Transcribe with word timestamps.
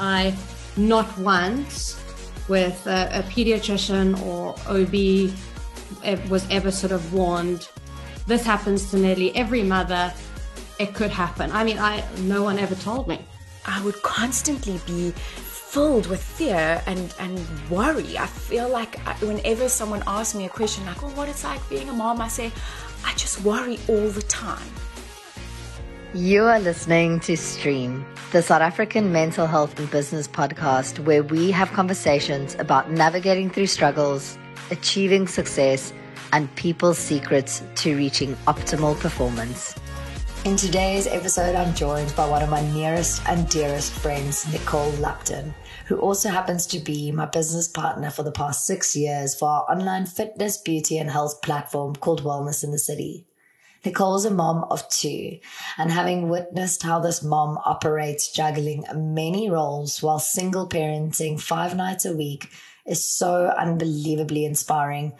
I 0.00 0.34
not 0.76 1.16
once 1.18 2.00
with 2.48 2.86
a, 2.86 3.10
a 3.12 3.22
pediatrician 3.24 4.20
or 4.26 4.54
OB 4.66 5.30
was 6.30 6.48
ever 6.50 6.70
sort 6.70 6.92
of 6.92 7.12
warned 7.12 7.68
this 8.26 8.44
happens 8.44 8.90
to 8.90 8.96
nearly 8.96 9.34
every 9.34 9.62
mother. 9.62 10.12
It 10.78 10.94
could 10.94 11.10
happen. 11.10 11.50
I 11.52 11.64
mean, 11.64 11.78
I 11.78 12.04
no 12.20 12.42
one 12.42 12.58
ever 12.58 12.76
told 12.76 13.08
me. 13.08 13.18
I 13.66 13.82
would 13.82 14.00
constantly 14.02 14.80
be 14.86 15.10
filled 15.10 16.06
with 16.06 16.22
fear 16.22 16.82
and, 16.86 17.14
and 17.18 17.38
worry. 17.68 18.16
I 18.16 18.26
feel 18.26 18.68
like 18.68 19.04
I, 19.06 19.12
whenever 19.24 19.68
someone 19.68 20.02
asks 20.06 20.34
me 20.34 20.46
a 20.46 20.48
question 20.48 20.86
like, 20.86 21.02
"Oh, 21.02 21.08
what 21.10 21.28
it's 21.28 21.44
like 21.44 21.60
being 21.68 21.88
a 21.88 21.92
mom," 21.92 22.20
I 22.20 22.28
say, 22.28 22.52
"I 23.04 23.12
just 23.14 23.42
worry 23.42 23.78
all 23.88 24.08
the 24.08 24.22
time." 24.22 24.72
You 26.12 26.42
are 26.46 26.58
listening 26.58 27.20
to 27.20 27.36
Stream, 27.36 28.04
the 28.32 28.42
South 28.42 28.62
African 28.62 29.12
mental 29.12 29.46
health 29.46 29.78
and 29.78 29.88
business 29.92 30.26
podcast, 30.26 30.98
where 31.04 31.22
we 31.22 31.52
have 31.52 31.70
conversations 31.70 32.56
about 32.56 32.90
navigating 32.90 33.48
through 33.48 33.68
struggles, 33.68 34.36
achieving 34.72 35.28
success, 35.28 35.92
and 36.32 36.52
people's 36.56 36.98
secrets 36.98 37.62
to 37.76 37.96
reaching 37.96 38.34
optimal 38.48 38.98
performance. 38.98 39.78
In 40.44 40.56
today's 40.56 41.06
episode, 41.06 41.54
I'm 41.54 41.76
joined 41.76 42.12
by 42.16 42.28
one 42.28 42.42
of 42.42 42.48
my 42.48 42.68
nearest 42.72 43.22
and 43.28 43.48
dearest 43.48 43.92
friends, 43.92 44.52
Nicole 44.52 44.90
Lupton, 44.94 45.54
who 45.86 45.96
also 46.00 46.28
happens 46.28 46.66
to 46.68 46.80
be 46.80 47.12
my 47.12 47.26
business 47.26 47.68
partner 47.68 48.10
for 48.10 48.24
the 48.24 48.32
past 48.32 48.66
six 48.66 48.96
years 48.96 49.36
for 49.36 49.48
our 49.48 49.70
online 49.70 50.06
fitness, 50.06 50.56
beauty, 50.56 50.98
and 50.98 51.08
health 51.08 51.40
platform 51.40 51.94
called 51.94 52.24
Wellness 52.24 52.64
in 52.64 52.72
the 52.72 52.80
City. 52.80 53.28
Nicole 53.84 54.16
is 54.16 54.24
a 54.26 54.30
mom 54.30 54.64
of 54.70 54.88
two, 54.90 55.38
and 55.78 55.90
having 55.90 56.28
witnessed 56.28 56.82
how 56.82 57.00
this 57.00 57.22
mom 57.22 57.58
operates 57.64 58.30
juggling 58.30 58.84
many 58.94 59.50
roles 59.50 60.02
while 60.02 60.18
single 60.18 60.68
parenting 60.68 61.40
five 61.40 61.74
nights 61.74 62.04
a 62.04 62.14
week 62.14 62.50
is 62.86 63.10
so 63.10 63.46
unbelievably 63.46 64.44
inspiring 64.44 65.14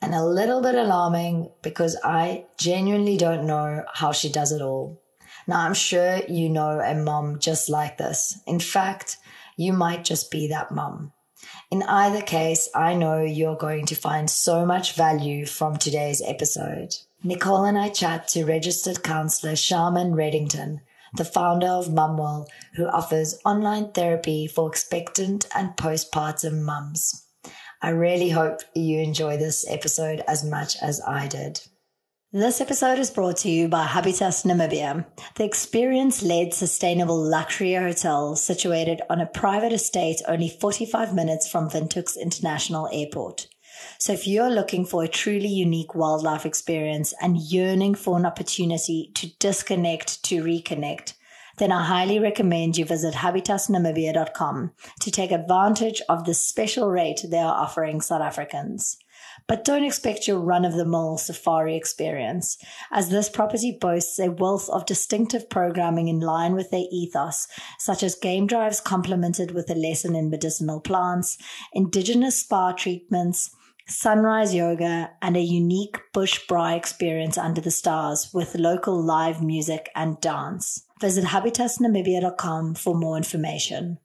and 0.00 0.14
a 0.14 0.24
little 0.24 0.62
bit 0.62 0.74
alarming 0.74 1.50
because 1.62 1.98
I 2.02 2.46
genuinely 2.58 3.16
don't 3.16 3.46
know 3.46 3.84
how 3.92 4.12
she 4.12 4.30
does 4.30 4.52
it 4.52 4.62
all. 4.62 5.02
Now, 5.46 5.60
I'm 5.60 5.74
sure 5.74 6.20
you 6.28 6.48
know 6.48 6.80
a 6.80 6.94
mom 6.94 7.38
just 7.38 7.68
like 7.68 7.98
this. 7.98 8.38
In 8.46 8.60
fact, 8.60 9.16
you 9.56 9.72
might 9.72 10.04
just 10.04 10.30
be 10.30 10.48
that 10.48 10.70
mom. 10.70 11.12
In 11.70 11.82
either 11.82 12.22
case, 12.22 12.68
I 12.74 12.94
know 12.94 13.22
you're 13.22 13.56
going 13.56 13.86
to 13.86 13.94
find 13.94 14.28
so 14.28 14.66
much 14.66 14.94
value 14.94 15.46
from 15.46 15.76
today's 15.76 16.22
episode. 16.24 16.94
Nicole 17.26 17.64
and 17.64 17.76
I 17.76 17.88
chat 17.88 18.28
to 18.28 18.44
registered 18.44 19.02
counselor 19.02 19.56
Sharman 19.56 20.12
Reddington, 20.12 20.78
the 21.16 21.24
founder 21.24 21.66
of 21.66 21.88
Mumwell, 21.88 22.46
who 22.76 22.86
offers 22.86 23.40
online 23.44 23.90
therapy 23.90 24.46
for 24.46 24.68
expectant 24.68 25.44
and 25.52 25.70
postpartum 25.76 26.62
mums. 26.62 27.26
I 27.82 27.88
really 27.90 28.30
hope 28.30 28.60
you 28.76 29.00
enjoy 29.00 29.38
this 29.38 29.68
episode 29.68 30.22
as 30.28 30.44
much 30.44 30.76
as 30.80 31.00
I 31.00 31.26
did. 31.26 31.62
This 32.32 32.60
episode 32.60 33.00
is 33.00 33.10
brought 33.10 33.38
to 33.38 33.50
you 33.50 33.66
by 33.66 33.86
Habitas 33.86 34.44
Namibia, 34.44 35.04
the 35.34 35.44
experience 35.44 36.22
led 36.22 36.54
sustainable 36.54 37.20
luxury 37.20 37.74
hotel 37.74 38.36
situated 38.36 39.02
on 39.10 39.20
a 39.20 39.26
private 39.26 39.72
estate 39.72 40.22
only 40.28 40.48
45 40.48 41.12
minutes 41.12 41.48
from 41.48 41.70
Windhoek's 41.70 42.16
International 42.16 42.88
Airport. 42.92 43.48
So 43.98 44.12
if 44.12 44.26
you're 44.26 44.50
looking 44.50 44.84
for 44.84 45.02
a 45.02 45.08
truly 45.08 45.48
unique 45.48 45.94
wildlife 45.94 46.44
experience 46.44 47.14
and 47.20 47.38
yearning 47.38 47.94
for 47.94 48.18
an 48.18 48.26
opportunity 48.26 49.10
to 49.14 49.28
disconnect 49.38 50.22
to 50.24 50.42
reconnect, 50.42 51.14
then 51.58 51.72
I 51.72 51.84
highly 51.84 52.18
recommend 52.18 52.76
you 52.76 52.84
visit 52.84 53.14
habitasnamibia.com 53.14 54.72
to 55.00 55.10
take 55.10 55.32
advantage 55.32 56.02
of 56.08 56.24
the 56.24 56.34
special 56.34 56.90
rate 56.90 57.24
they 57.28 57.38
are 57.38 57.54
offering 57.54 58.00
South 58.02 58.20
Africans. 58.20 58.98
But 59.48 59.64
don't 59.64 59.84
expect 59.84 60.28
your 60.28 60.40
run 60.40 60.64
of 60.64 60.74
the 60.74 60.84
mill 60.84 61.16
safari 61.16 61.76
experience, 61.76 62.58
as 62.92 63.08
this 63.08 63.30
property 63.30 63.76
boasts 63.80 64.18
a 64.18 64.30
wealth 64.30 64.68
of 64.68 64.86
distinctive 64.86 65.48
programming 65.48 66.08
in 66.08 66.20
line 66.20 66.54
with 66.54 66.70
their 66.70 66.84
ethos, 66.90 67.46
such 67.78 68.02
as 68.02 68.14
game 68.14 68.46
drives 68.46 68.80
complemented 68.80 69.52
with 69.52 69.70
a 69.70 69.74
lesson 69.74 70.14
in 70.14 70.30
medicinal 70.30 70.80
plants, 70.80 71.38
indigenous 71.72 72.40
spa 72.40 72.72
treatments, 72.72 73.50
sunrise 73.86 74.54
yoga, 74.54 75.10
and 75.22 75.36
a 75.36 75.40
unique 75.40 75.98
bush 76.12 76.40
braai 76.48 76.76
experience 76.76 77.38
under 77.38 77.60
the 77.60 77.70
stars 77.70 78.30
with 78.34 78.54
local 78.56 79.00
live 79.00 79.42
music 79.42 79.88
and 79.94 80.20
dance. 80.20 80.84
Visit 81.00 81.24
habitasnamibia.com 81.24 82.74
for 82.74 82.94
more 82.94 83.16
information. 83.16 83.98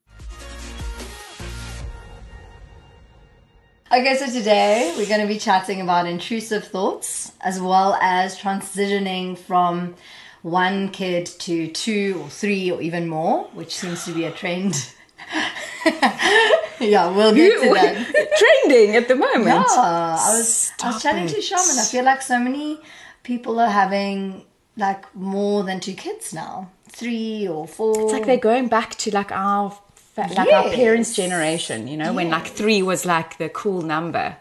Okay, 3.94 4.16
so 4.16 4.28
today 4.28 4.94
we're 4.96 5.08
going 5.08 5.20
to 5.20 5.28
be 5.28 5.38
chatting 5.38 5.82
about 5.82 6.08
intrusive 6.08 6.66
thoughts 6.66 7.34
as 7.42 7.60
well 7.60 7.96
as 7.96 8.38
transitioning 8.38 9.38
from 9.38 9.96
one 10.44 10.90
kid 10.90 11.26
to 11.26 11.68
two 11.68 12.22
or 12.24 12.30
three 12.30 12.72
or 12.72 12.82
even 12.82 13.08
more, 13.08 13.44
which 13.54 13.76
seems 13.76 14.06
to 14.06 14.14
be 14.14 14.24
a 14.24 14.32
trend 14.32 14.94
yeah, 16.80 17.10
we'll 17.10 17.34
get 17.34 17.62
to 17.62 17.74
that. 17.74 18.30
Trending 18.64 18.96
at 18.96 19.08
the 19.08 19.16
moment. 19.16 19.46
Yeah, 19.46 19.64
I 19.68 20.36
was 20.38 20.72
I 20.82 20.88
was 20.92 21.02
chatting 21.02 21.28
to 21.28 21.42
Sharman. 21.42 21.80
I 21.80 21.86
feel 21.86 22.04
like 22.04 22.22
so 22.22 22.40
many 22.40 22.80
people 23.24 23.60
are 23.60 23.70
having 23.70 24.46
like 24.78 25.14
more 25.16 25.64
than 25.64 25.80
two 25.80 25.94
kids 25.94 26.34
now, 26.34 26.70
three 26.90 27.48
or 27.48 27.68
four. 27.68 28.02
It's 28.02 28.14
like 28.14 28.26
they're 28.26 28.38
going 28.38 28.68
back 28.68 28.96
to 28.96 29.12
like 29.12 29.32
our 29.32 29.78
like 30.18 30.36
yes. 30.36 30.66
our 30.66 30.72
parents' 30.72 31.16
generation, 31.16 31.88
you 31.88 31.98
know, 31.98 32.06
yes. 32.06 32.16
when 32.16 32.30
like 32.30 32.48
three 32.48 32.82
was 32.82 33.06
like 33.06 33.38
the 33.38 33.50
cool 33.50 33.82
number. 33.82 34.36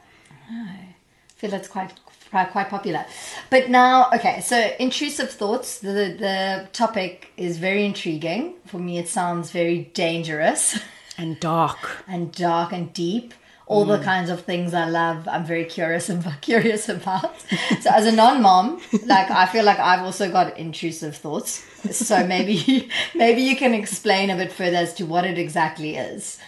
I 0.50 0.94
feel 1.36 1.54
it's 1.54 1.68
quite 1.68 1.92
quite 2.30 2.68
popular. 2.68 3.04
But 3.50 3.68
now, 3.68 4.08
okay, 4.14 4.40
so 4.40 4.72
intrusive 4.78 5.30
thoughts. 5.30 5.80
The 5.80 6.16
the 6.18 6.68
topic 6.72 7.32
is 7.36 7.58
very 7.58 7.84
intriguing 7.84 8.54
for 8.66 8.78
me. 8.78 8.98
It 8.98 9.08
sounds 9.08 9.50
very 9.50 9.90
dangerous 9.94 10.78
and 11.18 11.38
dark 11.40 11.78
and 12.08 12.32
dark 12.32 12.72
and 12.72 12.92
deep. 12.92 13.34
All 13.66 13.86
mm. 13.86 13.98
the 13.98 14.04
kinds 14.04 14.30
of 14.30 14.40
things 14.40 14.74
I 14.74 14.88
love, 14.88 15.28
I'm 15.28 15.44
very 15.44 15.64
curious 15.64 16.08
and 16.12 16.24
curious 16.40 16.88
about. 16.88 17.40
so, 17.80 17.90
as 17.90 18.06
a 18.06 18.12
non-mom, 18.12 18.80
like 19.06 19.30
I 19.30 19.46
feel 19.46 19.64
like 19.64 19.78
I've 19.78 20.02
also 20.02 20.30
got 20.30 20.58
intrusive 20.58 21.16
thoughts. 21.16 21.66
So 21.92 22.26
maybe 22.26 22.90
maybe 23.14 23.42
you 23.42 23.56
can 23.56 23.74
explain 23.74 24.30
a 24.30 24.36
bit 24.36 24.52
further 24.52 24.76
as 24.76 24.94
to 24.94 25.06
what 25.06 25.24
it 25.24 25.38
exactly 25.38 25.96
is. 25.96 26.38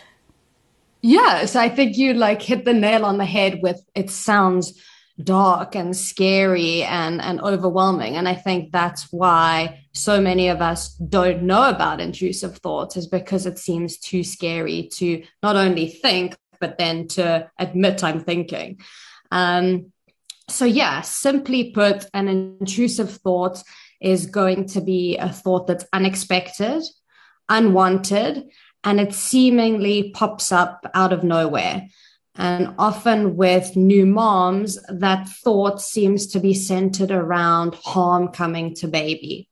Yeah, 1.04 1.46
so 1.46 1.58
I 1.58 1.68
think 1.68 1.96
you 1.96 2.14
like 2.14 2.40
hit 2.42 2.64
the 2.64 2.72
nail 2.72 3.04
on 3.04 3.18
the 3.18 3.24
head 3.24 3.58
with 3.60 3.82
it 3.96 4.08
sounds 4.08 4.80
dark 5.22 5.74
and 5.74 5.96
scary 5.96 6.82
and 6.84 7.20
and 7.20 7.40
overwhelming. 7.40 8.16
And 8.16 8.28
i 8.28 8.34
think 8.34 8.72
that's 8.72 9.12
why 9.12 9.84
so 9.92 10.20
many 10.20 10.48
of 10.48 10.62
us 10.62 10.94
don't 10.94 11.42
know 11.42 11.68
about 11.68 12.00
intrusive 12.00 12.58
thoughts 12.58 12.96
is 12.96 13.06
because 13.06 13.46
it 13.46 13.58
seems 13.58 13.98
too 13.98 14.24
scary 14.24 14.88
to 14.94 15.22
not 15.42 15.56
only 15.56 15.88
think 15.88 16.36
but 16.60 16.78
then 16.78 17.08
to 17.08 17.50
admit 17.58 18.04
i'm 18.04 18.20
thinking. 18.20 18.80
Um 19.30 19.92
so 20.48 20.64
yeah 20.64 21.02
simply 21.02 21.70
put 21.70 22.06
an 22.14 22.28
intrusive 22.28 23.10
thought 23.10 23.62
is 24.00 24.26
going 24.26 24.66
to 24.66 24.80
be 24.80 25.16
a 25.16 25.28
thought 25.28 25.66
that's 25.66 25.86
unexpected 25.92 26.82
unwanted 27.48 28.44
and 28.84 28.98
it 28.98 29.14
seemingly 29.14 30.10
pops 30.10 30.50
up 30.50 30.90
out 30.94 31.12
of 31.12 31.22
nowhere 31.22 31.86
and 32.34 32.74
often 32.78 33.36
with 33.36 33.76
new 33.76 34.06
moms, 34.06 34.78
that 34.88 35.28
thought 35.28 35.80
seems 35.80 36.26
to 36.28 36.40
be 36.40 36.54
centered 36.54 37.10
around 37.10 37.74
harm 37.74 38.28
coming 38.28 38.74
to 38.76 38.88
baby. 38.88 39.48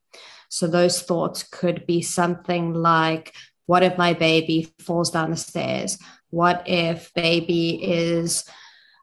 So 0.48 0.66
those 0.66 1.02
thoughts 1.02 1.42
could 1.42 1.86
be 1.86 2.02
something 2.02 2.74
like, 2.74 3.34
what 3.66 3.82
if 3.82 3.98
my 3.98 4.14
baby 4.14 4.72
falls 4.80 5.10
down 5.10 5.30
the 5.30 5.36
stairs? 5.36 5.98
What 6.30 6.64
if 6.66 7.12
baby 7.14 7.82
is 7.82 8.44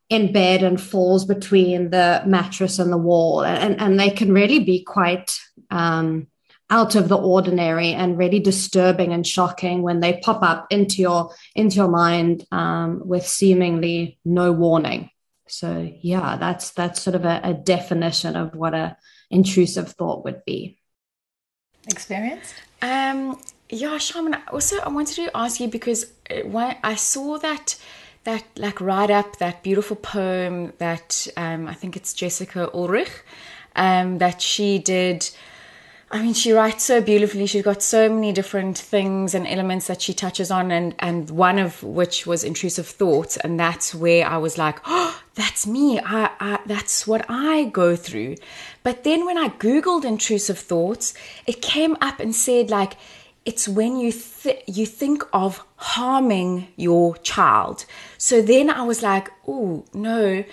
in 0.10 0.34
bed 0.34 0.64
and 0.64 0.82
falls 0.82 1.26
between 1.26 1.92
the 1.92 2.24
mattress 2.26 2.80
and 2.80 2.92
the 2.92 2.98
wall? 2.98 3.46
And, 3.46 3.80
and 3.80 4.00
they 4.00 4.10
can 4.10 4.34
really 4.34 4.60
be 4.60 4.84
quite 4.84 5.38
um, 5.70 6.28
out 6.70 6.96
of 6.96 7.08
the 7.08 7.18
ordinary 7.18 7.94
and 7.94 8.18
really 8.18 8.40
disturbing 8.40 9.14
and 9.14 9.26
shocking 9.26 9.82
when 9.82 10.02
they 10.02 10.20
pop 10.20 10.44
up 10.44 10.68
into 10.70 11.02
your 11.02 11.34
into 11.56 11.78
your 11.78 11.88
mind 11.88 12.46
um, 12.52 13.02
with 13.06 13.26
seemingly 13.26 14.20
no 14.26 14.52
warning. 14.52 15.10
So 15.48 15.92
yeah 16.02 16.36
that's 16.38 16.72
that's 16.72 17.02
sort 17.02 17.16
of 17.16 17.26
a, 17.26 17.40
a 17.44 17.54
definition 17.54 18.36
of 18.36 18.54
what 18.54 18.74
a 18.74 18.98
intrusive 19.30 19.90
thought 19.94 20.26
would 20.26 20.44
be. 20.46 20.78
Experienced? 21.88 22.56
Um 22.82 23.40
yeah 23.70 23.98
Sharman 23.98 24.38
also 24.52 24.78
i 24.78 24.90
wanted 24.90 25.16
to 25.16 25.36
ask 25.36 25.60
you 25.60 25.68
because 25.68 26.06
uh, 26.30 26.36
when 26.48 26.76
i 26.84 26.96
saw 26.96 27.38
that 27.40 27.76
that 28.24 28.44
like 28.56 28.80
write 28.82 29.10
up 29.10 29.38
that 29.38 29.64
beautiful 29.64 29.96
poem 29.96 30.74
that 30.78 31.28
um, 31.38 31.68
i 31.68 31.74
think 31.74 31.96
it's 31.96 32.14
jessica 32.14 32.70
ulrich 32.74 33.12
um, 33.76 34.18
that 34.18 34.42
she 34.42 34.80
did 34.80 35.30
I 36.10 36.22
mean, 36.22 36.34
she 36.34 36.54
writes 36.54 36.86
so 36.86 37.02
beautifully. 37.02 37.48
She's 37.48 37.64
got 37.64 37.84
so 37.84 38.08
many 38.08 38.32
different 38.32 38.78
things 38.78 39.36
and 39.36 39.46
elements 39.46 39.88
that 39.88 40.02
she 40.02 40.14
touches 40.14 40.50
on, 40.50 40.72
and 40.72 40.96
and 41.00 41.30
one 41.30 41.60
of 41.60 41.84
which 41.84 42.26
was 42.26 42.46
intrusive 42.46 42.88
thoughts, 42.88 43.36
and 43.36 43.60
that's 43.60 43.94
where 43.94 44.26
I 44.26 44.38
was 44.38 44.58
like, 44.58 44.80
oh, 44.86 45.22
that's 45.36 45.68
me. 45.68 46.00
I, 46.00 46.30
I 46.40 46.60
that's 46.66 47.06
what 47.08 47.26
I 47.28 47.66
go 47.66 47.98
through. 47.98 48.36
But 48.84 49.04
then 49.04 49.26
when 49.26 49.38
I 49.38 49.50
googled 49.50 50.06
intrusive 50.06 50.58
thoughts, 50.58 51.14
it 51.46 51.62
came 51.62 51.98
up 52.00 52.22
and 52.22 52.34
said 52.34 52.70
like, 52.70 52.94
it's 53.44 53.68
when 53.68 53.98
you 53.98 54.14
th- 54.14 54.64
you 54.66 54.86
think 54.86 55.24
of 55.34 55.62
harming 55.76 56.70
your 56.78 57.18
child. 57.18 57.86
So 58.18 58.42
then 58.42 58.70
I 58.70 58.84
was 58.84 59.04
like, 59.04 59.30
oh 59.46 59.84
no, 59.94 60.46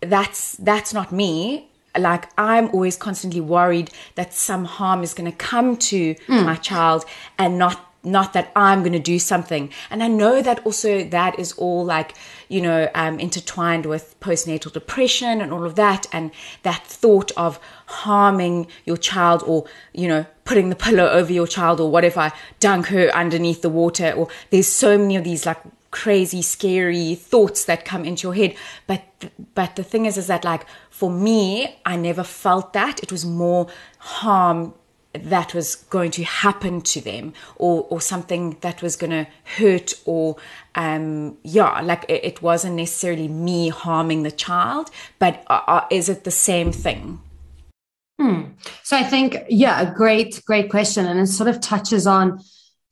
that's 0.00 0.56
that's 0.56 0.94
not 0.94 1.12
me 1.12 1.68
like 1.98 2.28
i'm 2.38 2.68
always 2.70 2.96
constantly 2.96 3.40
worried 3.40 3.90
that 4.14 4.32
some 4.32 4.64
harm 4.64 5.02
is 5.02 5.14
going 5.14 5.30
to 5.30 5.36
come 5.36 5.76
to 5.76 6.14
mm. 6.14 6.44
my 6.44 6.54
child 6.56 7.04
and 7.38 7.58
not 7.58 7.88
not 8.04 8.32
that 8.32 8.50
i'm 8.56 8.80
going 8.80 8.92
to 8.92 8.98
do 8.98 9.18
something 9.18 9.70
and 9.90 10.02
i 10.02 10.08
know 10.08 10.42
that 10.42 10.64
also 10.66 11.04
that 11.04 11.38
is 11.38 11.52
all 11.52 11.84
like 11.84 12.14
you 12.48 12.60
know 12.60 12.88
um, 12.94 13.20
intertwined 13.20 13.86
with 13.86 14.18
postnatal 14.20 14.72
depression 14.72 15.40
and 15.40 15.52
all 15.52 15.64
of 15.64 15.76
that 15.76 16.06
and 16.12 16.30
that 16.62 16.84
thought 16.84 17.30
of 17.36 17.60
harming 17.86 18.66
your 18.84 18.96
child 18.96 19.42
or 19.46 19.64
you 19.92 20.08
know 20.08 20.26
putting 20.44 20.68
the 20.68 20.76
pillow 20.76 21.08
over 21.08 21.32
your 21.32 21.46
child 21.46 21.80
or 21.80 21.90
what 21.90 22.04
if 22.04 22.18
i 22.18 22.32
dunk 22.58 22.86
her 22.86 23.08
underneath 23.10 23.62
the 23.62 23.68
water 23.68 24.12
or 24.12 24.28
there's 24.50 24.68
so 24.68 24.98
many 24.98 25.14
of 25.14 25.24
these 25.24 25.46
like 25.46 25.58
crazy 25.92 26.40
scary 26.40 27.14
thoughts 27.14 27.66
that 27.66 27.84
come 27.84 28.04
into 28.04 28.26
your 28.26 28.34
head 28.34 28.56
but 28.86 29.02
but 29.54 29.76
the 29.76 29.84
thing 29.84 30.06
is 30.06 30.16
is 30.16 30.26
that 30.26 30.42
like 30.42 30.64
for 31.02 31.10
me 31.10 31.76
i 31.84 31.96
never 31.96 32.22
felt 32.22 32.72
that 32.74 33.02
it 33.02 33.10
was 33.10 33.26
more 33.26 33.66
harm 33.98 34.72
that 35.14 35.52
was 35.52 35.74
going 35.74 36.12
to 36.12 36.22
happen 36.22 36.80
to 36.80 37.00
them 37.00 37.32
or 37.56 37.88
or 37.90 38.00
something 38.00 38.56
that 38.60 38.80
was 38.82 38.94
going 38.94 39.10
to 39.10 39.26
hurt 39.56 39.94
or 40.04 40.36
um 40.76 41.36
yeah 41.42 41.80
like 41.80 42.04
it, 42.08 42.24
it, 42.24 42.40
wasn't 42.40 42.76
necessarily 42.76 43.26
me 43.26 43.68
harming 43.68 44.22
the 44.22 44.30
child 44.30 44.90
but 45.18 45.42
uh, 45.48 45.62
uh 45.66 45.84
is 45.90 46.08
it 46.08 46.22
the 46.22 46.30
same 46.30 46.70
thing 46.70 47.20
hmm. 48.20 48.42
so 48.84 48.96
i 48.96 49.02
think 49.02 49.38
yeah 49.48 49.80
a 49.80 49.92
great 49.92 50.40
great 50.46 50.70
question 50.70 51.04
and 51.04 51.18
it 51.18 51.26
sort 51.26 51.48
of 51.48 51.60
touches 51.60 52.06
on 52.06 52.40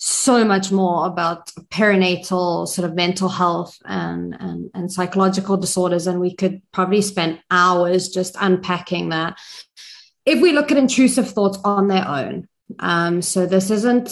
so 0.02 0.46
much 0.46 0.72
more 0.72 1.06
about 1.06 1.48
perinatal 1.68 2.66
sort 2.66 2.88
of 2.88 2.94
mental 2.94 3.28
health 3.28 3.76
and, 3.84 4.34
and, 4.40 4.70
and 4.72 4.90
psychological 4.90 5.58
disorders. 5.58 6.06
And 6.06 6.20
we 6.20 6.34
could 6.34 6.62
probably 6.72 7.02
spend 7.02 7.38
hours 7.50 8.08
just 8.08 8.34
unpacking 8.40 9.10
that. 9.10 9.38
If 10.24 10.40
we 10.40 10.52
look 10.52 10.72
at 10.72 10.78
intrusive 10.78 11.30
thoughts 11.30 11.58
on 11.64 11.88
their 11.88 12.08
own, 12.08 12.48
um, 12.78 13.20
so 13.20 13.44
this 13.44 13.70
isn't 13.70 14.06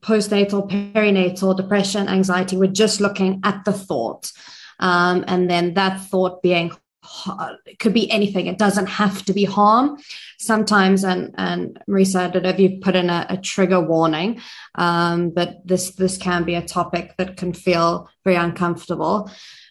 postnatal, 0.00 0.68
perinatal, 0.68 1.56
depression, 1.56 2.08
anxiety. 2.08 2.56
We're 2.56 2.72
just 2.72 3.00
looking 3.00 3.40
at 3.44 3.64
the 3.64 3.72
thought. 3.72 4.32
Um, 4.80 5.24
and 5.28 5.48
then 5.48 5.74
that 5.74 6.00
thought 6.00 6.42
being 6.42 6.72
it 7.66 7.78
could 7.78 7.94
be 7.94 8.10
anything. 8.10 8.46
It 8.46 8.58
doesn't 8.58 8.86
have 8.86 9.24
to 9.26 9.32
be 9.32 9.44
harm. 9.44 9.98
Sometimes, 10.38 11.04
and 11.04 11.34
and 11.36 11.78
Marisa, 11.88 12.20
I 12.20 12.28
don't 12.28 12.42
know 12.42 12.50
if 12.50 12.58
you 12.58 12.78
put 12.80 12.96
in 12.96 13.10
a, 13.10 13.26
a 13.28 13.36
trigger 13.36 13.80
warning, 13.80 14.40
um, 14.74 15.30
but 15.30 15.66
this 15.66 15.94
this 15.94 16.16
can 16.16 16.44
be 16.44 16.54
a 16.54 16.62
topic 16.62 17.14
that 17.18 17.36
can 17.36 17.52
feel 17.52 18.08
very 18.24 18.36
uncomfortable. 18.36 19.30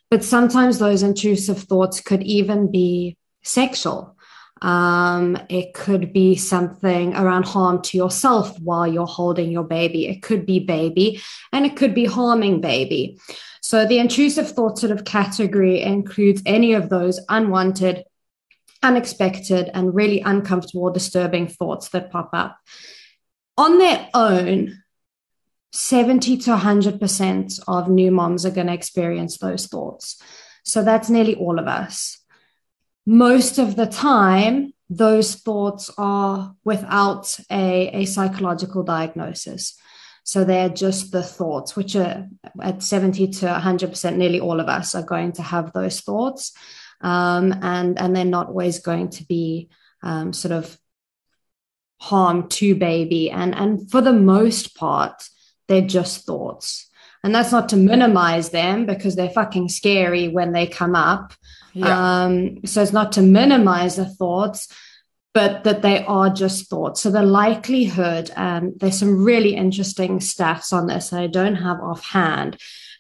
But 0.10 0.24
sometimes 0.24 0.78
those 0.78 1.04
intrusive 1.04 1.64
thoughts 1.64 2.00
could 2.00 2.24
even 2.24 2.72
be 2.72 3.18
sexual. 3.44 4.16
Um, 4.62 5.38
it 5.50 5.74
could 5.74 6.14
be 6.14 6.36
something 6.36 7.14
around 7.16 7.46
harm 7.46 7.82
to 7.82 7.98
yourself 7.98 8.58
while 8.60 8.88
you're 8.88 9.06
holding 9.06 9.52
your 9.52 9.66
baby. 9.66 10.08
It 10.08 10.22
could 10.22 10.46
be 10.46 10.60
baby, 10.60 11.22
and 11.52 11.66
it 11.66 11.76
could 11.76 11.94
be 11.94 12.06
harming 12.06 12.62
baby. 12.62 13.18
So 13.74 13.88
the 13.88 13.98
intrusive 13.98 14.52
thought 14.52 14.78
sort 14.78 14.92
of 14.92 15.04
category 15.04 15.82
includes 15.82 16.44
any 16.46 16.74
of 16.74 16.90
those 16.90 17.20
unwanted, 17.28 18.04
unexpected, 18.84 19.72
and 19.74 19.96
really 19.96 20.22
uncomfortable, 20.22 20.92
disturbing 20.92 21.48
thoughts 21.48 21.90
that 21.90 22.12
pop 22.12 22.30
up. 22.34 22.56
On 23.58 23.80
their 23.80 24.10
own, 24.14 24.84
70 25.72 26.38
to 26.38 26.52
100% 26.56 27.60
of 27.68 27.90
new 27.90 28.12
moms 28.12 28.46
are 28.46 28.52
going 28.52 28.68
to 28.68 28.74
experience 28.74 29.40
those 29.40 29.66
thoughts. 29.66 30.22
So 30.64 30.84
that's 30.84 31.10
nearly 31.10 31.34
all 31.34 31.58
of 31.58 31.66
us. 31.66 32.20
Most 33.08 33.58
of 33.58 33.76
the 33.76 33.88
time, 33.88 34.74
those 34.88 35.34
thoughts 35.34 35.90
are 35.98 36.56
without 36.64 37.40
a, 37.50 37.88
a 37.88 38.06
psychological 38.06 38.84
diagnosis. 38.84 39.76
So 40.24 40.44
they're 40.44 40.70
just 40.70 41.12
the 41.12 41.24
thoughts, 41.24 41.76
which 41.76 41.96
are 41.96 42.28
at 42.62 42.82
70 42.82 43.28
to 43.28 43.46
100%, 43.46 44.16
nearly 44.16 44.40
all 44.40 44.60
of 44.60 44.68
us 44.68 44.96
are 44.96 45.04
going 45.04 45.34
to 45.34 45.42
have 45.42 45.74
those 45.74 46.00
thoughts. 46.00 46.54
Um, 47.02 47.54
and, 47.62 48.00
and 48.00 48.16
they're 48.16 48.24
not 48.24 48.48
always 48.48 48.80
going 48.80 49.10
to 49.10 49.26
be 49.26 49.70
um, 50.02 50.32
sort 50.32 50.54
of 50.54 50.78
harm 52.00 52.48
to 52.50 52.76
baby. 52.76 53.30
And, 53.32 53.54
and 53.54 53.92
for 53.92 54.02
the 54.02 54.14
most 54.14 54.76
part, 54.76 55.28
they're 55.68 55.82
just 55.82 56.26
thoughts. 56.26 56.90
And 57.24 57.34
that's 57.34 57.52
not 57.52 57.70
to 57.70 57.78
minimize 57.78 58.50
them 58.50 58.86
because 58.86 59.16
they're 59.16 59.30
fucking 59.30 59.70
scary 59.70 60.28
when 60.28 60.52
they 60.52 60.68
come 60.68 60.96
up. 60.96 61.34
Yeah. 61.74 62.24
Um, 62.24 62.66
so 62.66 62.82
it's 62.82 62.92
not 62.92 63.14
to 63.14 63.22
minimize 63.22 63.96
the 63.96 64.06
thoughts, 64.06 64.68
but 65.34 65.64
that 65.64 65.82
they 65.82 66.06
are 66.06 66.30
just 66.30 66.70
thoughts. 66.70 67.02
So 67.02 67.10
the 67.10 67.24
likelihood, 67.24 68.32
and 68.36 68.74
there's 68.80 69.00
some 69.00 69.24
really 69.24 69.56
interesting 69.56 70.20
stats 70.20 70.72
on 70.72 70.88
this 70.88 71.10
that 71.10 71.20
I 71.22 71.28
don't 71.28 71.56
have 71.56 71.80
offhand, 71.80 72.58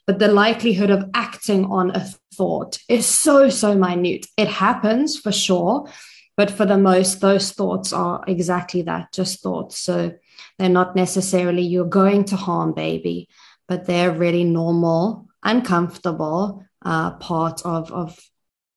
but 0.07 0.19
the 0.19 0.27
likelihood 0.27 0.89
of 0.89 1.09
acting 1.13 1.65
on 1.65 1.91
a 1.91 2.05
thought 2.35 2.79
is 2.89 3.05
so, 3.05 3.49
so 3.49 3.75
minute. 3.75 4.25
It 4.35 4.47
happens 4.47 5.17
for 5.17 5.31
sure, 5.31 5.89
but 6.35 6.49
for 6.49 6.65
the 6.65 6.77
most, 6.77 7.21
those 7.21 7.51
thoughts 7.51 7.93
are 7.93 8.23
exactly 8.27 8.81
that, 8.83 9.13
just 9.13 9.41
thoughts. 9.41 9.77
So 9.77 10.13
they're 10.57 10.69
not 10.69 10.95
necessarily 10.95 11.61
you're 11.61 11.85
going 11.85 12.25
to 12.25 12.35
harm 12.35 12.73
baby, 12.73 13.29
but 13.67 13.85
they're 13.85 14.11
really 14.11 14.43
normal, 14.43 15.27
uncomfortable 15.43 16.65
uh, 16.83 17.11
part 17.11 17.63
of, 17.63 17.91
of, 17.91 18.19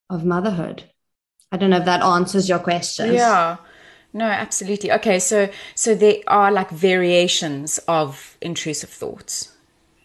of 0.09 0.23
motherhood. 0.23 0.83
I 1.57 1.59
don't 1.59 1.71
know 1.71 1.77
if 1.77 1.85
that 1.85 2.03
answers 2.03 2.47
your 2.47 2.59
question. 2.59 3.15
Yeah. 3.15 3.57
No, 4.13 4.25
absolutely. 4.25 4.91
Okay, 4.91 5.17
so 5.17 5.49
so 5.73 5.95
there 5.95 6.17
are 6.27 6.51
like 6.51 6.69
variations 6.69 7.79
of 7.87 8.37
intrusive 8.41 8.91
thoughts. 8.91 9.53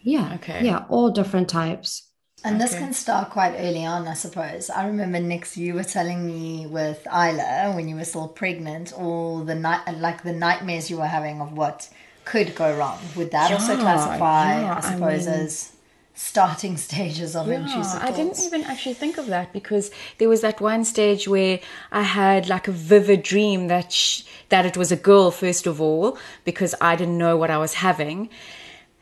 Yeah. 0.01 0.33
Okay. 0.33 0.65
Yeah, 0.65 0.85
all 0.89 1.11
different 1.11 1.49
types. 1.49 2.09
And 2.43 2.55
okay. 2.55 2.65
this 2.65 2.73
can 2.73 2.91
start 2.91 3.29
quite 3.29 3.53
early 3.55 3.85
on, 3.85 4.07
I 4.07 4.15
suppose. 4.15 4.71
I 4.71 4.87
remember 4.87 5.19
Nix, 5.19 5.55
you 5.55 5.75
were 5.75 5.83
telling 5.83 6.25
me 6.25 6.65
with 6.65 7.05
Isla 7.05 7.73
when 7.75 7.87
you 7.87 7.97
were 7.97 8.03
still 8.03 8.27
pregnant, 8.27 8.91
all 8.91 9.43
the 9.43 9.53
night, 9.53 9.81
like 9.99 10.23
the 10.23 10.33
nightmares 10.33 10.89
you 10.89 10.97
were 10.97 11.05
having 11.05 11.39
of 11.39 11.53
what 11.53 11.87
could 12.25 12.55
go 12.55 12.75
wrong. 12.75 12.99
Would 13.15 13.29
that 13.29 13.51
yeah, 13.51 13.57
also 13.57 13.77
classify, 13.77 14.59
yeah, 14.59 14.75
I 14.75 14.81
suppose, 14.81 15.27
I 15.27 15.31
mean, 15.31 15.39
as 15.41 15.72
starting 16.13 16.77
stages 16.77 17.35
of 17.35 17.47
yeah, 17.47 17.55
intrusive 17.55 17.99
thoughts. 17.99 18.03
I 18.03 18.11
didn't 18.11 18.39
even 18.43 18.63
actually 18.63 18.93
think 18.93 19.17
of 19.17 19.27
that 19.27 19.51
because 19.51 19.89
there 20.19 20.29
was 20.29 20.41
that 20.41 20.61
one 20.61 20.85
stage 20.85 21.27
where 21.27 21.59
I 21.91 22.03
had 22.03 22.47
like 22.49 22.67
a 22.67 22.71
vivid 22.71 23.23
dream 23.23 23.67
that 23.67 23.91
sh- 23.91 24.23
that 24.49 24.65
it 24.65 24.77
was 24.77 24.91
a 24.91 24.95
girl 24.95 25.31
first 25.31 25.65
of 25.65 25.81
all 25.81 26.17
because 26.45 26.75
I 26.79 26.95
didn't 26.95 27.17
know 27.17 27.35
what 27.35 27.49
I 27.49 27.57
was 27.57 27.75
having. 27.75 28.29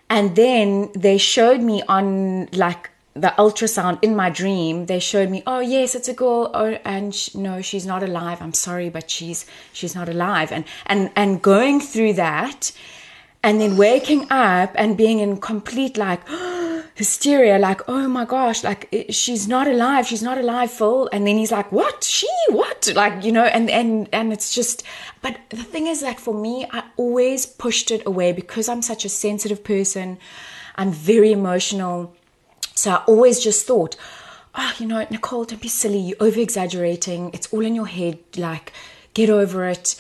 And 0.10 0.36
then 0.36 0.92
they 0.94 1.18
showed 1.18 1.62
me 1.62 1.84
on 1.88 2.48
like 2.54 2.90
the 3.14 3.34
ultrasound 3.38 4.00
in 4.02 4.16
my 4.16 4.30
dream 4.30 4.86
they 4.86 4.98
showed 4.98 5.30
me 5.30 5.44
oh 5.46 5.60
yes 5.60 5.96
it's 5.96 6.08
a 6.08 6.14
girl 6.14 6.50
oh 6.54 6.78
and 6.86 7.14
sh- 7.14 7.36
no 7.36 7.62
she's 7.62 7.86
not 7.86 8.02
alive 8.02 8.42
i'm 8.42 8.54
sorry 8.54 8.88
but 8.88 9.10
she's 9.10 9.46
she's 9.74 9.94
not 9.94 10.08
alive 10.08 10.50
and 10.50 10.64
and 10.86 11.12
and 11.14 11.42
going 11.42 11.82
through 11.82 12.14
that 12.14 12.72
and 13.44 13.60
then 13.60 13.76
waking 13.76 14.26
up 14.32 14.72
and 14.76 14.96
being 14.96 15.20
in 15.20 15.36
complete 15.36 15.98
like 15.98 16.22
hysteria 16.96 17.58
like 17.58 17.82
oh 17.88 18.08
my 18.08 18.26
gosh 18.26 18.64
like 18.64 18.88
she's 19.10 19.48
not 19.48 19.68
alive 19.68 20.06
she's 20.06 20.22
not 20.22 20.38
alive 20.38 20.72
full. 20.72 21.10
And 21.12 21.26
then 21.26 21.38
he's 21.38 21.52
like 21.52 21.72
what? 21.72 22.04
She? 22.04 22.28
What? 22.50 22.92
Like 22.96 23.24
you 23.24 23.32
know 23.32 23.46
and 23.46 23.70
and 23.70 24.10
and 24.12 24.34
it's 24.34 24.54
just 24.54 24.84
but 25.22 25.38
the 25.50 25.64
thing 25.64 25.88
is 25.88 26.02
that 26.02 26.20
for 26.20 26.34
me 26.34 26.66
i 26.72 26.84
always 26.98 27.46
pushed 27.46 27.92
it 27.92 28.06
away 28.06 28.32
because 28.32 28.68
i'm 28.70 28.82
such 28.82 29.06
a 29.06 29.10
sensitive 29.10 29.64
person. 29.64 30.18
I'm 30.76 30.92
very 30.92 31.32
emotional. 31.32 32.16
So 32.76 32.92
i 32.92 33.04
always 33.08 33.40
just 33.40 33.66
thought 33.66 33.96
oh 34.56 34.74
you 34.78 34.86
know 34.86 35.06
nicole 35.10 35.46
don't 35.46 35.62
be 35.62 35.68
silly. 35.68 36.00
You're 36.00 36.18
over 36.20 36.40
exaggerating 36.40 37.32
it's 37.34 37.52
all 37.54 37.66
in 37.66 37.76
your 37.76 37.88
head. 37.88 38.20
Like 38.38 38.74
get 39.14 39.30
over 39.30 39.66
it 39.66 39.96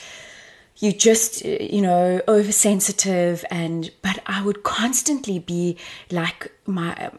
you 0.81 0.91
just 0.91 1.45
uh, 1.45 1.49
you 1.49 1.81
know 1.81 2.21
oversensitive 2.27 3.45
and 3.49 3.91
but 4.01 4.19
i 4.25 4.43
would 4.43 4.63
constantly 4.63 5.39
be 5.39 5.77
like 6.11 6.51
my 6.65 7.11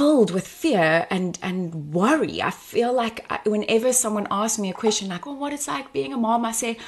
filled 0.00 0.30
with 0.30 0.46
fear 0.46 1.06
and 1.10 1.38
and 1.42 1.92
worry. 1.92 2.40
I 2.40 2.50
feel 2.50 2.92
like 2.92 3.26
I, 3.28 3.40
whenever 3.44 3.92
someone 3.92 4.26
asks 4.30 4.58
me 4.58 4.70
a 4.70 4.72
question 4.72 5.08
like 5.08 5.26
oh 5.26 5.32
what 5.32 5.52
it's 5.52 5.68
like 5.68 5.92
being 5.92 6.12
a 6.12 6.16
mom? 6.16 6.44
I 6.44 6.52
say 6.52 6.78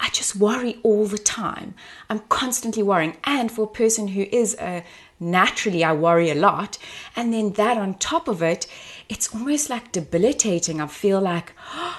i 0.00 0.08
just 0.10 0.36
worry 0.36 0.78
all 0.82 1.06
the 1.06 1.18
time. 1.18 1.74
I'm 2.08 2.20
constantly 2.28 2.82
worrying. 2.82 3.16
And 3.24 3.50
for 3.50 3.64
a 3.64 3.78
person 3.82 4.08
who 4.08 4.26
is 4.32 4.56
a 4.60 4.84
naturally 5.20 5.82
i 5.84 5.92
worry 5.92 6.30
a 6.30 6.34
lot. 6.34 6.78
And 7.16 7.32
then 7.32 7.52
that 7.54 7.76
on 7.76 7.94
top 7.94 8.28
of 8.28 8.42
it 8.42 8.66
it's 9.08 9.34
almost 9.34 9.68
like 9.68 9.92
debilitating. 9.92 10.80
I 10.80 10.86
feel 10.86 11.20
like 11.20 11.52
oh, 11.74 11.98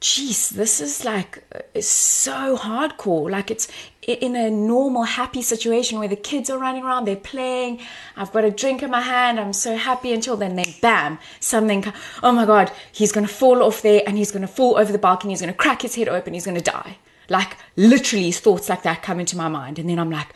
geez, 0.00 0.50
this 0.50 0.80
is 0.80 1.04
like 1.04 1.42
it's 1.74 1.88
so 1.88 2.56
hardcore. 2.56 3.30
Like 3.30 3.50
it's 3.50 3.68
in 4.02 4.36
a 4.36 4.50
normal, 4.50 5.02
happy 5.02 5.42
situation 5.42 5.98
where 5.98 6.08
the 6.08 6.16
kids 6.16 6.48
are 6.48 6.58
running 6.58 6.82
around, 6.82 7.04
they're 7.04 7.16
playing. 7.16 7.80
I've 8.16 8.32
got 8.32 8.44
a 8.44 8.50
drink 8.50 8.82
in 8.82 8.90
my 8.90 9.00
hand. 9.00 9.38
I'm 9.38 9.52
so 9.52 9.76
happy 9.76 10.12
until 10.12 10.36
then, 10.36 10.56
then 10.56 10.74
bam, 10.80 11.18
something. 11.40 11.84
Oh 12.22 12.32
my 12.32 12.46
God, 12.46 12.72
he's 12.92 13.12
to 13.26 13.32
fall 13.32 13.62
off 13.62 13.82
there 13.82 14.02
and 14.06 14.16
he's 14.16 14.30
to 14.42 14.48
fall 14.48 14.78
over 14.78 14.92
the 14.92 14.98
balcony. 14.98 15.32
He's 15.32 15.40
to 15.52 15.58
crack 15.58 15.82
his 15.82 15.94
head 15.94 16.08
open. 16.08 16.34
He's 16.34 16.44
to 16.56 16.62
die. 16.62 16.98
Like 17.28 17.56
literally, 17.76 18.32
thoughts 18.32 18.68
like 18.68 18.82
that 18.84 19.02
come 19.02 19.20
into 19.20 19.36
my 19.36 19.48
mind. 19.48 19.78
And 19.78 19.88
then 19.88 19.98
I'm 19.98 20.10
like, 20.10 20.28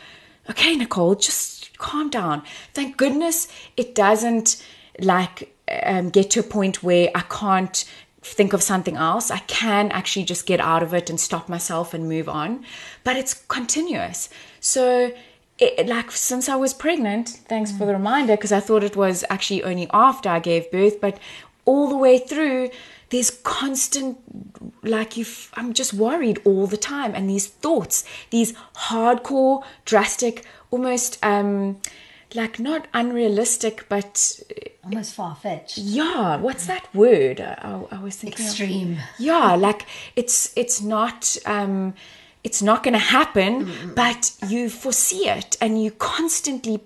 okay, 0.51 0.77
Nicole, 0.77 1.15
just 1.15 1.79
calm 1.79 2.11
down. 2.11 2.43
Thank 2.75 2.97
goodness 2.97 3.49
it 3.77 3.95
doesn't 3.95 4.63
like 4.99 5.55
um, 5.85 6.11
get 6.11 6.31
to 6.33 6.41
a 6.41 6.43
point 6.43 6.83
where 6.83 7.11
I 7.15 7.21
can't 7.23 7.85
think 8.23 8.53
of 8.53 8.63
something 8.63 8.97
else. 8.97 9.31
I 9.31 9.39
can 9.39 9.91
actually 9.91 10.25
just 10.25 10.47
get 10.47 10.61
out 10.61 10.83
of 10.83 10.95
it 10.95 11.11
and 11.11 11.21
stop 11.21 11.49
myself 11.49 11.93
and 11.93 12.09
move 12.09 12.29
on. 12.29 12.65
But 13.05 13.17
it's 13.17 13.35
continuous. 13.35 14.29
So, 14.61 15.13
it, 15.59 15.87
like 15.87 16.11
since 16.11 16.49
I 16.49 16.57
was 16.57 16.73
pregnant, 16.73 17.29
thanks 17.29 17.73
mm. 17.73 17.79
for 17.79 17.87
the 17.87 17.93
reminder, 17.93 18.37
because 18.37 18.53
I 18.53 18.61
thought 18.61 18.83
it 18.83 18.97
was 18.97 19.25
actually 19.29 19.63
only 19.63 19.89
after 19.93 20.29
I 20.29 20.39
gave 20.39 20.71
birth, 20.71 21.01
but 21.01 21.19
all 21.65 21.89
the 21.89 21.97
way 21.97 22.19
through, 22.19 22.71
there's 23.11 23.31
constant, 23.31 24.19
like 24.83 25.17
you, 25.17 25.27
I'm 25.55 25.75
just 25.75 25.93
worried 25.93 26.41
all 26.45 26.67
the 26.67 26.77
time, 26.77 27.15
and 27.15 27.29
these 27.29 27.47
thoughts, 27.47 28.05
these 28.31 28.55
hardcore, 28.75 29.63
drastic, 29.85 30.45
almost 30.71 31.19
um, 31.23 31.79
like 32.35 32.59
not 32.59 32.89
unrealistic, 32.95 33.87
but 33.89 34.41
almost 34.85 35.15
far 35.15 35.35
fetched. 35.35 35.79
Yeah, 35.79 36.37
what's 36.37 36.67
that 36.67 36.93
word? 36.95 37.41
I, 37.41 37.83
I 37.91 37.99
was 37.99 38.17
thinking 38.17 38.47
extreme. 38.47 38.93
Of, 38.93 38.99
yeah, 39.19 39.55
like 39.55 39.87
it's 40.17 40.53
it's 40.57 40.81
not 40.81 41.37
um, 41.47 41.95
it's 42.45 42.63
not 42.63 42.83
going 42.83 42.95
to 42.95 42.99
happen, 42.99 43.67
mm-hmm. 43.67 43.95
but 43.95 44.33
you 44.49 44.69
foresee 44.69 45.29
it, 45.29 45.57
and 45.61 45.83
you 45.83 45.91
constantly 45.91 46.81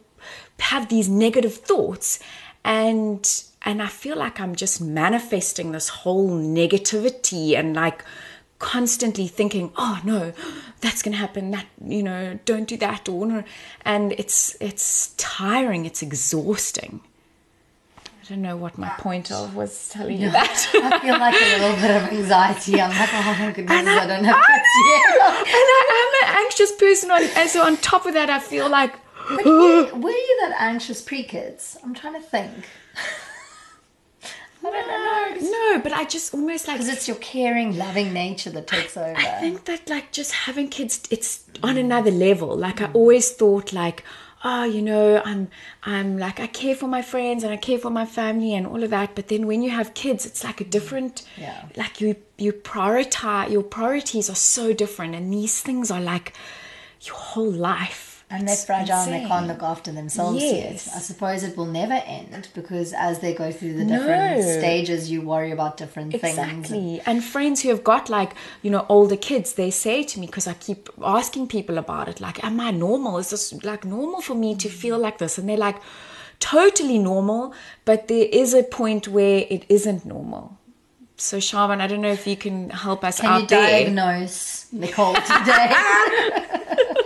have 0.58 0.88
these 0.88 1.08
negative 1.08 1.54
thoughts, 1.54 2.18
and 2.64 3.42
and 3.62 3.82
I 3.82 3.88
feel 3.88 4.16
like 4.16 4.40
I'm 4.40 4.54
just 4.54 4.80
manifesting 4.80 5.72
this 5.72 5.88
whole 5.88 6.30
negativity 6.30 7.56
and 7.56 7.74
like 7.74 8.04
constantly 8.58 9.26
thinking, 9.26 9.72
oh 9.76 10.00
no, 10.04 10.32
that's 10.80 11.02
going 11.02 11.12
to 11.12 11.18
happen. 11.18 11.50
That 11.50 11.66
you 11.84 12.02
know, 12.02 12.38
don't 12.44 12.68
do 12.68 12.76
that, 12.78 13.08
or 13.08 13.44
and 13.84 14.12
it's 14.12 14.56
it's 14.60 15.14
tiring. 15.16 15.86
It's 15.86 16.02
exhausting. 16.02 17.00
I 18.26 18.30
don't 18.30 18.42
know 18.42 18.56
what 18.56 18.76
my 18.76 18.88
point 18.98 19.30
of 19.30 19.54
was 19.54 19.88
telling 19.88 20.20
you 20.20 20.30
that. 20.30 20.68
I 20.74 20.98
feel 20.98 21.16
like 21.16 21.34
a 21.34 21.60
little 21.60 21.76
bit 21.76 21.90
of 21.90 22.02
anxiety. 22.12 22.80
I'm 22.80 22.90
like, 22.90 23.08
oh 23.12 23.36
my 23.38 23.52
goodness, 23.52 23.86
I, 23.86 24.02
I, 24.02 24.06
don't 24.06 24.24
have 24.24 24.44
kids 24.46 24.68
yet. 24.88 25.20
and 25.38 25.46
I 25.48 26.22
am 26.24 26.30
an 26.30 26.44
anxious 26.44 26.72
person, 26.72 27.10
on, 27.12 27.22
and 27.22 27.48
so 27.48 27.62
on 27.62 27.76
top 27.76 28.04
of 28.04 28.14
that, 28.14 28.28
I 28.28 28.40
feel 28.40 28.68
like. 28.68 28.94
But 29.28 29.44
were, 29.44 29.94
were 29.94 30.10
you 30.10 30.38
that 30.40 30.56
anxious 30.58 31.02
pre 31.02 31.22
kids? 31.22 31.78
I'm 31.84 31.94
trying 31.94 32.14
to 32.14 32.20
think. 32.20 32.66
No, 35.40 35.80
but 35.80 35.92
I 35.92 36.04
just 36.04 36.34
almost 36.34 36.66
like 36.66 36.78
because 36.78 36.92
it's 36.92 37.06
your 37.06 37.18
caring, 37.18 37.76
loving 37.78 38.12
nature 38.12 38.50
that 38.50 38.66
takes 38.66 38.96
over. 38.96 39.16
I 39.16 39.38
think 39.40 39.66
that 39.66 39.88
like 39.88 40.10
just 40.10 40.32
having 40.32 40.68
kids, 40.68 41.06
it's 41.12 41.44
on 41.62 41.76
another 41.76 42.10
level. 42.10 42.56
Like 42.56 42.76
mm. 42.76 42.88
I 42.88 42.92
always 42.92 43.30
thought, 43.30 43.72
like 43.72 44.02
oh, 44.44 44.64
you 44.64 44.82
know, 44.82 45.22
I'm 45.24 45.48
I'm 45.82 46.18
like 46.18 46.40
I 46.40 46.46
care 46.46 46.74
for 46.74 46.86
my 46.86 47.02
friends 47.02 47.44
and 47.44 47.52
I 47.52 47.56
care 47.56 47.78
for 47.78 47.90
my 47.90 48.06
family 48.06 48.54
and 48.54 48.66
all 48.66 48.82
of 48.82 48.90
that. 48.90 49.14
But 49.14 49.28
then 49.28 49.46
when 49.46 49.62
you 49.62 49.70
have 49.70 49.94
kids, 49.94 50.26
it's 50.26 50.44
like 50.44 50.60
a 50.60 50.64
different. 50.64 51.26
Yeah. 51.36 51.64
Like 51.76 52.00
you 52.00 52.16
you 52.38 52.52
prioritize 52.52 53.50
your 53.50 53.62
priorities 53.62 54.30
are 54.30 54.36
so 54.36 54.72
different, 54.72 55.14
and 55.14 55.32
these 55.32 55.60
things 55.60 55.90
are 55.90 56.00
like 56.00 56.32
your 57.02 57.16
whole 57.16 57.50
life 57.50 58.05
and 58.28 58.48
they're 58.48 58.56
fragile 58.56 58.98
insane. 58.98 59.14
and 59.14 59.24
they 59.24 59.28
can't 59.28 59.46
look 59.46 59.62
after 59.62 59.92
themselves 59.92 60.42
yes. 60.42 60.86
yet. 60.86 60.96
I 60.96 60.98
suppose 60.98 61.44
it 61.44 61.56
will 61.56 61.66
never 61.66 61.94
end 61.94 62.48
because 62.54 62.92
as 62.92 63.20
they 63.20 63.32
go 63.32 63.52
through 63.52 63.74
the 63.74 63.84
different 63.84 64.40
no. 64.40 64.58
stages, 64.58 65.08
you 65.10 65.22
worry 65.22 65.52
about 65.52 65.76
different 65.76 66.12
exactly. 66.12 66.44
things. 66.44 66.70
Exactly. 66.72 67.00
And 67.06 67.22
friends 67.22 67.62
who 67.62 67.68
have 67.68 67.84
got 67.84 68.08
like, 68.10 68.32
you 68.62 68.70
know, 68.70 68.84
older 68.88 69.16
kids, 69.16 69.52
they 69.52 69.70
say 69.70 70.02
to 70.02 70.18
me, 70.18 70.26
because 70.26 70.48
I 70.48 70.54
keep 70.54 70.88
asking 71.04 71.46
people 71.46 71.78
about 71.78 72.08
it, 72.08 72.20
like, 72.20 72.42
am 72.42 72.58
I 72.58 72.72
normal? 72.72 73.18
Is 73.18 73.30
this 73.30 73.52
like 73.62 73.84
normal 73.84 74.20
for 74.20 74.34
me 74.34 74.56
to 74.56 74.68
feel 74.68 74.98
like 74.98 75.18
this? 75.18 75.38
And 75.38 75.48
they're 75.48 75.56
like, 75.56 75.76
totally 76.40 76.98
normal, 76.98 77.54
but 77.84 78.08
there 78.08 78.26
is 78.32 78.54
a 78.54 78.64
point 78.64 79.06
where 79.06 79.46
it 79.48 79.64
isn't 79.68 80.04
normal. 80.04 80.58
So 81.16 81.38
Sharman, 81.38 81.80
I 81.80 81.86
don't 81.86 82.02
know 82.02 82.10
if 82.10 82.26
you 82.26 82.36
can 82.36 82.70
help 82.70 83.04
us 83.04 83.20
can 83.20 83.30
out 83.30 83.40
you 83.42 83.46
diagnose 83.46 84.66
Nicole 84.72 85.14
today? 85.14 85.72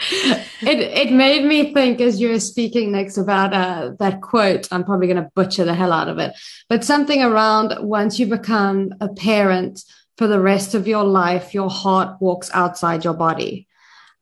it 0.00 0.80
it 1.08 1.12
made 1.12 1.44
me 1.44 1.74
think 1.74 2.00
as 2.00 2.20
you 2.20 2.30
were 2.30 2.40
speaking 2.40 2.92
Nix 2.92 3.16
about 3.16 3.52
uh, 3.52 3.92
that 3.98 4.20
quote. 4.20 4.68
I'm 4.72 4.84
probably 4.84 5.06
going 5.06 5.22
to 5.22 5.30
butcher 5.34 5.64
the 5.64 5.74
hell 5.74 5.92
out 5.92 6.08
of 6.08 6.18
it, 6.18 6.32
but 6.68 6.84
something 6.84 7.22
around 7.22 7.74
once 7.80 8.18
you 8.18 8.26
become 8.26 8.94
a 9.00 9.08
parent 9.08 9.84
for 10.16 10.26
the 10.26 10.40
rest 10.40 10.74
of 10.74 10.88
your 10.88 11.04
life, 11.04 11.54
your 11.54 11.70
heart 11.70 12.20
walks 12.20 12.50
outside 12.54 13.04
your 13.04 13.14
body, 13.14 13.68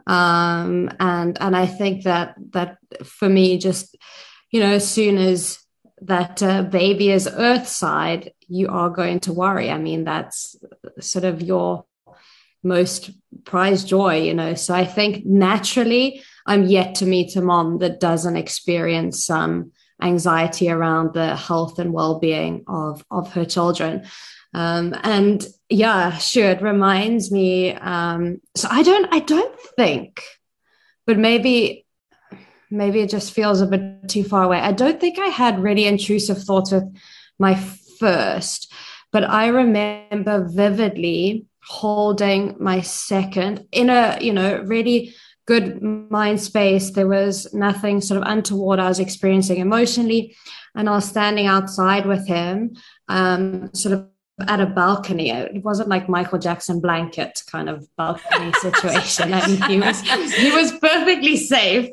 um, 0.07 0.91
and 0.99 1.39
and 1.41 1.57
I 1.57 1.67
think 1.67 2.05
that 2.05 2.35
that 2.51 2.79
for 3.05 3.29
me, 3.29 3.59
just 3.59 3.97
you 4.51 4.61
know, 4.61 4.73
as 4.73 4.91
soon 4.91 5.19
as 5.19 5.59
that 6.03 6.43
uh, 6.43 6.63
baby 6.63 7.11
is 7.11 7.29
earthside, 7.29 8.33
you 8.49 8.69
are 8.69 8.91
going 8.91 9.21
to 9.21 9.33
worry. 9.33 9.71
I 9.71 9.79
mean, 9.79 10.05
that's 10.05 10.57
sort 11.01 11.25
of 11.25 11.43
your 11.43 11.85
most 12.63 13.11
prized 13.45 13.89
joy, 13.89 14.21
you 14.21 14.35
know. 14.35 14.55
So 14.55 14.75
I 14.75 14.85
think 14.85 15.25
naturally, 15.25 16.23
I'm 16.47 16.65
yet 16.65 16.95
to 16.97 17.07
meet 17.07 17.37
a 17.37 17.43
mom 17.43 17.79
that 17.79 18.01
doesn't 18.01 18.37
experience 18.37 19.25
some 19.25 19.73
anxiety 20.01 20.71
around 20.71 21.13
the 21.13 21.35
health 21.35 21.79
and 21.79 21.93
well-being 21.93 22.65
of 22.69 23.05
of 23.11 23.33
her 23.33 23.45
children. 23.45 24.07
Um, 24.55 24.95
and 25.03 25.47
yeah, 25.69 26.17
sure, 26.17 26.51
it 26.51 26.63
reminds 26.63 27.31
me. 27.31 27.75
Um, 27.75 28.41
so 28.57 28.69
I 28.71 28.83
don't, 28.83 29.13
I 29.13 29.19
don't 29.19 29.61
think, 29.77 30.23
but 31.07 31.19
maybe, 31.19 31.85
maybe 32.71 33.01
it 33.01 33.11
just 33.11 33.33
feels 33.33 33.61
a 33.61 33.67
bit 33.67 34.09
too 34.09 34.25
far 34.25 34.45
away. 34.45 34.59
I 34.59 34.73
don't 34.73 34.99
think 34.99 35.19
I 35.19 35.27
had 35.27 35.63
really 35.63 35.85
intrusive 35.85 36.43
thoughts 36.43 36.73
with 36.73 36.85
my 37.39 37.57
first, 38.01 38.73
but 39.13 39.25
I 39.25 39.49
remember 39.49 40.49
vividly 40.49 41.45
holding 41.69 42.57
my 42.59 42.81
second 42.81 43.67
in 43.73 43.91
a 43.91 44.19
you 44.21 44.33
know 44.33 44.59
really 44.63 45.15
good 45.47 45.83
mind 45.83 46.41
space. 46.41 46.91
There 46.91 47.09
was 47.09 47.53
nothing 47.53 48.01
sort 48.01 48.21
of 48.21 48.29
untoward 48.29 48.81
i 48.81 48.89
was 48.89 49.01
experiencing 49.01 49.59
emotionally 49.59 50.37
and 50.75 50.89
i 50.89 50.93
was 50.93 51.09
standing 51.09 51.47
outside 51.47 52.05
with 52.07 52.27
him 52.27 52.77
um, 53.09 53.71
sort 53.75 53.95
of 53.95 54.09
at 54.47 54.61
a 54.61 54.67
balcony. 54.67 55.31
It 55.31 55.65
wasn't 55.65 55.89
like 55.89 56.09
michael 56.09 56.39
jackson 56.39 56.81
blanket 56.81 57.43
kind 57.51 57.69
of 57.69 57.87
balcony 57.97 58.53
situation. 58.61 59.35
I 59.35 59.47
mean, 59.47 59.63
he 59.63 59.81
was 59.81 60.01
he 60.33 60.51
was 60.51 60.73
perfectly 60.73 61.37
safe. 61.37 61.91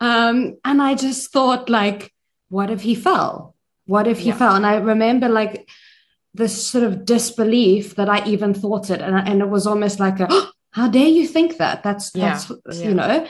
Um, 0.00 0.56
and 0.64 0.82
i 0.82 0.94
just 0.94 1.32
thought 1.32 1.68
like 1.68 2.12
what 2.48 2.70
if 2.70 2.82
he 2.82 2.94
fell? 2.96 3.54
What 3.86 4.08
if 4.08 4.18
he 4.18 4.30
yeah. 4.30 4.38
fell? 4.38 4.54
And 4.56 4.66
i 4.66 4.76
remember 4.76 5.28
like 5.28 5.68
this 6.34 6.66
sort 6.66 6.84
of 6.84 7.04
disbelief 7.04 7.96
that 7.96 8.08
I 8.08 8.24
even 8.26 8.54
thought 8.54 8.90
it, 8.90 9.00
and, 9.00 9.16
and 9.16 9.40
it 9.40 9.48
was 9.48 9.66
almost 9.66 10.00
like 10.00 10.20
a, 10.20 10.26
oh, 10.30 10.50
how 10.70 10.88
dare 10.88 11.08
you 11.08 11.26
think 11.26 11.58
that? 11.58 11.82
That's 11.82 12.10
that's 12.10 12.50
yeah. 12.50 12.88
you 12.88 12.94
know. 12.94 13.26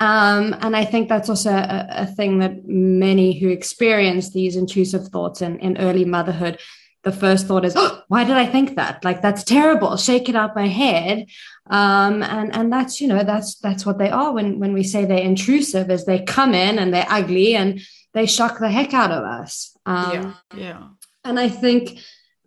Um, 0.00 0.56
and 0.60 0.74
I 0.74 0.86
think 0.86 1.08
that's 1.08 1.28
also 1.28 1.50
a, 1.50 1.86
a, 1.90 2.06
thing 2.06 2.38
that 2.38 2.66
many 2.66 3.38
who 3.38 3.50
experience 3.50 4.30
these 4.30 4.56
intrusive 4.56 5.08
thoughts 5.08 5.42
in, 5.42 5.58
in 5.58 5.76
early 5.76 6.06
motherhood, 6.06 6.58
the 7.02 7.12
first 7.12 7.46
thought 7.46 7.66
is, 7.66 7.74
oh, 7.76 8.02
why 8.08 8.24
did 8.24 8.36
I 8.36 8.46
think 8.46 8.76
that? 8.76 9.04
Like 9.04 9.20
that's 9.20 9.44
terrible. 9.44 9.98
Shake 9.98 10.30
it 10.30 10.36
out 10.36 10.56
my 10.56 10.68
head. 10.68 11.26
Um, 11.68 12.22
and 12.22 12.54
and 12.54 12.72
that's 12.72 13.00
you 13.00 13.08
know 13.08 13.22
that's 13.24 13.56
that's 13.56 13.84
what 13.84 13.98
they 13.98 14.10
are 14.10 14.32
when 14.32 14.58
when 14.58 14.72
we 14.72 14.84
say 14.84 15.04
they're 15.04 15.18
intrusive, 15.18 15.90
is 15.90 16.04
they 16.04 16.22
come 16.22 16.54
in 16.54 16.78
and 16.78 16.94
they're 16.94 17.06
ugly 17.08 17.54
and 17.54 17.80
they 18.14 18.26
shock 18.26 18.58
the 18.58 18.70
heck 18.70 18.94
out 18.94 19.10
of 19.10 19.22
us. 19.22 19.76
Um, 19.84 20.12
yeah, 20.12 20.34
yeah. 20.56 20.82
And 21.24 21.38
I 21.38 21.48
think 21.48 21.98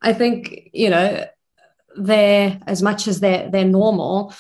I 0.03 0.13
think, 0.13 0.69
you 0.73 0.89
know, 0.89 1.25
they're 1.95 2.59
as 2.67 2.81
much 2.81 3.07
as 3.07 3.19
they're 3.19 3.49
they're 3.49 3.65
normal, 3.65 4.33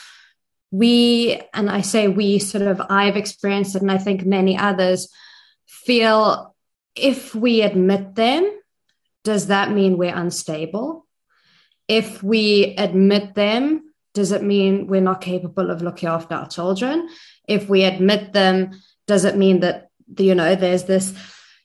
we, 0.71 1.39
and 1.53 1.69
I 1.69 1.81
say 1.81 2.07
we 2.07 2.39
sort 2.39 2.63
of, 2.63 2.81
I've 2.89 3.15
experienced 3.15 3.75
it, 3.75 3.83
and 3.83 3.91
I 3.91 3.99
think 3.99 4.25
many 4.25 4.57
others 4.57 5.07
feel 5.67 6.55
if 6.95 7.35
we 7.35 7.61
admit 7.61 8.15
them, 8.15 8.59
does 9.23 9.47
that 9.47 9.71
mean 9.71 9.97
we're 9.97 10.15
unstable? 10.15 11.05
If 11.87 12.23
we 12.23 12.75
admit 12.77 13.35
them, 13.35 13.93
does 14.15 14.31
it 14.31 14.41
mean 14.43 14.87
we're 14.87 15.01
not 15.01 15.21
capable 15.21 15.69
of 15.69 15.81
looking 15.81 16.09
after 16.09 16.35
our 16.35 16.47
children? 16.47 17.07
If 17.47 17.69
we 17.69 17.83
admit 17.83 18.33
them, 18.33 18.71
does 19.05 19.25
it 19.25 19.37
mean 19.37 19.59
that, 19.59 19.89
you 20.17 20.33
know, 20.33 20.55
there's 20.55 20.85
this 20.85 21.13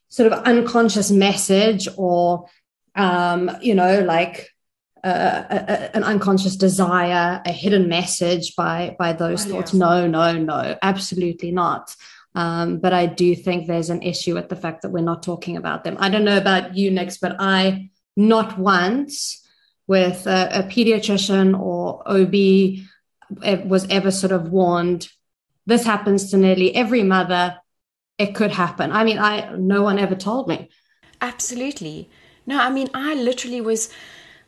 sort 0.08 0.32
of 0.32 0.42
unconscious 0.44 1.10
message 1.10 1.88
or, 1.96 2.46
um, 2.98 3.50
you 3.62 3.74
know, 3.74 4.00
like 4.00 4.50
uh, 5.04 5.44
a, 5.48 5.96
an 5.96 6.02
unconscious 6.02 6.56
desire, 6.56 7.40
a 7.46 7.52
hidden 7.52 7.88
message 7.88 8.56
by 8.56 8.96
by 8.98 9.12
those 9.12 9.46
oh, 9.46 9.50
thoughts. 9.50 9.72
No, 9.72 10.06
no, 10.06 10.36
no, 10.36 10.76
absolutely 10.82 11.52
not. 11.52 11.94
Um, 12.34 12.78
but 12.78 12.92
I 12.92 13.06
do 13.06 13.34
think 13.34 13.66
there's 13.66 13.90
an 13.90 14.02
issue 14.02 14.34
with 14.34 14.48
the 14.48 14.56
fact 14.56 14.82
that 14.82 14.90
we're 14.90 15.00
not 15.00 15.22
talking 15.22 15.56
about 15.56 15.84
them. 15.84 15.96
I 15.98 16.08
don't 16.08 16.24
know 16.24 16.36
about 16.36 16.76
you, 16.76 16.90
Nix, 16.90 17.18
but 17.18 17.36
I 17.38 17.90
not 18.16 18.58
once 18.58 19.44
with 19.86 20.26
a, 20.26 20.48
a 20.52 20.62
pediatrician 20.64 21.58
or 21.58 22.02
OB 22.06 23.66
was 23.66 23.86
ever 23.88 24.10
sort 24.10 24.32
of 24.32 24.50
warned. 24.50 25.08
This 25.66 25.84
happens 25.84 26.30
to 26.30 26.36
nearly 26.36 26.74
every 26.74 27.02
mother. 27.02 27.58
It 28.18 28.34
could 28.34 28.50
happen. 28.50 28.90
I 28.90 29.04
mean, 29.04 29.18
I 29.18 29.54
no 29.56 29.82
one 29.82 29.98
ever 29.98 30.14
told 30.14 30.48
me. 30.48 30.70
Absolutely. 31.20 32.10
No, 32.48 32.58
I 32.58 32.70
mean, 32.70 32.88
I 32.94 33.14
literally 33.14 33.60
was 33.60 33.90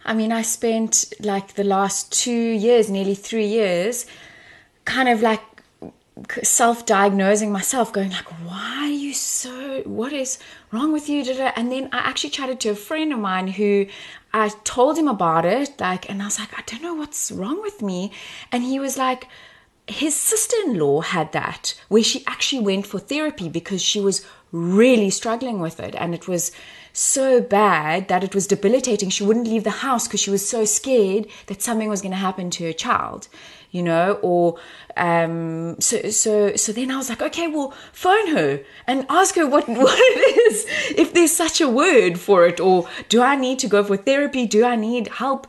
I 0.04 0.14
mean, 0.14 0.33
I 0.33 0.42
spent 0.42 1.12
like 1.21 1.54
the 1.54 1.64
last 1.64 2.11
two 2.11 2.33
years, 2.66 2.88
nearly 2.88 3.14
three 3.14 3.47
years, 3.47 4.07
kind 4.87 5.09
of 5.09 5.21
like 5.21 5.42
self 6.42 6.87
diagnosing 6.87 7.52
myself, 7.52 7.92
going 7.92 8.11
like, 8.11 8.30
why 8.49 8.85
are 8.85 8.88
you 8.88 9.12
so, 9.12 9.83
what 9.85 10.12
is 10.12 10.38
wrong 10.73 10.92
with 10.92 11.09
you? 11.11 11.23
And 11.57 11.71
then 11.71 11.90
I 11.92 11.99
actually 11.99 12.30
chatted 12.30 12.61
to 12.61 12.71
a 12.71 12.75
friend 12.75 13.12
of 13.12 13.19
mine 13.19 13.49
who 13.49 13.87
I 14.33 14.49
told 14.64 14.97
him 14.97 15.09
about 15.09 15.45
it, 15.45 15.78
like, 15.78 16.09
and 16.09 16.23
I 16.23 16.26
was 16.26 16.38
like, 16.38 16.59
I 16.59 16.62
don't 16.64 16.83
know 16.83 16.95
what's 16.95 17.30
wrong 17.30 17.61
with 17.61 17.83
me. 17.83 18.12
And 18.50 18.62
he 18.62 18.78
was 18.78 18.97
like, 18.97 19.28
his 19.87 20.14
sister 20.14 20.57
in 20.64 20.78
law 20.78 21.00
had 21.02 21.33
that, 21.33 21.75
where 21.88 22.02
she 22.02 22.25
actually 22.26 22.62
went 22.62 22.87
for 22.87 22.99
therapy 22.99 23.49
because 23.49 23.83
she 23.83 24.00
was 24.00 24.25
really 24.52 25.11
struggling 25.11 25.61
with 25.61 25.80
it. 25.80 25.95
And 25.97 26.14
it 26.14 26.28
was, 26.28 26.52
so 26.92 27.40
bad 27.40 28.09
that 28.09 28.25
it 28.25 28.35
was 28.35 28.47
debilitating. 28.47 29.11
She 29.11 29.25
wouldn't 29.25 29.47
leave 29.47 29.64
the 29.64 29.70
house 29.70 30.06
because 30.06 30.20
she 30.20 30.30
was 30.30 30.47
so 30.49 30.64
scared 30.64 31.26
that 31.47 31.62
something 31.62 31.88
was 31.88 32.02
going 32.02 32.12
to 32.12 32.18
happen 32.18 32.50
to 32.50 32.64
her 32.64 32.73
child, 32.73 33.28
you 33.70 33.82
know, 33.82 34.18
or 34.23 34.59
um, 34.97 35.80
so 35.80 36.11
so 36.11 36.56
so 36.56 36.73
then 36.73 36.90
I 36.90 36.97
was 36.97 37.09
like, 37.09 37.23
okay, 37.23 37.47
well, 37.47 37.73
phone 37.92 38.28
her 38.28 38.61
and 38.87 39.06
ask 39.09 39.35
her 39.37 39.47
what 39.47 39.68
what 39.68 39.99
it 39.99 40.52
is, 40.52 40.66
if 40.97 41.14
there's 41.14 41.32
such 41.32 41.61
a 41.61 41.68
word 41.68 42.18
for 42.18 42.47
it, 42.47 42.61
or 42.61 42.88
do 43.09 43.23
I 43.23 43.37
need 43.37 43.59
to 43.61 43.68
go 43.68 43.85
for 43.85 43.97
therapy? 43.97 44.47
Do 44.47 44.64
I 44.64 44.76
need 44.76 45.09
help? 45.09 45.47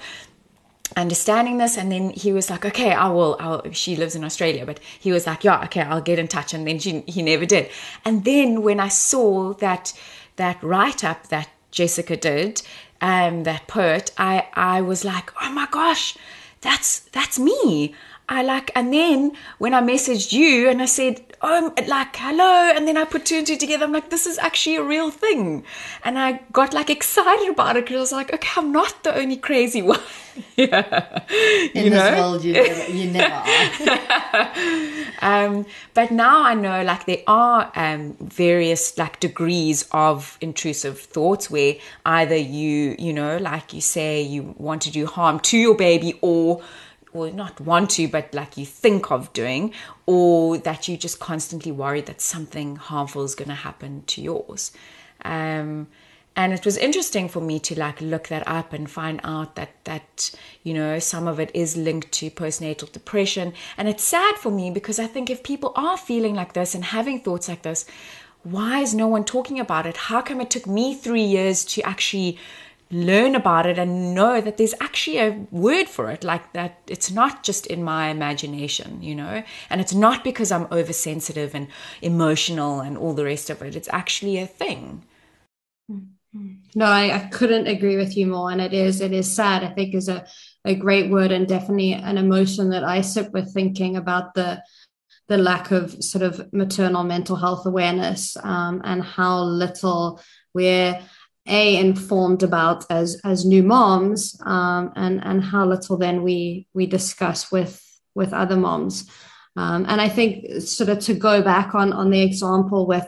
understanding 0.97 1.57
this 1.57 1.77
and 1.77 1.91
then 1.91 2.09
he 2.09 2.33
was 2.33 2.49
like 2.49 2.65
okay 2.65 2.91
i 2.91 3.07
will 3.07 3.37
I'll, 3.39 3.71
she 3.71 3.95
lives 3.95 4.15
in 4.15 4.25
australia 4.25 4.65
but 4.65 4.79
he 4.99 5.11
was 5.11 5.25
like 5.25 5.43
yeah 5.43 5.63
okay 5.63 5.81
i'll 5.81 6.01
get 6.01 6.19
in 6.19 6.27
touch 6.27 6.53
and 6.53 6.67
then 6.67 6.79
she, 6.79 7.01
he 7.07 7.21
never 7.21 7.45
did 7.45 7.69
and 8.03 8.25
then 8.25 8.61
when 8.61 8.79
i 8.79 8.89
saw 8.89 9.53
that 9.55 9.93
that 10.41 10.63
write 10.63 11.03
up 11.03 11.27
that 11.27 11.49
Jessica 11.69 12.17
did, 12.17 12.63
um, 12.99 13.43
that 13.43 13.67
poet, 13.67 14.11
I 14.17 14.47
I 14.53 14.81
was 14.81 15.05
like, 15.05 15.31
oh 15.39 15.51
my 15.51 15.67
gosh, 15.69 16.17
that's 16.61 16.99
that's 17.17 17.37
me. 17.37 17.93
I 18.31 18.43
like, 18.43 18.71
and 18.75 18.93
then 18.93 19.33
when 19.57 19.73
I 19.73 19.81
messaged 19.81 20.31
you 20.31 20.69
and 20.69 20.81
I 20.81 20.85
said, 20.85 21.21
oh, 21.41 21.73
like, 21.85 22.15
hello, 22.15 22.71
and 22.73 22.87
then 22.87 22.95
I 22.95 23.03
put 23.03 23.25
two 23.25 23.39
and 23.39 23.45
two 23.45 23.57
together, 23.57 23.83
I'm 23.83 23.91
like, 23.91 24.09
this 24.09 24.25
is 24.25 24.37
actually 24.39 24.77
a 24.77 24.83
real 24.83 25.11
thing. 25.11 25.65
And 26.05 26.17
I 26.17 26.39
got 26.53 26.73
like 26.73 26.89
excited 26.89 27.49
about 27.49 27.75
it 27.75 27.83
because 27.83 27.97
I 27.97 27.99
was 27.99 28.11
like, 28.13 28.33
okay, 28.33 28.49
I'm 28.55 28.71
not 28.71 29.03
the 29.03 29.13
only 29.17 29.35
crazy 29.35 29.81
one. 29.93 29.99
yeah. 30.55 31.23
In 31.73 31.83
you 31.83 31.89
this 31.89 32.11
know? 32.11 32.17
world, 32.17 32.43
you 32.45 32.53
never, 32.53 32.91
you 32.91 33.11
never 33.11 33.33
are. 33.33 34.51
um, 35.45 35.65
but 35.93 36.11
now 36.11 36.41
I 36.41 36.53
know 36.53 36.83
like 36.83 37.05
there 37.05 37.23
are 37.27 37.69
um, 37.75 38.13
various 38.21 38.97
like 38.97 39.19
degrees 39.19 39.89
of 39.91 40.37
intrusive 40.39 41.01
thoughts 41.01 41.51
where 41.51 41.75
either 42.05 42.37
you, 42.37 42.95
you 42.97 43.11
know, 43.11 43.35
like 43.39 43.73
you 43.73 43.81
say, 43.81 44.21
you 44.21 44.55
want 44.57 44.83
to 44.83 44.89
do 44.89 45.05
harm 45.05 45.41
to 45.41 45.57
your 45.57 45.75
baby 45.75 46.17
or 46.21 46.61
or 47.13 47.31
not 47.31 47.59
want 47.59 47.91
to, 47.91 48.07
but 48.07 48.33
like 48.33 48.57
you 48.57 48.65
think 48.65 49.11
of 49.11 49.31
doing, 49.33 49.73
or 50.05 50.57
that 50.59 50.87
you 50.87 50.97
just 50.97 51.19
constantly 51.19 51.71
worried 51.71 52.05
that 52.05 52.21
something 52.21 52.75
harmful 52.75 53.23
is 53.23 53.35
going 53.35 53.49
to 53.49 53.55
happen 53.55 54.03
to 54.07 54.21
yours. 54.21 54.71
Um, 55.23 55.87
and 56.35 56.53
it 56.53 56.65
was 56.65 56.77
interesting 56.77 57.27
for 57.27 57.41
me 57.41 57.59
to 57.59 57.77
like 57.77 57.99
look 57.99 58.29
that 58.29 58.47
up 58.47 58.73
and 58.73 58.89
find 58.89 59.19
out 59.23 59.55
that 59.55 59.83
that 59.83 60.31
you 60.63 60.73
know 60.73 60.99
some 60.99 61.27
of 61.27 61.39
it 61.39 61.51
is 61.53 61.75
linked 61.75 62.11
to 62.11 62.29
postnatal 62.29 62.91
depression 62.91 63.53
and 63.77 63.89
it's 63.89 64.03
sad 64.03 64.35
for 64.35 64.49
me 64.49 64.71
because 64.71 64.97
i 64.99 65.07
think 65.07 65.29
if 65.29 65.43
people 65.43 65.73
are 65.75 65.97
feeling 65.97 66.33
like 66.33 66.53
this 66.53 66.73
and 66.73 66.85
having 66.85 67.19
thoughts 67.19 67.49
like 67.49 67.63
this 67.63 67.85
why 68.43 68.79
is 68.79 68.95
no 68.95 69.07
one 69.07 69.25
talking 69.25 69.59
about 69.59 69.85
it 69.85 69.97
how 69.97 70.21
come 70.21 70.39
it 70.39 70.49
took 70.49 70.65
me 70.65 70.95
3 70.95 71.21
years 71.21 71.65
to 71.65 71.81
actually 71.81 72.37
learn 72.91 73.35
about 73.35 73.65
it 73.65 73.77
and 73.77 74.13
know 74.13 74.41
that 74.41 74.57
there's 74.57 74.73
actually 74.81 75.17
a 75.17 75.47
word 75.51 75.87
for 75.87 76.11
it 76.11 76.23
like 76.23 76.51
that 76.53 76.77
it's 76.87 77.09
not 77.09 77.43
just 77.43 77.65
in 77.67 77.83
my 77.83 78.09
imagination 78.09 79.01
you 79.01 79.15
know? 79.15 79.43
And 79.69 79.81
it's 79.81 79.93
not 79.93 80.23
because 80.23 80.51
i'm 80.51 80.67
oversensitive 80.71 81.55
and 81.55 81.67
emotional 82.01 82.81
and 82.81 82.97
all 82.97 83.13
the 83.13 83.25
rest 83.25 83.49
of 83.49 83.61
it. 83.61 83.75
It's 83.75 83.89
actually 83.91 84.37
a 84.37 84.47
thing. 84.47 85.03
No 86.75 86.85
I, 86.85 87.15
I 87.15 87.19
couldn't 87.31 87.67
agree 87.67 87.97
with 87.97 88.15
you 88.17 88.27
more 88.27 88.51
and 88.51 88.61
it 88.61 88.73
is 88.73 89.01
it 89.01 89.13
is 89.13 89.33
sad. 89.33 89.63
I 89.63 89.69
think 89.73 89.95
is 89.95 90.09
a, 90.09 90.25
a 90.65 90.75
great 90.75 91.09
word 91.09 91.31
and 91.31 91.47
definitely 91.47 91.93
an 91.93 92.17
emotion 92.17 92.69
that 92.69 92.83
i 92.83 93.01
sit 93.01 93.31
with 93.31 93.53
thinking 93.53 93.97
about 93.97 94.33
the 94.33 94.61
the 95.27 95.37
lack 95.37 95.71
of 95.71 96.03
sort 96.03 96.23
of 96.23 96.51
maternal 96.51 97.03
mental 97.03 97.37
health 97.37 97.65
awareness 97.65 98.35
um, 98.43 98.81
and 98.83 99.01
how 99.01 99.41
little 99.41 100.21
we're 100.53 100.99
a 101.47 101.77
informed 101.77 102.43
about 102.43 102.85
as 102.89 103.19
as 103.23 103.45
new 103.45 103.63
moms 103.63 104.39
um, 104.45 104.91
and 104.95 105.23
and 105.23 105.43
how 105.43 105.65
little 105.65 105.97
then 105.97 106.23
we 106.23 106.67
we 106.73 106.85
discuss 106.85 107.51
with 107.51 107.81
with 108.15 108.33
other 108.33 108.57
moms. 108.57 109.09
Um, 109.55 109.85
and 109.87 109.99
I 109.99 110.07
think 110.07 110.61
sort 110.61 110.89
of 110.89 110.99
to 110.99 111.13
go 111.13 111.41
back 111.41 111.75
on 111.75 111.93
on 111.93 112.09
the 112.09 112.21
example 112.21 112.87
with 112.87 113.07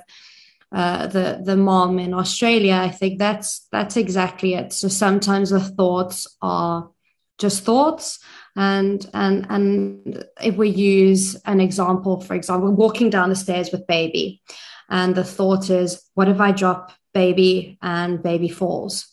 uh, 0.72 1.08
the 1.08 1.41
the 1.43 1.56
mom 1.56 2.00
in 2.00 2.13
Australia 2.13 2.76
I 2.76 2.89
think 2.89 3.19
that's 3.19 3.67
that's 3.72 3.98
exactly 3.98 4.56
it. 4.56 4.74
So 4.74 4.88
sometimes 4.88 5.52
the 5.52 5.60
thoughts 5.60 6.28
are 6.41 6.89
just 7.38 7.63
thoughts 7.63 8.19
and 8.56 9.10
and 9.13 9.46
and 9.50 10.26
if 10.41 10.56
we 10.56 10.69
use 10.69 11.36
an 11.46 11.60
example 11.60 12.22
for 12.22 12.36
example 12.36 12.72
walking 12.72 13.10
down 13.10 13.30
the 13.30 13.36
stairs 13.36 13.72
with 13.72 13.88
baby 13.88 14.41
and 14.89 15.15
the 15.15 15.24
thought 15.24 15.69
is 15.69 16.10
what 16.13 16.30
if 16.30 16.39
I 16.39 16.52
drop 16.52 16.91
baby 17.13 17.78
and 17.82 18.21
baby 18.21 18.49
falls. 18.49 19.08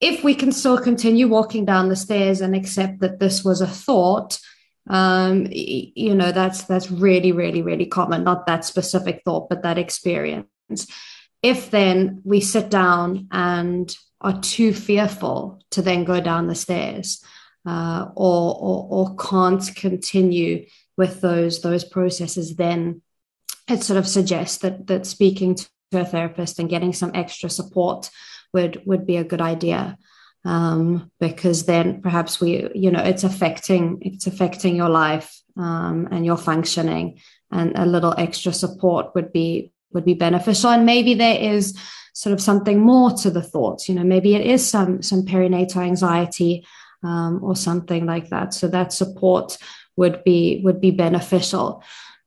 If 0.00 0.22
we 0.22 0.34
can 0.34 0.52
still 0.52 0.78
continue 0.78 1.28
walking 1.28 1.64
down 1.64 1.88
the 1.88 1.96
stairs 1.96 2.40
and 2.40 2.54
accept 2.54 3.00
that 3.00 3.18
this 3.18 3.44
was 3.44 3.60
a 3.60 3.66
thought, 3.66 4.38
um, 4.88 5.46
you 5.50 6.14
know, 6.14 6.30
that's 6.30 6.64
that's 6.64 6.90
really, 6.90 7.32
really, 7.32 7.62
really 7.62 7.86
common. 7.86 8.24
Not 8.24 8.46
that 8.46 8.64
specific 8.64 9.22
thought, 9.24 9.48
but 9.48 9.62
that 9.62 9.78
experience. 9.78 10.48
If 11.42 11.70
then 11.70 12.20
we 12.24 12.40
sit 12.40 12.70
down 12.70 13.28
and 13.30 13.94
are 14.20 14.40
too 14.40 14.72
fearful 14.74 15.62
to 15.70 15.82
then 15.82 16.04
go 16.04 16.20
down 16.20 16.48
the 16.48 16.54
stairs, 16.54 17.22
uh, 17.66 18.08
or, 18.14 18.56
or 18.60 18.86
or 18.90 19.16
can't 19.16 19.74
continue 19.74 20.66
with 20.96 21.22
those 21.22 21.62
those 21.62 21.84
processes, 21.84 22.56
then 22.56 23.00
it 23.68 23.82
sort 23.82 23.98
of 23.98 24.06
suggests 24.06 24.58
that 24.58 24.86
that 24.86 25.06
speaking 25.06 25.54
to 25.54 25.68
to 25.94 26.00
a 26.00 26.04
therapist 26.04 26.58
and 26.58 26.68
getting 26.68 26.92
some 26.92 27.12
extra 27.14 27.48
support 27.48 28.10
would 28.52 28.82
would 28.84 29.06
be 29.06 29.16
a 29.16 29.24
good 29.24 29.40
idea. 29.40 29.96
Um, 30.46 31.10
because 31.20 31.64
then 31.64 32.02
perhaps 32.02 32.38
we 32.38 32.68
you 32.74 32.90
know 32.90 33.02
it's 33.02 33.24
affecting 33.24 33.98
it's 34.02 34.26
affecting 34.26 34.76
your 34.76 34.90
life 34.90 35.34
um, 35.56 36.08
and 36.10 36.26
your 36.26 36.36
functioning 36.36 37.18
and 37.50 37.72
a 37.76 37.86
little 37.86 38.14
extra 38.18 38.52
support 38.52 39.14
would 39.14 39.32
be 39.32 39.72
would 39.92 40.04
be 40.04 40.14
beneficial. 40.14 40.70
And 40.70 40.84
maybe 40.84 41.14
there 41.14 41.40
is 41.40 41.78
sort 42.12 42.34
of 42.34 42.42
something 42.42 42.78
more 42.80 43.10
to 43.10 43.30
the 43.30 43.42
thoughts 43.42 43.88
you 43.88 43.94
know 43.94 44.04
maybe 44.04 44.34
it 44.34 44.46
is 44.46 44.68
some 44.68 45.02
some 45.02 45.22
perinatal 45.22 45.82
anxiety 45.82 46.66
um, 47.02 47.42
or 47.42 47.56
something 47.56 48.04
like 48.04 48.28
that. 48.28 48.52
So 48.52 48.68
that 48.68 48.92
support 48.92 49.56
would 49.96 50.24
be 50.24 50.60
would 50.64 50.80
be 50.80 50.90
beneficial 50.90 51.82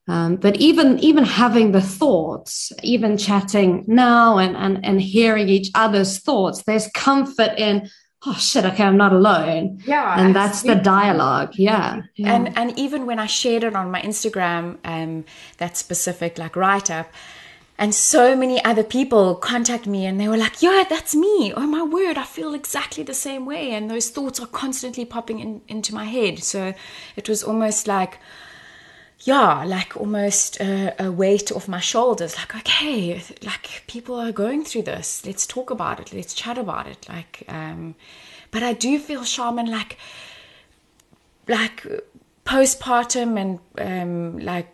um, 0.07 0.37
but 0.37 0.55
even 0.57 0.99
even 0.99 1.25
having 1.25 1.71
the 1.71 1.81
thoughts, 1.81 2.71
even 2.81 3.17
chatting 3.17 3.83
now 3.87 4.37
and, 4.37 4.55
and 4.55 4.83
and 4.85 5.01
hearing 5.01 5.49
each 5.49 5.69
other's 5.75 6.19
thoughts, 6.19 6.63
there's 6.63 6.87
comfort 6.93 7.51
in 7.57 7.89
oh 8.25 8.33
shit, 8.33 8.65
okay, 8.65 8.83
I'm 8.83 8.97
not 8.97 9.11
alone. 9.11 9.81
Yeah, 9.85 10.19
and 10.19 10.35
that's 10.35 10.61
the 10.61 10.75
dialogue. 10.75 11.55
Yeah. 11.55 12.03
yeah. 12.15 12.33
And 12.33 12.57
and 12.57 12.79
even 12.79 13.05
when 13.05 13.19
I 13.19 13.25
shared 13.25 13.63
it 13.63 13.75
on 13.75 13.91
my 13.91 14.01
Instagram, 14.01 14.77
um, 14.85 15.25
that 15.57 15.75
specific 15.75 16.37
like 16.37 16.55
write 16.55 16.89
up. 16.89 17.11
And 17.79 17.93
so 17.93 18.35
many 18.35 18.63
other 18.65 18.83
people 18.83 19.35
contact 19.35 19.85
me 19.85 20.07
and 20.07 20.19
they 20.19 20.27
were 20.27 20.37
like, 20.37 20.63
yeah, 20.63 20.83
that's 20.89 21.13
me. 21.13 21.53
Oh 21.55 21.67
my 21.67 21.83
word, 21.83 22.17
I 22.17 22.23
feel 22.23 22.55
exactly 22.55 23.03
the 23.03 23.13
same 23.13 23.45
way. 23.45 23.69
And 23.69 23.87
those 23.87 24.09
thoughts 24.09 24.39
are 24.39 24.47
constantly 24.47 25.05
popping 25.05 25.39
in, 25.39 25.61
into 25.67 25.93
my 25.93 26.05
head. 26.05 26.39
So 26.39 26.73
it 27.15 27.29
was 27.29 27.43
almost 27.43 27.87
like, 27.87 28.17
yeah, 29.21 29.63
like 29.65 29.97
almost 29.97 30.59
a, 30.59 30.93
a, 31.03 31.11
weight 31.11 31.51
off 31.51 31.67
my 31.67 31.79
shoulders. 31.79 32.37
Like, 32.37 32.55
okay, 32.55 33.21
like 33.43 33.83
people 33.87 34.19
are 34.19 34.31
going 34.31 34.63
through 34.63 34.83
this. 34.83 35.25
Let's 35.25 35.47
talk 35.47 35.71
about 35.71 35.99
it. 35.99 36.13
Let's 36.13 36.33
chat 36.33 36.57
about 36.57 36.87
it. 36.87 37.07
Like, 37.09 37.43
um, 37.47 37.95
but 38.51 38.63
I 38.63 38.73
do 38.73 38.99
feel 38.99 39.23
Sharman 39.23 39.71
like, 39.71 39.97
like 41.47 41.85
postpartum 42.45 43.39
and 43.39 43.59
um, 43.79 44.39
like, 44.39 44.67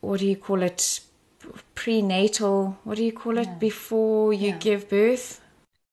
what 0.00 0.20
do 0.20 0.26
you 0.26 0.36
call 0.36 0.62
it? 0.62 1.00
Prenatal. 1.74 2.76
What 2.84 2.96
do 2.96 3.04
you 3.04 3.12
call 3.12 3.38
it? 3.38 3.46
Yeah. 3.46 3.54
Before 3.54 4.32
you 4.32 4.48
yeah. 4.48 4.58
give 4.58 4.88
birth. 4.88 5.40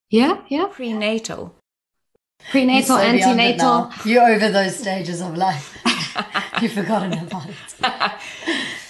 Yeah, 0.10 0.42
yeah. 0.50 0.66
Prenatal. 0.72 1.56
Prenatal, 2.50 2.98
so 2.98 2.98
antenatal. 2.98 3.92
You're 4.04 4.24
over 4.24 4.50
those 4.50 4.78
stages 4.78 5.22
of 5.22 5.38
life. 5.38 5.78
You've 6.66 6.74
forgotten 6.74 7.14
about 7.14 7.48
it. 7.48 8.12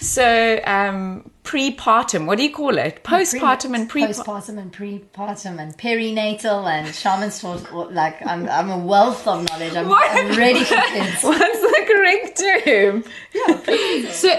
so, 0.00 0.60
um, 0.64 1.30
prepartum, 1.44 2.24
what 2.24 2.38
do 2.38 2.44
you 2.44 2.50
call 2.50 2.78
it? 2.78 3.04
Postpartum 3.04 3.74
and 3.74 3.86
pre 3.86 4.04
postpartum 4.04 4.58
and 4.58 4.72
prepartum 4.72 5.58
and 5.60 5.76
perinatal 5.76 6.66
and 6.70 6.86
Sharman's 6.88 7.38
taught 7.38 7.92
like 7.92 8.24
I'm 8.24 8.48
I'm 8.48 8.70
a 8.70 8.78
wealth 8.78 9.28
of 9.28 9.46
knowledge. 9.46 9.74
I'm, 9.76 9.92
I'm 9.92 10.38
ready 10.38 10.64
for 10.64 10.74
kids. 10.74 11.22
What's 11.22 11.60
the 11.60 11.84
correct 11.86 12.38
term? 12.38 13.04
Yeah. 13.34 14.10
so 14.10 14.30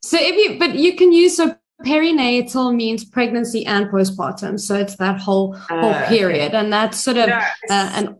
so 0.00 0.16
if 0.18 0.34
you 0.34 0.58
but 0.58 0.74
you 0.74 0.96
can 0.96 1.12
use 1.12 1.36
so 1.36 1.54
perinatal 1.84 2.74
means 2.74 3.04
pregnancy 3.04 3.66
and 3.66 3.88
postpartum 3.88 4.58
so 4.58 4.74
it's 4.74 4.96
that 4.96 5.20
whole 5.20 5.52
whole 5.52 5.92
uh, 5.92 6.08
period 6.08 6.48
okay. 6.48 6.56
and 6.56 6.72
that's 6.72 6.98
sort 6.98 7.18
of 7.18 7.28
no, 7.28 7.36
uh, 7.36 7.92
an 7.96 8.16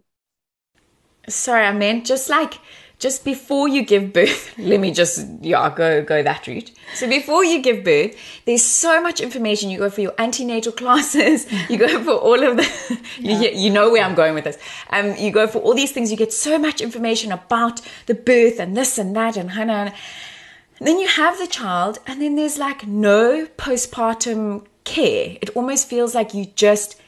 sorry 1.27 1.65
i 1.65 1.73
meant 1.73 2.05
just 2.05 2.29
like 2.29 2.59
just 2.99 3.25
before 3.25 3.69
you 3.69 3.85
give 3.85 4.13
birth, 4.13 4.55
let 4.59 4.81
me 4.81 4.91
just 4.91 5.27
yeah 5.43 5.73
go 5.75 6.03
go 6.03 6.23
that 6.23 6.47
route. 6.47 6.71
So 6.95 7.09
before 7.09 7.45
you 7.45 7.61
give 7.61 7.85
birth, 7.85 8.17
there's 8.47 8.65
so 8.65 9.03
much 9.03 9.21
information. 9.21 9.69
You 9.71 9.79
go 9.79 9.91
for 9.91 10.01
your 10.01 10.15
antenatal 10.19 10.73
classes. 10.83 11.47
You 11.69 11.79
go 11.79 12.03
for 12.03 12.13
all 12.13 12.43
of 12.43 12.57
the. 12.57 12.67
Yeah. 13.19 13.39
you, 13.41 13.51
you 13.51 13.71
know 13.71 13.91
where 13.91 14.05
I'm 14.05 14.15
going 14.15 14.35
with 14.35 14.45
this. 14.45 14.59
Um, 14.91 15.17
you 15.17 15.31
go 15.31 15.47
for 15.47 15.59
all 15.61 15.75
these 15.75 15.93
things. 15.93 16.11
You 16.11 16.17
get 16.17 16.33
so 16.33 16.59
much 16.59 16.81
information 16.81 17.33
about 17.33 17.81
the 18.07 18.15
birth 18.15 18.61
and 18.61 18.77
this 18.77 18.99
and 18.99 19.17
that 19.17 19.37
and 19.37 19.53
hana. 19.53 19.95
And 20.79 20.87
then 20.87 20.99
you 20.99 21.09
have 21.09 21.39
the 21.39 21.47
child, 21.47 21.99
and 22.07 22.21
then 22.21 22.37
there's 22.37 22.59
like 22.59 22.87
no 22.87 23.47
postpartum 23.57 24.67
care. 24.85 25.39
It 25.41 25.51
almost 25.57 25.89
feels 25.89 26.15
like 26.15 26.35
you 26.35 26.47
just 26.55 27.01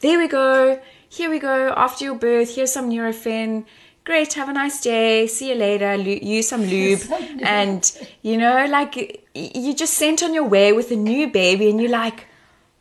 there 0.00 0.18
we 0.18 0.26
go. 0.26 0.80
Here 1.08 1.30
we 1.30 1.38
go. 1.38 1.72
After 1.76 2.04
your 2.04 2.16
birth, 2.16 2.56
here's 2.56 2.72
some 2.72 2.90
Nurofen 2.90 3.64
great 4.04 4.32
have 4.34 4.48
a 4.48 4.52
nice 4.52 4.80
day. 4.80 5.26
See 5.26 5.50
you 5.50 5.54
later. 5.54 5.94
Use 5.94 6.48
some 6.52 6.62
lube. 6.62 7.02
And 7.42 7.90
you 8.22 8.36
know 8.36 8.66
like 8.66 9.24
you 9.34 9.74
just 9.74 9.94
sent 9.94 10.22
on 10.22 10.34
your 10.34 10.44
way 10.44 10.72
with 10.72 10.90
a 10.90 10.96
new 10.96 11.28
baby 11.28 11.70
and 11.70 11.80
you're 11.80 11.90
like 11.90 12.26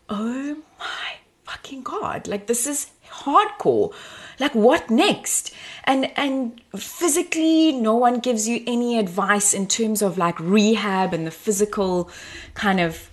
oh 0.10 0.58
my 0.80 1.12
fucking 1.46 1.84
god. 1.84 2.28
Like 2.28 2.48
this 2.48 2.66
is 2.68 2.92
hardcore. 3.10 3.94
Like 4.40 4.56
what 4.56 4.90
next? 4.90 5.54
And 5.84 6.12
and 6.18 6.62
physically 6.76 7.72
no 7.74 7.96
one 7.96 8.20
gives 8.20 8.48
you 8.48 8.64
any 8.66 8.98
advice 8.98 9.54
in 9.54 9.68
terms 9.68 10.02
of 10.02 10.18
like 10.18 10.40
rehab 10.40 11.14
and 11.14 11.28
the 11.28 11.32
physical 11.32 12.10
kind 12.56 12.80
of 12.80 13.11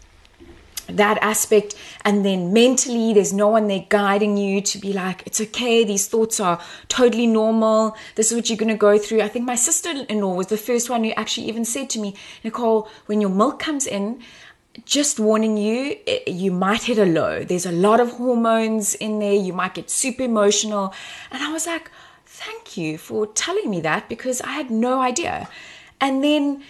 that 0.88 1.18
aspect. 1.20 1.74
And 2.04 2.24
then 2.24 2.52
mentally 2.52 3.12
there's 3.14 3.32
no 3.32 3.48
one 3.48 3.68
there 3.68 3.84
guiding 3.88 4.36
you 4.36 4.60
to 4.62 4.78
be 4.78 4.92
like 4.92 5.22
it's 5.26 5.40
okay 5.40 5.84
these 5.84 6.06
thoughts 6.06 6.40
are 6.40 6.60
totally 6.88 7.26
normal. 7.26 7.96
This 8.14 8.30
is 8.30 8.36
what 8.36 8.48
you're 8.48 8.58
going 8.58 8.68
to 8.68 8.76
go 8.76 8.98
through. 8.98 9.20
I 9.20 9.28
think 9.28 9.44
my 9.44 9.54
sister-in-law 9.54 10.34
was 10.34 10.48
the 10.48 10.56
first 10.56 10.90
one 10.90 11.04
who 11.04 11.10
actually 11.12 11.48
even 11.48 11.64
said 11.64 11.90
to 11.90 11.98
me 11.98 12.14
nicole 12.44 12.88
when 13.06 13.20
your 13.20 13.30
milk 13.30 13.58
comes 13.58 13.86
in 13.86 14.22
just 14.84 15.18
warning 15.18 15.56
you 15.56 15.96
eh, 16.06 16.20
you 16.26 16.52
might 16.52 16.84
hit 16.84 16.98
a 16.98 17.06
low. 17.06 17.44
There's 17.44 17.66
a 17.66 17.72
lot 17.72 18.00
of 18.00 18.12
hormones 18.12 18.94
in 18.94 19.18
there. 19.18 19.34
You 19.34 19.52
might 19.52 19.74
get 19.74 19.90
super 19.90 20.22
emotional. 20.22 20.94
And 21.30 21.42
i 21.42 21.52
was 21.52 21.66
like 21.66 21.90
thank 22.24 22.76
you 22.76 22.96
for 22.98 23.26
telling 23.26 23.68
me 23.68 23.80
that 23.80 24.08
because 24.08 24.40
i 24.42 24.52
had 24.52 24.70
no 24.70 25.00
idea. 25.00 25.48
And 26.00 26.22
then 26.22 26.62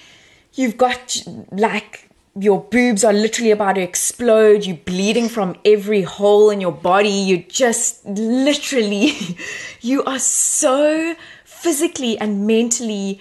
you've 0.55 0.77
got 0.79 1.23
like 1.53 2.08
your 2.39 2.61
boobs 2.61 3.05
are 3.05 3.13
literally 3.13 3.51
about 3.51 3.75
to 3.75 3.81
explode. 3.81 4.65
You're 4.65 4.77
bleeding 4.77 5.29
from 5.29 5.57
every 5.65 6.03
hole 6.03 6.51
in 6.51 6.61
your 6.61 6.73
body. 6.73 7.09
You 7.09 7.39
just 7.39 8.05
literally, 8.07 9.13
you 9.81 10.05
are 10.05 10.19
so 10.19 11.17
physically 11.45 12.19
and 12.19 12.47
mentally 12.47 13.21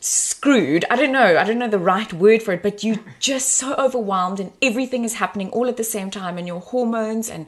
screwed. 0.00 0.84
I 0.90 0.96
don't 0.96 1.12
know. 1.12 1.36
I 1.36 1.44
don't 1.44 1.58
know 1.58 1.68
the 1.68 1.78
right 1.78 2.12
word 2.12 2.42
for 2.42 2.52
it, 2.52 2.62
but 2.62 2.84
you're 2.84 3.00
just 3.18 3.50
so 3.54 3.74
overwhelmed 3.74 4.40
and 4.40 4.52
everything 4.62 5.04
is 5.04 5.14
happening 5.14 5.50
all 5.50 5.66
at 5.66 5.76
the 5.76 5.84
same 5.84 6.10
time 6.10 6.38
and 6.38 6.46
your 6.46 6.60
hormones 6.60 7.28
and 7.28 7.46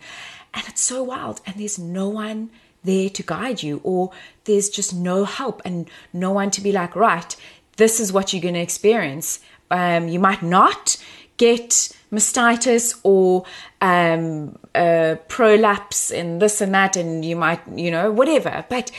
and 0.55 0.65
it's 0.67 0.81
so 0.81 1.03
wild 1.03 1.41
and 1.47 1.57
there's 1.57 1.79
no 1.79 2.09
one 2.09 2.51
there 2.83 3.11
to 3.11 3.23
guide 3.23 3.63
you 3.63 3.81
or 3.85 4.11
there's 4.45 4.71
just 4.71 4.95
no 4.95 5.25
help 5.25 5.61
and 5.65 5.89
no 6.13 6.33
one 6.33 6.51
to 6.51 6.61
be 6.61 6.73
like, 6.73 6.97
right, 6.97 7.37
this 7.77 8.01
is 8.01 8.13
what 8.13 8.33
you're 8.33 8.43
going 8.43 8.55
to 8.55 8.61
experience 8.61 9.41
um, 9.71 10.09
you 10.09 10.19
might 10.19 10.43
not 10.43 10.97
get 11.37 11.93
mastitis 12.13 12.99
or 13.03 13.45
um, 13.81 14.59
uh, 14.75 15.17
prolapse 15.29 16.11
and 16.11 16.41
this 16.43 16.61
and 16.61 16.75
that, 16.75 16.97
and 16.97 17.25
you 17.25 17.37
might, 17.37 17.61
you 17.75 17.91
know, 17.91 18.11
whatever. 18.11 18.65
But 18.69 18.91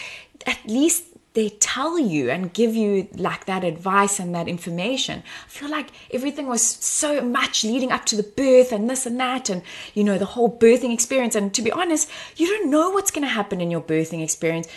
at 0.45 0.59
least 0.65 1.03
they 1.33 1.49
tell 1.49 1.99
you 1.99 2.29
and 2.29 2.53
give 2.53 2.75
you 2.75 3.07
like 3.15 3.45
that 3.45 3.63
advice 3.63 4.19
and 4.19 4.33
that 4.33 4.47
information. 4.47 5.21
I 5.45 5.49
feel 5.49 5.69
like 5.69 5.89
everything 6.11 6.47
was 6.47 6.61
so 6.63 7.21
much 7.21 7.63
leading 7.63 7.91
up 7.91 8.05
to 8.05 8.15
the 8.15 8.23
birth 8.23 8.71
and 8.71 8.89
this 8.89 9.05
and 9.05 9.19
that, 9.19 9.49
and 9.49 9.61
you 9.93 10.03
know, 10.03 10.17
the 10.17 10.25
whole 10.25 10.49
birthing 10.49 10.93
experience. 10.93 11.35
And 11.35 11.53
to 11.53 11.61
be 11.61 11.71
honest, 11.71 12.09
you 12.35 12.47
don't 12.47 12.71
know 12.71 12.89
what's 12.89 13.11
going 13.11 13.27
to 13.27 13.33
happen 13.33 13.61
in 13.61 13.69
your 13.69 13.81
birthing 13.81 14.23
experience. 14.23 14.67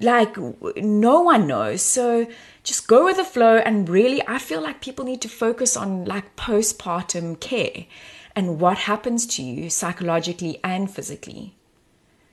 Like, 0.00 0.36
no 0.76 1.22
one 1.22 1.46
knows. 1.46 1.82
So, 1.82 2.26
just 2.64 2.88
go 2.88 3.04
with 3.04 3.16
the 3.16 3.24
flow 3.24 3.58
and 3.58 3.88
really 3.88 4.20
i 4.26 4.38
feel 4.38 4.60
like 4.60 4.80
people 4.80 5.04
need 5.04 5.20
to 5.20 5.28
focus 5.28 5.76
on 5.76 6.04
like 6.06 6.34
postpartum 6.34 7.38
care 7.38 7.86
and 8.34 8.58
what 8.58 8.78
happens 8.78 9.26
to 9.26 9.42
you 9.42 9.70
psychologically 9.70 10.58
and 10.64 10.90
physically 10.90 11.54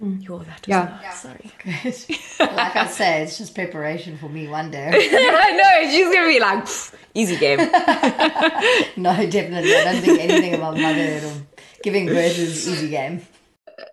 mm. 0.01 0.23
Yo, 0.27 0.39
that 0.39 0.65
yeah. 0.67 0.99
yeah. 1.01 1.11
Sorry. 1.11 1.51
Like 2.39 2.75
I 2.75 2.87
said, 2.87 3.21
it's 3.23 3.37
just 3.37 3.53
preparation 3.53 4.17
for 4.17 4.27
me 4.27 4.47
one 4.47 4.71
day. 4.71 4.89
I 4.91 5.51
know. 5.51 5.91
She's 5.91 6.07
going 6.07 6.23
to 6.23 6.33
be 6.33 6.39
like, 6.39 6.67
easy 7.13 7.37
game. 7.37 7.59
no, 8.97 9.13
definitely. 9.29 9.75
I 9.75 9.83
don't 9.83 10.01
think 10.01 10.19
anything 10.19 10.55
about 10.55 10.75
motherhood 10.75 11.23
or 11.23 11.33
giving 11.83 12.07
birth 12.07 12.37
is 12.39 12.67
easy 12.67 12.89
game. 12.89 13.21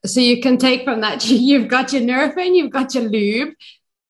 So 0.06 0.20
you 0.20 0.40
can 0.40 0.56
take 0.56 0.84
from 0.84 1.00
that, 1.02 1.28
you've 1.28 1.68
got 1.68 1.92
your 1.92 2.02
Nurofen, 2.02 2.54
you've 2.54 2.72
got 2.72 2.94
your 2.94 3.04
lube, 3.04 3.54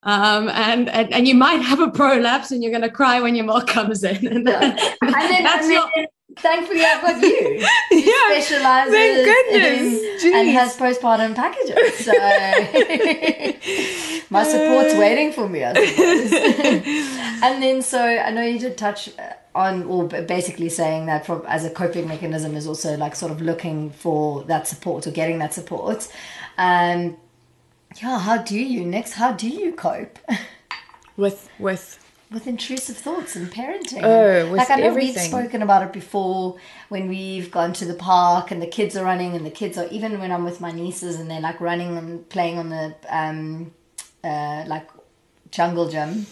um, 0.04 0.48
and, 0.48 0.88
and 0.88 1.12
and 1.12 1.26
you 1.26 1.34
might 1.34 1.60
have 1.60 1.80
a 1.80 1.90
prolapse 1.90 2.50
and 2.50 2.62
you're 2.62 2.70
going 2.70 2.82
to 2.82 2.90
cry 2.90 3.20
when 3.20 3.34
your 3.34 3.44
milk 3.44 3.66
comes 3.66 4.04
in. 4.04 4.16
And, 4.28 4.46
then, 4.46 4.78
and 4.78 5.14
then, 5.14 5.42
that's 5.42 5.64
and 5.64 5.72
your, 5.72 5.90
thankfully 6.38 6.84
I've 6.84 7.02
got 7.02 7.20
you. 7.20 7.66
Who 7.90 7.96
yeah, 7.96 8.40
specializes 8.40 8.94
thank 8.94 9.24
goodness. 9.24 10.24
In, 10.24 10.34
and 10.34 10.48
has 10.50 10.76
postpartum 10.76 11.34
packages. 11.34 12.04
So 12.04 12.12
my 14.30 14.44
support's 14.44 14.94
waiting 14.94 15.32
for 15.32 15.48
me, 15.48 15.64
I 15.64 15.72
and 17.42 17.62
then 17.62 17.82
so 17.82 18.00
I 18.00 18.30
know 18.30 18.42
you 18.42 18.58
did 18.58 18.78
touch 18.78 19.10
on 19.54 19.84
or 19.84 20.06
basically 20.06 20.68
saying 20.68 21.06
that 21.06 21.24
for, 21.26 21.46
as 21.48 21.64
a 21.64 21.70
coping 21.70 22.06
mechanism 22.06 22.54
is 22.54 22.66
also 22.66 22.96
like 22.96 23.16
sort 23.16 23.32
of 23.32 23.40
looking 23.40 23.90
for 23.90 24.44
that 24.44 24.68
support 24.68 25.06
or 25.06 25.10
getting 25.10 25.38
that 25.38 25.54
support. 25.54 26.08
Um, 26.56 27.16
yeah, 27.96 28.18
how 28.18 28.38
do 28.38 28.58
you 28.58 28.84
Nix? 28.84 29.12
How 29.12 29.32
do 29.32 29.48
you 29.48 29.72
cope 29.72 30.18
with 31.16 31.48
with 31.58 32.04
with 32.30 32.46
intrusive 32.46 32.96
thoughts 32.96 33.36
and 33.36 33.50
parenting? 33.50 34.02
Oh, 34.02 34.52
like 34.52 34.70
I 34.70 34.76
know 34.76 34.86
everything. 34.86 35.14
we've 35.14 35.22
spoken 35.22 35.62
about 35.62 35.82
it 35.82 35.92
before 35.92 36.56
when 36.90 37.08
we've 37.08 37.50
gone 37.50 37.72
to 37.74 37.84
the 37.84 37.94
park 37.94 38.50
and 38.50 38.60
the 38.60 38.66
kids 38.66 38.96
are 38.96 39.04
running 39.04 39.34
and 39.34 39.46
the 39.46 39.50
kids 39.50 39.78
are 39.78 39.86
even 39.88 40.20
when 40.20 40.30
I'm 40.30 40.44
with 40.44 40.60
my 40.60 40.70
nieces 40.70 41.18
and 41.18 41.30
they're 41.30 41.40
like 41.40 41.60
running 41.60 41.96
and 41.96 42.28
playing 42.28 42.58
on 42.58 42.68
the 42.68 42.94
um 43.08 43.72
uh 44.22 44.64
like 44.66 44.88
jungle 45.50 45.88
gym. 45.88 46.26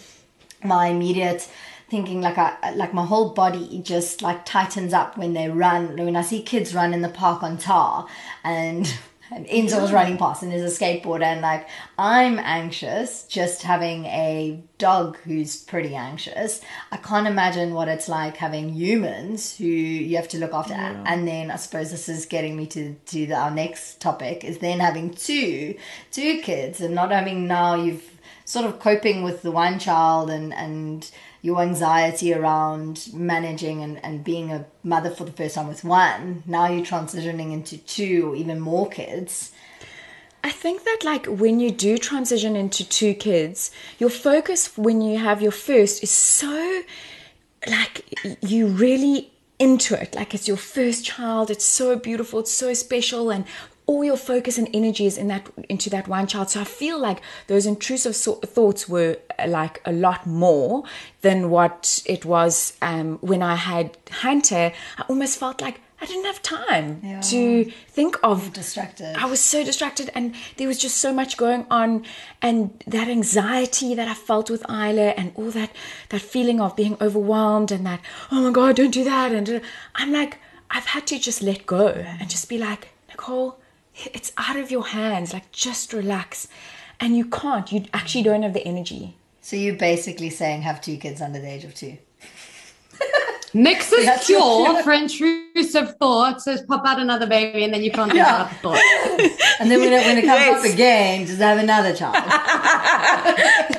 My 0.63 0.87
immediate 0.87 1.49
thinking 1.89 2.21
like 2.21 2.37
I 2.37 2.71
like 2.75 2.93
my 2.93 3.05
whole 3.05 3.29
body 3.29 3.79
just 3.83 4.21
like 4.21 4.45
tightens 4.45 4.93
up 4.93 5.17
when 5.17 5.33
they 5.33 5.49
run 5.49 5.95
when 5.97 6.15
I 6.15 6.21
see 6.21 6.41
kids 6.41 6.75
run 6.75 6.93
in 6.93 7.01
the 7.01 7.09
park 7.09 7.43
on 7.43 7.57
tar 7.57 8.07
and 8.43 8.93
and 9.31 9.45
was 9.81 9.91
running 9.91 10.17
past 10.17 10.43
and 10.43 10.51
there's 10.51 10.79
a 10.79 10.79
skateboarder 10.79 11.23
and 11.23 11.41
like 11.41 11.67
I'm 11.97 12.39
anxious 12.39 13.23
just 13.23 13.63
having 13.63 14.05
a 14.05 14.63
dog 14.77 15.17
who's 15.17 15.57
pretty 15.57 15.95
anxious. 15.95 16.61
I 16.91 16.97
can't 16.97 17.27
imagine 17.27 17.73
what 17.73 17.87
it's 17.87 18.07
like 18.07 18.37
having 18.37 18.73
humans 18.73 19.57
who 19.57 19.65
you 19.65 20.15
have 20.17 20.27
to 20.29 20.37
look 20.37 20.53
after. 20.53 20.73
And 21.05 21.27
then 21.27 21.51
I 21.51 21.55
suppose 21.55 21.91
this 21.91 22.07
is 22.09 22.25
getting 22.25 22.55
me 22.55 22.67
to 22.67 22.93
to 22.93 23.25
the, 23.25 23.35
our 23.35 23.51
next 23.51 23.99
topic 23.99 24.43
is 24.43 24.59
then 24.59 24.79
having 24.79 25.13
two 25.13 25.75
two 26.11 26.39
kids 26.41 26.81
and 26.81 26.95
not 26.95 27.11
having 27.11 27.47
now 27.47 27.75
you've 27.75 28.17
sort 28.45 28.65
of 28.65 28.79
coping 28.79 29.23
with 29.23 29.41
the 29.41 29.51
one 29.51 29.79
child 29.79 30.29
and 30.29 30.53
and 30.53 31.11
your 31.41 31.61
anxiety 31.61 32.33
around 32.33 33.07
managing 33.13 33.81
and, 33.81 34.03
and 34.03 34.23
being 34.23 34.51
a 34.51 34.65
mother 34.83 35.09
for 35.09 35.23
the 35.23 35.31
first 35.31 35.55
time 35.55 35.67
with 35.67 35.83
one 35.83 36.43
now 36.45 36.67
you're 36.67 36.85
transitioning 36.85 37.51
into 37.51 37.77
two 37.77 38.31
or 38.31 38.35
even 38.35 38.59
more 38.59 38.89
kids 38.89 39.51
I 40.43 40.51
think 40.51 40.85
that 40.85 40.99
like 41.03 41.25
when 41.25 41.59
you 41.59 41.71
do 41.71 41.97
transition 41.97 42.55
into 42.55 42.87
two 42.87 43.13
kids, 43.15 43.69
your 43.99 44.09
focus 44.09 44.77
when 44.77 45.01
you 45.01 45.17
have 45.17 45.41
your 45.41 45.51
first 45.51 46.01
is 46.03 46.11
so 46.11 46.83
like 47.67 48.05
you 48.41 48.67
really 48.67 49.31
into 49.59 49.99
it. 49.99 50.15
Like 50.15 50.33
it's 50.33 50.47
your 50.47 50.57
first 50.57 51.05
child. 51.05 51.49
It's 51.49 51.65
so 51.65 51.97
beautiful. 51.97 52.39
It's 52.39 52.51
so 52.51 52.73
special 52.73 53.29
and 53.29 53.45
all 53.87 54.03
your 54.03 54.17
focus 54.17 54.57
and 54.57 54.67
energy 54.73 55.05
is 55.05 55.17
in 55.17 55.27
that 55.29 55.47
into 55.69 55.89
that 55.89 56.07
one 56.07 56.27
child. 56.27 56.49
So 56.49 56.61
I 56.61 56.65
feel 56.65 56.99
like 56.99 57.21
those 57.47 57.65
intrusive 57.65 58.15
so- 58.15 58.35
thoughts 58.55 58.87
were 58.89 59.17
uh, 59.39 59.47
like 59.47 59.81
a 59.85 59.91
lot 59.93 60.25
more 60.27 60.83
than 61.21 61.49
what 61.49 62.03
it 62.05 62.25
was 62.25 62.73
um, 62.81 63.17
when 63.21 63.41
I 63.41 63.55
had 63.55 63.97
Hunter. 64.11 64.71
I 64.97 65.03
almost 65.07 65.39
felt 65.39 65.61
like 65.61 65.79
I 66.01 66.05
didn't 66.05 66.25
have 66.25 66.41
time 66.43 67.01
Yeah. 67.03 67.21
to 67.21 67.71
think 67.97 68.17
of 68.21 68.53
distracted 68.53 69.15
I 69.17 69.25
was 69.25 69.39
so 69.39 69.63
distracted, 69.63 70.11
and 70.13 70.35
there 70.57 70.67
was 70.67 70.77
just 70.77 70.97
so 70.97 71.11
much 71.11 71.37
going 71.37 71.65
on, 71.71 72.05
and 72.41 72.83
that 72.85 73.07
anxiety 73.07 73.95
that 73.95 74.07
I 74.07 74.13
felt 74.13 74.49
with 74.51 74.63
Isla, 74.69 75.09
and 75.19 75.31
all 75.35 75.49
that 75.51 75.71
that 76.09 76.21
feeling 76.21 76.59
of 76.61 76.75
being 76.75 76.97
overwhelmed, 77.01 77.71
and 77.71 77.83
that 77.85 78.01
oh 78.31 78.41
my 78.43 78.51
god, 78.51 78.75
don't 78.75 78.91
do 78.91 79.03
that, 79.05 79.31
and 79.31 79.61
I'm 79.95 80.11
like, 80.11 80.37
I've 80.69 80.85
had 80.87 81.07
to 81.07 81.17
just 81.17 81.41
let 81.41 81.65
go 81.65 81.87
and 82.19 82.29
just 82.29 82.47
be 82.49 82.57
like, 82.59 82.89
Nicole, 83.09 83.57
it's 84.13 84.31
out 84.37 84.57
of 84.57 84.69
your 84.71 84.85
hands, 84.87 85.33
like 85.33 85.51
just 85.51 85.93
relax, 85.93 86.47
and 86.99 87.15
you 87.17 87.25
can't, 87.25 87.71
you 87.71 87.85
actually 87.93 88.23
don't 88.23 88.43
have 88.43 88.53
the 88.53 88.65
energy. 88.65 89.15
so 89.41 89.55
you're 89.55 89.75
basically 89.75 90.29
saying 90.29 90.61
have 90.63 90.81
two 90.81 90.97
kids 90.97 91.21
under 91.21 91.39
the 91.39 91.47
age 91.49 91.63
of 91.63 91.73
two 91.73 91.97
Nix's 93.53 94.05
That's 94.05 94.27
your 94.29 94.41
cure 94.41 94.73
cure. 94.73 94.83
for 94.83 94.91
intrusive 94.91 95.95
thoughts 95.97 96.47
is 96.47 96.61
pop 96.63 96.85
out 96.85 96.99
another 96.99 97.25
baby 97.25 97.63
and 97.63 97.73
then 97.73 97.81
you 97.81 97.91
can't 97.91 98.11
think 98.11 98.17
Yeah. 98.23 98.35
about 98.35 98.49
the 98.51 98.55
thought. 98.55 99.39
and 99.59 99.71
then 99.71 99.79
when 99.79 99.93
it, 99.93 100.05
when 100.05 100.17
it 100.17 100.25
comes 100.25 100.41
Yes. 100.41 100.65
up 100.65 100.73
again 100.73 101.25
just 101.25 101.39
have 101.39 101.57
another 101.57 101.93
child 101.95 102.15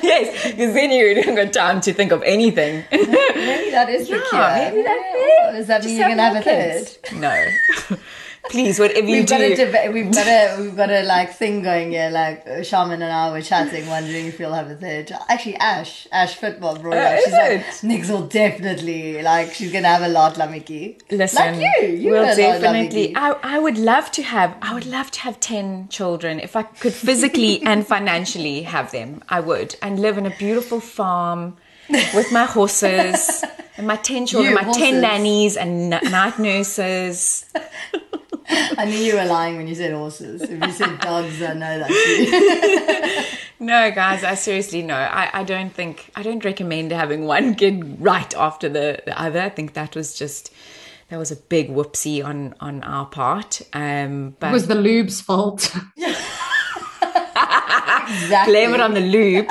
yes, 0.03 0.43
because 0.51 0.73
then 0.73 0.91
you 0.91 1.21
don't 1.21 1.35
got 1.35 1.53
time 1.53 1.81
to 1.81 1.93
think 1.93 2.11
of 2.11 2.23
anything. 2.23 2.83
maybe 2.91 3.69
that 3.71 3.89
is 3.89 4.07
the 4.09 4.15
Yeah, 4.15 4.29
cure 4.29 4.71
maybe 4.71 4.81
that- 4.83 5.13
Yeah. 5.43 5.51
does 5.51 5.67
that 5.67 5.77
Just 5.83 5.87
mean 5.89 5.97
you're 5.99 6.09
gonna 6.09 6.23
have 6.23 6.31
a 6.31 6.35
more 6.35 6.43
third. 6.43 6.87
No. 7.13 7.99
Please, 8.49 8.79
whatever 8.79 9.05
you 9.07 9.17
We've 9.17 9.27
got 9.27 9.37
do. 9.39 9.43
a 9.43 9.55
debate. 9.55 9.93
We've 9.93 10.11
got 10.11 10.25
a 10.27 10.61
we've 10.61 10.75
got 10.75 10.89
a 10.89 11.03
like 11.03 11.33
thing 11.35 11.61
going 11.61 11.91
here. 11.91 12.09
Like 12.09 12.63
Sharman 12.63 13.01
and 13.01 13.11
I 13.11 13.31
were 13.31 13.41
chatting, 13.41 13.85
wondering 13.87 14.25
if 14.27 14.39
you'll 14.39 14.53
have 14.53 14.71
a 14.71 14.75
third. 14.75 15.07
child. 15.09 15.21
Actually, 15.29 15.55
Ash 15.57 16.07
Ash 16.11 16.35
football 16.35 16.75
brought 16.79 16.97
Uh, 16.97 17.01
up. 17.01 17.19
She's 17.23 17.33
like, 17.33 17.51
it? 17.51 17.83
Nix 17.83 18.09
will 18.09 18.25
definitely 18.27 19.21
like 19.21 19.53
she's 19.53 19.71
gonna 19.71 19.87
have 19.89 20.01
a 20.01 20.07
lot, 20.07 20.35
Lamiki. 20.35 20.99
Listen, 21.11 21.59
like 21.59 21.81
you, 21.81 21.87
you 21.89 22.11
will 22.11 22.35
definitely. 22.35 23.13
I, 23.15 23.31
I 23.43 23.59
would 23.59 23.77
love 23.77 24.09
to 24.13 24.23
have. 24.23 24.55
I 24.61 24.73
would 24.73 24.85
love 24.87 25.11
to 25.11 25.19
have 25.19 25.39
ten 25.39 25.87
children 25.89 26.39
if 26.39 26.55
I 26.55 26.63
could 26.63 26.93
physically 26.93 27.61
and 27.65 27.85
financially 27.85 28.63
have 28.63 28.91
them. 28.91 29.21
I 29.29 29.41
would 29.41 29.75
and 29.81 29.99
live 29.99 30.17
in 30.17 30.25
a 30.25 30.35
beautiful 30.37 30.79
farm 30.79 31.57
with 31.89 32.31
my 32.31 32.45
horses 32.45 33.43
and 33.77 33.85
my 33.85 33.97
ten 33.97 34.25
children, 34.25 34.51
You, 34.51 34.55
my 34.55 34.63
horses. 34.63 34.81
ten 34.81 35.01
nannies 35.01 35.55
and 35.57 35.93
n- 35.93 36.11
night 36.11 36.39
nurses. 36.39 37.45
I 38.77 38.85
knew 38.85 38.97
you 38.97 39.15
were 39.15 39.25
lying 39.25 39.57
when 39.57 39.67
you 39.67 39.75
said 39.75 39.93
horses. 39.93 40.41
If 40.41 40.63
you 40.65 40.71
said 40.71 40.99
dogs, 40.99 41.41
I 41.41 41.53
know 41.53 41.79
that's 41.79 42.07
you. 43.59 43.65
No, 43.65 43.91
guys, 43.91 44.23
I 44.23 44.35
seriously 44.35 44.81
no. 44.81 44.95
I, 44.95 45.29
I 45.33 45.43
don't 45.43 45.73
think 45.73 46.09
I 46.15 46.23
don't 46.23 46.43
recommend 46.43 46.91
having 46.91 47.25
one 47.25 47.55
kid 47.55 48.01
right 48.01 48.33
after 48.35 48.69
the, 48.69 49.01
the 49.05 49.21
other. 49.21 49.41
I 49.41 49.49
think 49.49 49.73
that 49.73 49.95
was 49.95 50.13
just 50.15 50.51
that 51.09 51.17
was 51.17 51.31
a 51.31 51.35
big 51.35 51.69
whoopsie 51.69 52.23
on 52.23 52.55
on 52.59 52.83
our 52.83 53.05
part. 53.05 53.61
Um, 53.73 54.35
but 54.39 54.49
It 54.49 54.53
was 54.53 54.67
the 54.67 54.75
lube's 54.75 55.21
fault. 55.21 55.75
Exactly. 58.09 58.53
blame 58.53 58.73
it 58.73 58.81
on 58.81 58.93
the 58.93 59.01
loop. 59.01 59.49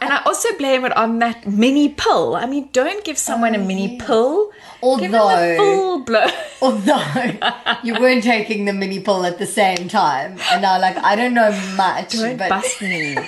and 0.00 0.12
I 0.12 0.22
also 0.24 0.48
blame 0.56 0.84
it 0.84 0.96
on 0.96 1.18
that 1.20 1.46
mini 1.46 1.90
pill. 1.90 2.36
I 2.36 2.46
mean, 2.46 2.68
don't 2.72 3.04
give 3.04 3.18
someone 3.18 3.54
a 3.54 3.58
mini 3.58 3.98
pill. 3.98 4.50
give 4.82 5.10
them 5.12 5.14
a 5.14 5.18
Although- 5.18 5.56
full 5.56 5.98
blow. 6.04 6.26
Although 6.62 7.38
you 7.84 7.94
weren't 7.94 8.24
taking 8.24 8.64
the 8.64 8.72
mini 8.72 9.00
pill 9.00 9.24
at 9.24 9.38
the 9.38 9.46
same 9.46 9.88
time, 9.88 10.38
and 10.50 10.62
now 10.62 10.80
like 10.80 10.96
I 10.98 11.14
don't 11.16 11.34
know 11.34 11.50
much, 11.76 12.12
Don't 12.12 12.36
but 12.36 12.48
bust 12.48 12.80
me. 12.82 13.16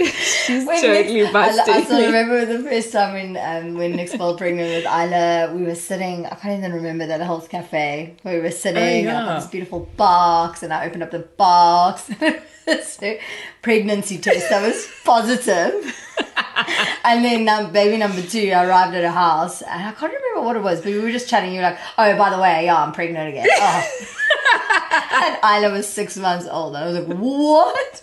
She's 0.00 0.66
When 0.66 0.80
totally 0.80 1.22
Nick- 1.22 1.28
I, 1.28 1.32
busting 1.32 1.74
I 1.74 1.82
still 1.82 2.06
remember 2.06 2.46
the 2.46 2.60
first 2.66 2.90
time 2.92 3.12
when 3.12 3.36
um, 3.36 3.74
when 3.76 3.96
Nick 3.96 4.08
fell 4.08 4.34
pregnant 4.36 4.68
with 4.70 4.84
Isla, 4.86 5.52
we 5.54 5.62
were 5.64 5.74
sitting. 5.74 6.24
I 6.24 6.34
can't 6.36 6.58
even 6.58 6.72
remember 6.72 7.06
that 7.06 7.20
health 7.20 7.50
cafe 7.50 8.14
where 8.22 8.36
we 8.36 8.40
were 8.40 8.50
sitting. 8.50 9.06
And 9.06 9.10
I 9.18 9.26
got 9.26 9.40
this 9.40 9.50
beautiful 9.50 9.80
box, 9.98 10.62
and 10.62 10.72
I 10.72 10.86
opened 10.86 11.02
up 11.02 11.10
the 11.10 11.18
box. 11.20 12.10
so 12.84 13.16
pregnancy 13.62 14.18
test 14.18 14.48
that 14.50 14.62
was 14.66 14.86
positive. 15.04 15.96
and 17.04 17.24
then 17.24 17.48
um, 17.48 17.72
baby 17.72 17.96
number 17.96 18.22
two 18.22 18.50
arrived 18.50 18.94
at 18.94 19.02
her 19.02 19.10
house, 19.10 19.62
and 19.62 19.86
I 19.86 19.92
can't 19.92 20.12
remember 20.12 20.42
what 20.46 20.56
it 20.56 20.62
was, 20.62 20.80
but 20.80 20.92
we 20.92 21.00
were 21.00 21.10
just 21.12 21.28
chatting. 21.28 21.50
You 21.52 21.58
were 21.58 21.62
like, 21.70 21.78
"Oh, 21.98 22.16
by 22.16 22.30
the 22.30 22.38
way, 22.40 22.64
yeah, 22.66 22.82
I'm 22.82 22.92
pregnant 22.92 23.28
again." 23.28 23.46
Oh. 24.52 25.42
and 25.44 25.64
Isla 25.64 25.72
was 25.72 25.88
six 25.88 26.16
months 26.16 26.46
old. 26.50 26.74
I 26.74 26.86
was 26.86 26.98
like, 26.98 27.06
"What? 27.18 28.02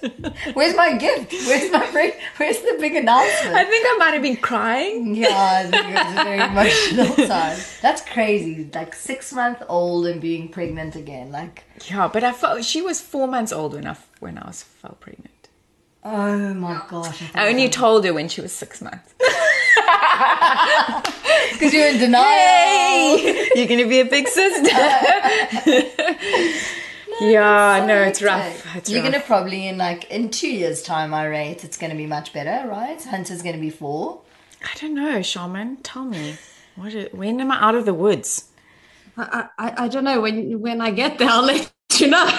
Where's 0.54 0.76
my 0.76 0.94
gift? 0.98 1.32
Where's 1.48 1.72
my 1.72 1.86
pre- 1.88 2.14
Where's 2.38 2.60
the 2.60 2.78
big 2.80 2.96
announcement?" 2.96 3.56
I 3.56 3.66
think 3.66 3.86
I 3.86 3.96
might 3.98 4.14
have 4.14 4.22
been 4.22 4.38
crying. 4.38 5.16
Yeah, 5.16 5.64
it 5.68 5.72
was 5.72 6.12
a 6.12 6.24
very 6.24 6.40
emotional 6.40 7.28
time. 7.28 7.58
That's 7.82 8.02
crazy. 8.02 8.70
Like 8.74 8.94
six 8.94 9.34
month 9.34 9.62
old 9.68 10.06
and 10.08 10.22
being 10.22 10.50
pregnant 10.50 10.96
again. 10.96 11.32
Like, 11.32 11.64
Yeah, 11.90 12.08
but 12.12 12.24
I 12.24 12.32
felt 12.32 12.64
she 12.64 12.82
was 12.82 13.02
four 13.02 13.28
months 13.28 13.52
old 13.52 13.74
when 13.74 13.88
I 13.88 13.96
when 14.20 14.38
I 14.38 14.48
was 14.48 14.64
fell 14.64 14.98
pregnant. 15.00 15.50
oh 16.04 16.54
my 16.54 16.82
gosh. 16.90 17.22
I 17.36 17.50
only 17.50 17.70
told 17.70 18.06
her 18.06 18.14
when 18.14 18.30
she 18.30 18.42
was 18.42 18.52
six 18.52 18.82
months. 18.82 19.14
Because 21.54 21.74
you're 21.74 21.88
in 21.88 21.98
denial. 21.98 23.18
Yay! 23.18 23.50
You're 23.56 23.68
gonna 23.68 23.88
be 23.88 24.00
a 24.00 24.06
big 24.06 24.28
sister. 24.28 24.70
yeah, 27.22 27.84
no, 27.88 28.02
it's 28.04 28.22
rough. 28.22 28.76
It's 28.76 28.90
You're 28.90 29.02
rough. 29.02 29.12
gonna 29.12 29.24
probably 29.24 29.68
in 29.68 29.78
like 29.78 30.10
in 30.12 30.30
two 30.30 30.50
years' 30.50 30.84
time, 30.84 31.14
I 31.14 31.26
rate 31.26 31.64
it's 31.64 31.78
gonna 31.78 31.96
be 31.96 32.06
much 32.06 32.32
better, 32.34 32.68
right? 32.68 33.02
Hunter's 33.04 33.42
gonna 33.42 33.58
be 33.58 33.70
four. 33.72 34.22
I 34.64 34.78
don't 34.80 34.94
know, 34.94 35.22
Sharman. 35.22 35.78
Tell 35.78 36.06
me, 36.06 36.38
what? 36.76 36.94
when 37.14 37.40
am 37.42 37.52
I 37.52 37.60
out 37.62 37.76
of 37.76 37.86
the 37.86 37.94
woods? 37.94 38.46
I, 39.18 39.48
I, 39.58 39.86
I 39.86 39.88
don't 39.88 40.04
know. 40.04 40.22
When 40.22 40.60
when 40.62 40.82
I 40.82 40.92
get 40.92 41.18
there, 41.18 41.30
I'll 41.30 41.44
let 41.44 41.72
you 41.98 42.08
know. 42.08 42.30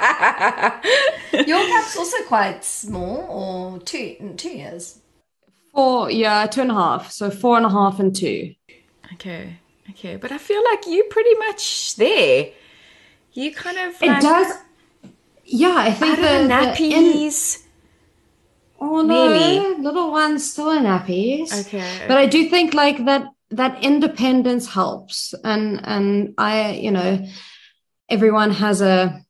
Your 1.46 1.60
cap's 1.66 1.96
also 1.96 2.16
quite 2.26 2.64
small, 2.64 3.26
or 3.28 3.78
two 3.80 4.34
two 4.36 4.50
years. 4.50 5.00
Four, 5.74 6.10
yeah, 6.10 6.46
two 6.46 6.62
and 6.62 6.70
a 6.70 6.74
half. 6.74 7.12
So 7.12 7.30
four 7.30 7.56
and 7.56 7.66
a 7.66 7.70
half 7.70 8.00
and 8.00 8.14
two. 8.14 8.54
Okay, 9.14 9.58
okay, 9.90 10.16
but 10.16 10.32
I 10.32 10.38
feel 10.38 10.62
like 10.64 10.86
you're 10.86 11.04
pretty 11.10 11.34
much 11.34 11.96
there. 11.96 12.50
You 13.32 13.54
kind 13.54 13.78
of 13.78 14.02
It 14.02 14.08
like, 14.08 14.22
does. 14.22 14.56
Yeah, 15.44 15.74
I 15.76 15.92
think 15.92 16.16
the 16.16 16.22
the, 16.22 16.28
the 16.28 16.94
in- 16.94 17.12
nappies. 17.12 17.62
Oh 18.80 19.02
no, 19.02 19.76
little 19.78 20.10
one's 20.10 20.50
still 20.50 20.70
in 20.70 20.84
nappies. 20.84 21.52
Okay. 21.66 22.06
But 22.08 22.16
I 22.16 22.26
do 22.26 22.48
think 22.48 22.72
like 22.72 23.04
that 23.04 23.28
that 23.50 23.84
independence 23.84 24.72
helps. 24.72 25.34
And 25.44 25.80
and 25.84 26.34
I, 26.38 26.72
you 26.72 26.90
know, 26.90 27.26
everyone 28.08 28.50
has 28.52 28.80
a 28.80 29.20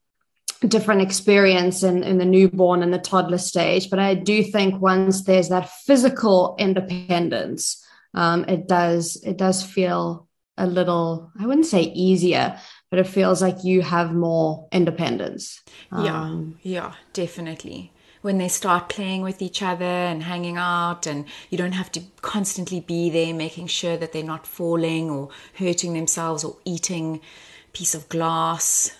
different 0.66 1.02
experience 1.02 1.82
in, 1.82 2.02
in 2.02 2.18
the 2.18 2.24
newborn 2.24 2.82
and 2.82 2.92
the 2.92 2.98
toddler 2.98 3.38
stage. 3.38 3.90
But 3.90 3.98
I 3.98 4.14
do 4.14 4.42
think 4.42 4.80
once 4.80 5.24
there's 5.24 5.48
that 5.48 5.70
physical 5.70 6.56
independence, 6.58 7.82
um, 8.14 8.44
it 8.44 8.68
does 8.68 9.16
it 9.24 9.36
does 9.36 9.62
feel 9.62 10.28
a 10.56 10.66
little, 10.66 11.32
I 11.40 11.46
wouldn't 11.46 11.66
say 11.66 11.82
easier, 11.82 12.58
but 12.90 12.98
it 12.98 13.06
feels 13.06 13.40
like 13.40 13.64
you 13.64 13.80
have 13.80 14.12
more 14.12 14.68
independence. 14.72 15.62
Yeah, 15.90 16.20
Um, 16.22 16.58
yeah, 16.62 16.92
definitely. 17.14 17.92
When 18.20 18.36
they 18.36 18.48
start 18.48 18.90
playing 18.90 19.22
with 19.22 19.40
each 19.40 19.62
other 19.62 19.84
and 19.84 20.22
hanging 20.24 20.58
out, 20.58 21.06
and 21.06 21.24
you 21.48 21.56
don't 21.56 21.72
have 21.72 21.90
to 21.92 22.02
constantly 22.20 22.80
be 22.80 23.08
there 23.08 23.32
making 23.32 23.68
sure 23.68 23.96
that 23.96 24.12
they're 24.12 24.22
not 24.22 24.46
falling 24.46 25.08
or 25.08 25.30
hurting 25.54 25.94
themselves 25.94 26.44
or 26.44 26.58
eating 26.66 27.20
a 27.68 27.72
piece 27.72 27.94
of 27.94 28.10
glass. 28.10 28.92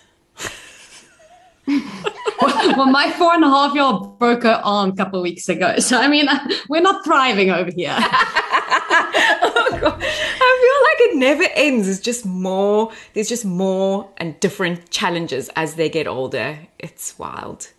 well, 1.67 2.87
my 2.87 3.11
four 3.17 3.33
and 3.33 3.43
a 3.43 3.49
half 3.49 3.73
year 3.73 3.83
old 3.83 4.17
broke 4.19 4.43
her 4.43 4.61
arm 4.63 4.91
a 4.91 4.95
couple 4.95 5.19
of 5.19 5.23
weeks 5.23 5.47
ago. 5.47 5.77
So, 5.79 5.99
I 5.99 6.07
mean, 6.07 6.27
we're 6.69 6.81
not 6.81 7.03
thriving 7.03 7.49
over 7.49 7.71
here. 7.71 7.95
oh, 7.97 9.77
God. 9.79 10.03
I 10.03 10.57
feel 10.61 11.07
like 11.07 11.11
it 11.11 11.17
never 11.17 11.45
ends. 11.55 11.87
It's 11.87 11.99
just 11.99 12.25
more, 12.25 12.91
there's 13.13 13.29
just 13.29 13.45
more 13.45 14.09
and 14.17 14.39
different 14.39 14.89
challenges 14.89 15.49
as 15.55 15.75
they 15.75 15.89
get 15.89 16.07
older. 16.07 16.57
It's 16.79 17.17
wild. 17.17 17.69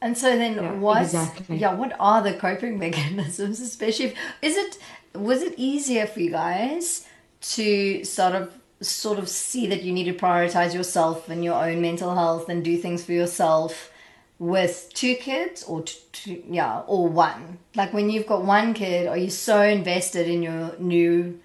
And 0.00 0.16
so 0.16 0.36
then 0.36 0.54
yeah, 0.54 0.72
what 0.74 1.02
exactly. 1.02 1.56
yeah, 1.56 1.74
what 1.74 1.94
are 1.98 2.22
the 2.22 2.34
coping 2.34 2.78
mechanisms, 2.78 3.60
especially 3.60 4.06
if, 4.06 4.14
is 4.42 4.56
it 4.56 4.78
was 5.14 5.42
it 5.42 5.54
easier 5.56 6.06
for 6.06 6.20
you 6.20 6.30
guys 6.30 7.06
to 7.40 8.04
sort 8.04 8.34
of 8.34 8.57
sort 8.80 9.18
of 9.18 9.28
see 9.28 9.66
that 9.66 9.82
you 9.82 9.92
need 9.92 10.04
to 10.04 10.12
prioritize 10.12 10.74
yourself 10.74 11.28
and 11.28 11.44
your 11.44 11.54
own 11.54 11.80
mental 11.80 12.14
health 12.14 12.48
and 12.48 12.64
do 12.64 12.76
things 12.76 13.04
for 13.04 13.12
yourself 13.12 13.92
with 14.38 14.90
two 14.94 15.16
kids 15.16 15.64
or 15.64 15.82
two, 15.82 16.42
yeah 16.48 16.80
or 16.86 17.08
one. 17.08 17.58
Like 17.74 17.92
when 17.92 18.08
you've 18.08 18.26
got 18.26 18.44
one 18.44 18.74
kid 18.74 19.08
are 19.08 19.16
you 19.16 19.30
so 19.30 19.62
invested 19.62 20.28
in 20.28 20.42
your 20.42 20.76
new 20.78 21.40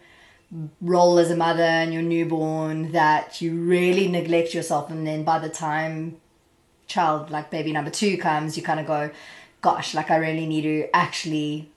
role 0.82 1.18
as 1.18 1.32
a 1.32 1.36
mother 1.36 1.64
and 1.64 1.94
your 1.94 2.04
newborn 2.04 2.92
that 2.92 3.42
you 3.42 3.56
really 3.56 4.08
neglect 4.08 4.54
yourself 4.54 4.92
and 4.92 5.06
then 5.08 5.24
by 5.24 5.40
the 5.40 5.50
time 5.50 6.18
child 6.86 7.32
like 7.32 7.50
baby 7.50 7.72
number 7.72 7.90
two 7.90 8.18
comes 8.18 8.56
you 8.56 8.62
kind 8.62 8.80
of 8.80 8.86
go 8.86 9.10
gosh 9.62 9.96
like 9.96 10.12
i 10.12 10.16
really 10.16 10.46
need 10.46 10.62
to 10.62 10.88
actually 10.94 11.72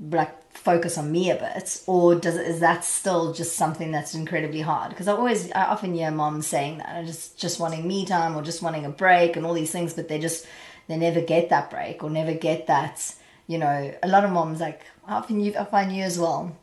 like 0.00 0.34
focus 0.60 0.98
on 0.98 1.10
me 1.10 1.30
a 1.30 1.36
bit 1.36 1.80
or 1.86 2.14
does 2.14 2.36
is 2.36 2.60
that 2.60 2.84
still 2.84 3.32
just 3.32 3.56
something 3.56 3.90
that's 3.90 4.14
incredibly 4.14 4.60
hard? 4.60 4.90
Because 4.90 5.08
i 5.08 5.12
always 5.12 5.50
i 5.52 5.64
often 5.64 5.94
hear 5.94 6.10
moms 6.10 6.46
saying 6.46 6.78
that 6.78 6.96
i 6.96 7.04
just 7.04 7.38
just 7.38 7.58
wanting 7.58 7.88
me 7.88 8.04
time 8.04 8.36
or 8.36 8.42
just 8.42 8.62
wanting 8.62 8.84
a 8.84 8.90
break 8.90 9.36
and 9.36 9.46
all 9.46 9.54
these 9.54 9.72
things 9.72 9.94
but 9.94 10.08
they 10.08 10.18
just 10.18 10.46
they 10.86 10.98
never 10.98 11.22
get 11.22 11.48
that 11.48 11.70
break 11.70 12.04
or 12.04 12.10
never 12.10 12.34
get 12.34 12.66
that 12.66 13.14
you 13.46 13.56
know 13.56 13.94
a 14.02 14.08
lot 14.08 14.24
of 14.24 14.30
moms 14.30 14.60
like 14.60 14.82
often 15.08 15.40
you 15.40 15.54
i 15.58 15.64
find 15.64 15.94
you 15.96 16.02
as 16.02 16.18
well. 16.18 16.54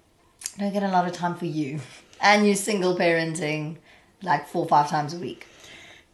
Don't 0.60 0.74
get 0.74 0.84
a 0.84 0.88
lot 0.88 1.08
of 1.08 1.14
time 1.14 1.36
for 1.36 1.46
you. 1.46 1.80
And 2.20 2.48
you 2.48 2.56
single 2.56 2.98
parenting 2.98 3.78
like 4.24 4.48
four 4.48 4.64
or 4.64 4.68
five 4.68 4.90
times 4.90 5.14
a 5.14 5.20
week. 5.20 5.48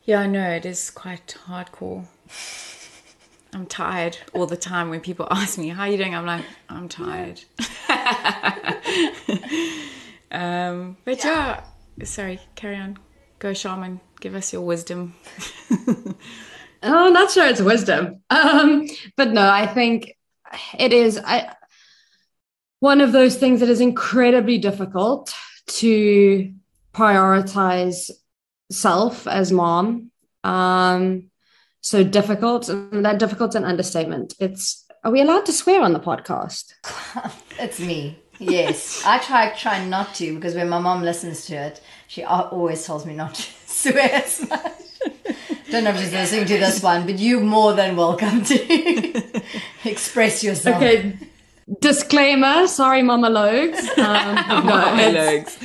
Yeah 0.05 0.21
i 0.21 0.27
know 0.27 0.49
it 0.49 0.65
is 0.65 0.89
quite 0.89 1.37
hardcore 1.47 2.05
I'm 3.53 3.65
tired 3.67 4.17
all 4.33 4.47
the 4.47 4.57
time 4.57 4.89
when 4.89 4.99
people 4.99 5.27
ask 5.31 5.57
me, 5.57 5.69
How 5.69 5.83
are 5.83 5.89
you 5.89 5.97
doing? 5.97 6.15
I'm 6.15 6.25
like, 6.25 6.45
I'm 6.69 6.89
tired. 6.89 7.41
um, 10.31 10.97
but 11.05 11.23
yeah. 11.23 11.63
yeah, 11.97 12.05
sorry, 12.05 12.39
carry 12.55 12.77
on. 12.77 12.97
Go, 13.39 13.53
Sharman. 13.53 13.99
Give 14.21 14.35
us 14.35 14.53
your 14.53 14.61
wisdom. 14.61 15.15
oh, 15.71 16.15
I'm 16.81 17.13
not 17.13 17.29
sure 17.31 17.45
it's 17.45 17.61
wisdom. 17.61 18.21
Um, 18.29 18.87
but 19.17 19.31
no, 19.31 19.49
I 19.49 19.67
think 19.67 20.15
it 20.77 20.93
is 20.93 21.19
I, 21.23 21.53
one 22.79 23.01
of 23.01 23.11
those 23.11 23.35
things 23.35 23.59
that 23.59 23.69
is 23.69 23.81
incredibly 23.81 24.57
difficult 24.59 25.33
to 25.67 26.53
prioritize 26.93 28.11
self 28.71 29.27
as 29.27 29.51
mom. 29.51 30.11
Um, 30.43 31.29
so 31.83 32.01
difficult 32.01 32.69
and 32.69 33.05
that 33.05 33.19
difficult's 33.19 33.55
an 33.55 33.65
understatement. 33.65 34.33
It's 34.39 34.85
are 35.03 35.11
we 35.11 35.19
allowed 35.19 35.45
to 35.47 35.53
swear 35.53 35.81
on 35.81 35.93
the 35.93 35.99
podcast? 35.99 36.73
It's 37.59 37.79
me 37.79 38.17
yes. 38.39 39.03
I 39.05 39.19
try 39.19 39.53
try 39.53 39.85
not 39.85 40.15
to 40.15 40.33
because 40.35 40.55
when 40.55 40.69
my 40.69 40.79
mom 40.79 41.03
listens 41.03 41.45
to 41.47 41.55
it 41.55 41.81
she 42.07 42.23
always 42.23 42.85
tells 42.85 43.05
me 43.05 43.13
not 43.13 43.35
to 43.35 43.43
swear 43.67 44.09
as 44.13 44.49
much. 44.49 44.71
Don't 45.69 45.83
know 45.83 45.89
if 45.91 45.99
she's 45.99 46.13
listening 46.13 46.45
to 46.45 46.57
this 46.57 46.81
one 46.81 47.05
but 47.05 47.19
you're 47.19 47.41
more 47.41 47.73
than 47.73 47.97
welcome 47.97 48.43
to 48.45 49.41
express 49.83 50.43
yourself. 50.43 50.77
Okay. 50.77 51.17
Disclaimer 51.81 52.67
sorry 52.67 53.03
mama 53.03 53.29
logs. 53.29 53.89
Um, 53.97 54.35
no, 54.65 54.95
it's, 54.97 55.57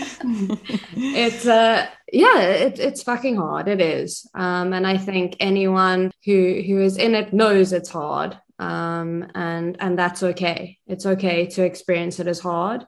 it's 0.97 1.47
uh 1.47 1.87
yeah 2.13 2.41
it, 2.41 2.79
it's 2.79 3.03
fucking 3.03 3.37
hard 3.37 3.69
it 3.69 3.81
is. 3.81 4.29
Um, 4.35 4.73
and 4.73 4.87
i 4.87 4.97
think 4.97 5.37
anyone 5.41 6.11
who 6.25 6.63
who 6.67 6.81
is 6.81 6.97
in 6.97 7.15
it 7.15 7.33
knows 7.33 7.73
it's 7.73 7.91
hard. 7.91 8.39
Um, 8.61 9.31
and 9.37 9.77
and 9.79 9.97
that's 9.97 10.23
okay. 10.23 10.79
It's 10.89 11.07
okay 11.07 11.47
to 11.47 11.63
experience 11.65 12.19
it 12.19 12.27
as 12.27 12.41
hard. 12.41 12.85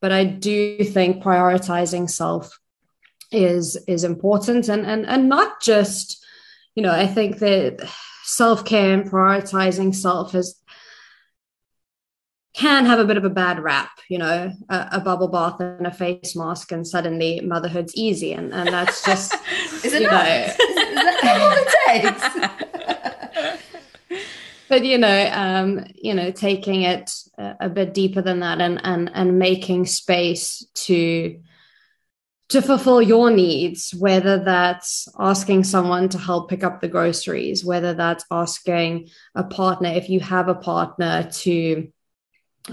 But 0.00 0.12
i 0.12 0.24
do 0.24 0.84
think 0.84 1.22
prioritizing 1.22 2.08
self 2.08 2.58
is 3.32 3.76
is 3.88 4.04
important. 4.04 4.68
And 4.68 4.86
and 4.86 5.06
and 5.06 5.28
not 5.28 5.60
just 5.60 6.24
you 6.74 6.82
know 6.82 6.92
i 6.92 7.06
think 7.06 7.38
that 7.38 7.90
self-care 8.24 8.92
and 8.92 9.10
prioritizing 9.10 9.92
self 9.94 10.34
is 10.34 10.54
can 12.58 12.86
have 12.86 12.98
a 12.98 13.04
bit 13.04 13.16
of 13.16 13.24
a 13.24 13.30
bad 13.30 13.60
rap, 13.60 14.00
you 14.08 14.18
know, 14.18 14.52
a, 14.68 14.88
a, 14.92 15.00
bubble 15.00 15.28
bath 15.28 15.60
and 15.60 15.86
a 15.86 15.92
face 15.92 16.34
mask, 16.34 16.72
and 16.72 16.84
suddenly 16.84 17.40
motherhood's 17.40 17.94
easy, 17.94 18.32
and, 18.32 18.52
and 18.52 18.68
that's 18.70 19.04
just 19.04 19.32
is 19.84 19.94
it 19.94 20.02
you 20.02 20.10
know, 20.10 20.18
is, 20.18 20.56
that 20.56 21.38
all 21.40 21.52
it 21.54 21.68
takes? 24.08 24.24
but 24.68 24.84
you 24.84 24.98
know, 24.98 25.30
um, 25.32 25.86
you 25.94 26.12
know, 26.14 26.32
taking 26.32 26.82
it 26.82 27.12
a, 27.38 27.54
a 27.60 27.68
bit 27.68 27.94
deeper 27.94 28.22
than 28.22 28.40
that, 28.40 28.60
and 28.60 28.80
and 28.82 29.08
and 29.14 29.38
making 29.38 29.86
space 29.86 30.66
to 30.74 31.38
to 32.48 32.60
fulfill 32.60 33.00
your 33.00 33.30
needs, 33.30 33.94
whether 33.96 34.42
that's 34.42 35.06
asking 35.16 35.62
someone 35.62 36.08
to 36.08 36.18
help 36.18 36.50
pick 36.50 36.64
up 36.64 36.80
the 36.80 36.88
groceries, 36.88 37.64
whether 37.64 37.94
that's 37.94 38.24
asking 38.32 39.10
a 39.36 39.44
partner, 39.44 39.90
if 39.90 40.08
you 40.08 40.18
have 40.18 40.48
a 40.48 40.56
partner, 40.56 41.28
to 41.30 41.86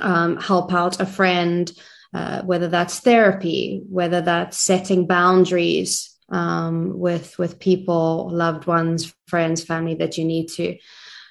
um, 0.01 0.38
help 0.38 0.73
out 0.73 0.99
a 0.99 1.05
friend, 1.05 1.71
uh, 2.13 2.41
whether 2.43 2.67
that's 2.67 2.99
therapy, 2.99 3.84
whether 3.89 4.21
that's 4.21 4.58
setting 4.58 5.08
boundaries 5.08 6.15
um, 6.29 6.97
with 6.97 7.38
with 7.38 7.60
people, 7.60 8.29
loved 8.31 8.65
ones, 8.65 9.13
friends, 9.27 9.63
family 9.63 9.95
that 9.95 10.17
you 10.17 10.25
need 10.25 10.47
to. 10.49 10.77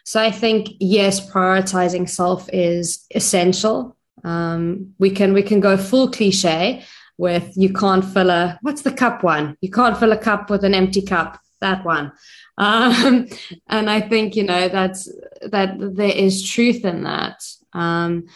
So 0.04 0.20
I 0.20 0.30
think 0.30 0.68
yes, 0.80 1.30
prioritizing 1.30 2.08
self 2.08 2.48
is 2.52 3.06
essential. 3.14 3.96
Um, 4.22 4.94
we 4.98 5.10
can 5.10 5.32
we 5.32 5.42
can 5.42 5.60
go 5.60 5.76
full 5.76 6.10
cliche 6.10 6.84
with 7.16 7.56
you 7.56 7.72
can't 7.72 8.04
fill 8.04 8.30
a 8.30 8.58
what's 8.62 8.82
the 8.82 8.92
cup 8.92 9.22
one? 9.22 9.56
You 9.60 9.70
can't 9.70 9.96
fill 9.96 10.12
a 10.12 10.18
cup 10.18 10.50
with 10.50 10.64
an 10.64 10.74
empty 10.74 11.02
cup. 11.02 11.40
That 11.60 11.84
one. 11.84 12.12
Um, 12.58 13.28
and 13.68 13.88
I 13.88 14.00
think 14.00 14.36
you 14.36 14.44
know 14.44 14.68
that's 14.68 15.10
that 15.42 15.76
there 15.78 16.14
is 16.14 16.48
truth 16.48 16.84
in 16.84 17.04
that. 17.04 17.42
Um, 17.74 18.26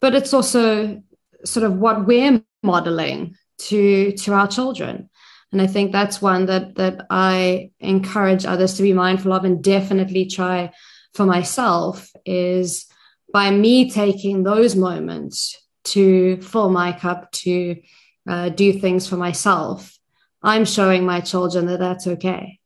but 0.00 0.14
it's 0.14 0.34
also 0.34 1.02
sort 1.44 1.64
of 1.64 1.76
what 1.76 2.06
we're 2.06 2.42
modeling 2.62 3.36
to 3.58 4.12
to 4.12 4.32
our 4.32 4.48
children. 4.48 5.10
And 5.52 5.62
i 5.62 5.68
think 5.68 5.92
that's 5.92 6.20
one 6.20 6.46
that 6.46 6.74
that 6.74 7.06
i 7.10 7.70
encourage 7.78 8.44
others 8.44 8.74
to 8.74 8.82
be 8.82 8.92
mindful 8.92 9.32
of 9.32 9.44
and 9.44 9.62
definitely 9.62 10.26
try 10.26 10.72
for 11.14 11.26
myself 11.26 12.10
is 12.26 12.86
by 13.32 13.52
me 13.52 13.88
taking 13.88 14.42
those 14.42 14.74
moments 14.74 15.56
to 15.84 16.38
fill 16.38 16.70
my 16.70 16.90
cup 16.92 17.30
to 17.30 17.76
uh, 18.28 18.48
do 18.48 18.72
things 18.72 19.06
for 19.06 19.16
myself 19.16 19.96
i'm 20.42 20.64
showing 20.64 21.06
my 21.06 21.20
children 21.20 21.66
that 21.66 21.78
that's 21.78 22.08
okay. 22.08 22.58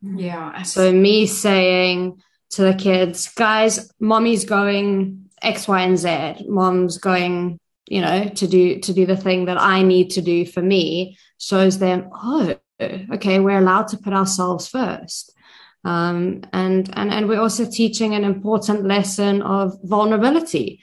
Yeah 0.00 0.62
so 0.62 0.92
me 0.92 1.26
saying 1.26 2.22
to 2.50 2.62
the 2.62 2.74
kids 2.74 3.28
guys 3.34 3.90
mommy's 3.98 4.44
going 4.44 5.25
X, 5.46 5.68
Y, 5.68 5.80
and 5.80 5.98
Z. 5.98 6.46
Mom's 6.48 6.98
going, 6.98 7.58
you 7.88 8.00
know, 8.00 8.28
to 8.28 8.46
do 8.46 8.80
to 8.80 8.92
do 8.92 9.06
the 9.06 9.16
thing 9.16 9.46
that 9.46 9.60
I 9.60 9.82
need 9.82 10.10
to 10.10 10.22
do 10.22 10.44
for 10.44 10.60
me 10.60 11.18
shows 11.38 11.78
them, 11.78 12.10
oh, 12.12 12.56
okay, 12.80 13.38
we're 13.38 13.58
allowed 13.58 13.88
to 13.88 13.98
put 13.98 14.12
ourselves 14.12 14.66
first. 14.66 15.32
Um, 15.84 16.42
and 16.52 16.90
and 16.94 17.12
and 17.12 17.28
we're 17.28 17.40
also 17.40 17.64
teaching 17.64 18.14
an 18.14 18.24
important 18.24 18.84
lesson 18.84 19.40
of 19.42 19.78
vulnerability. 19.84 20.82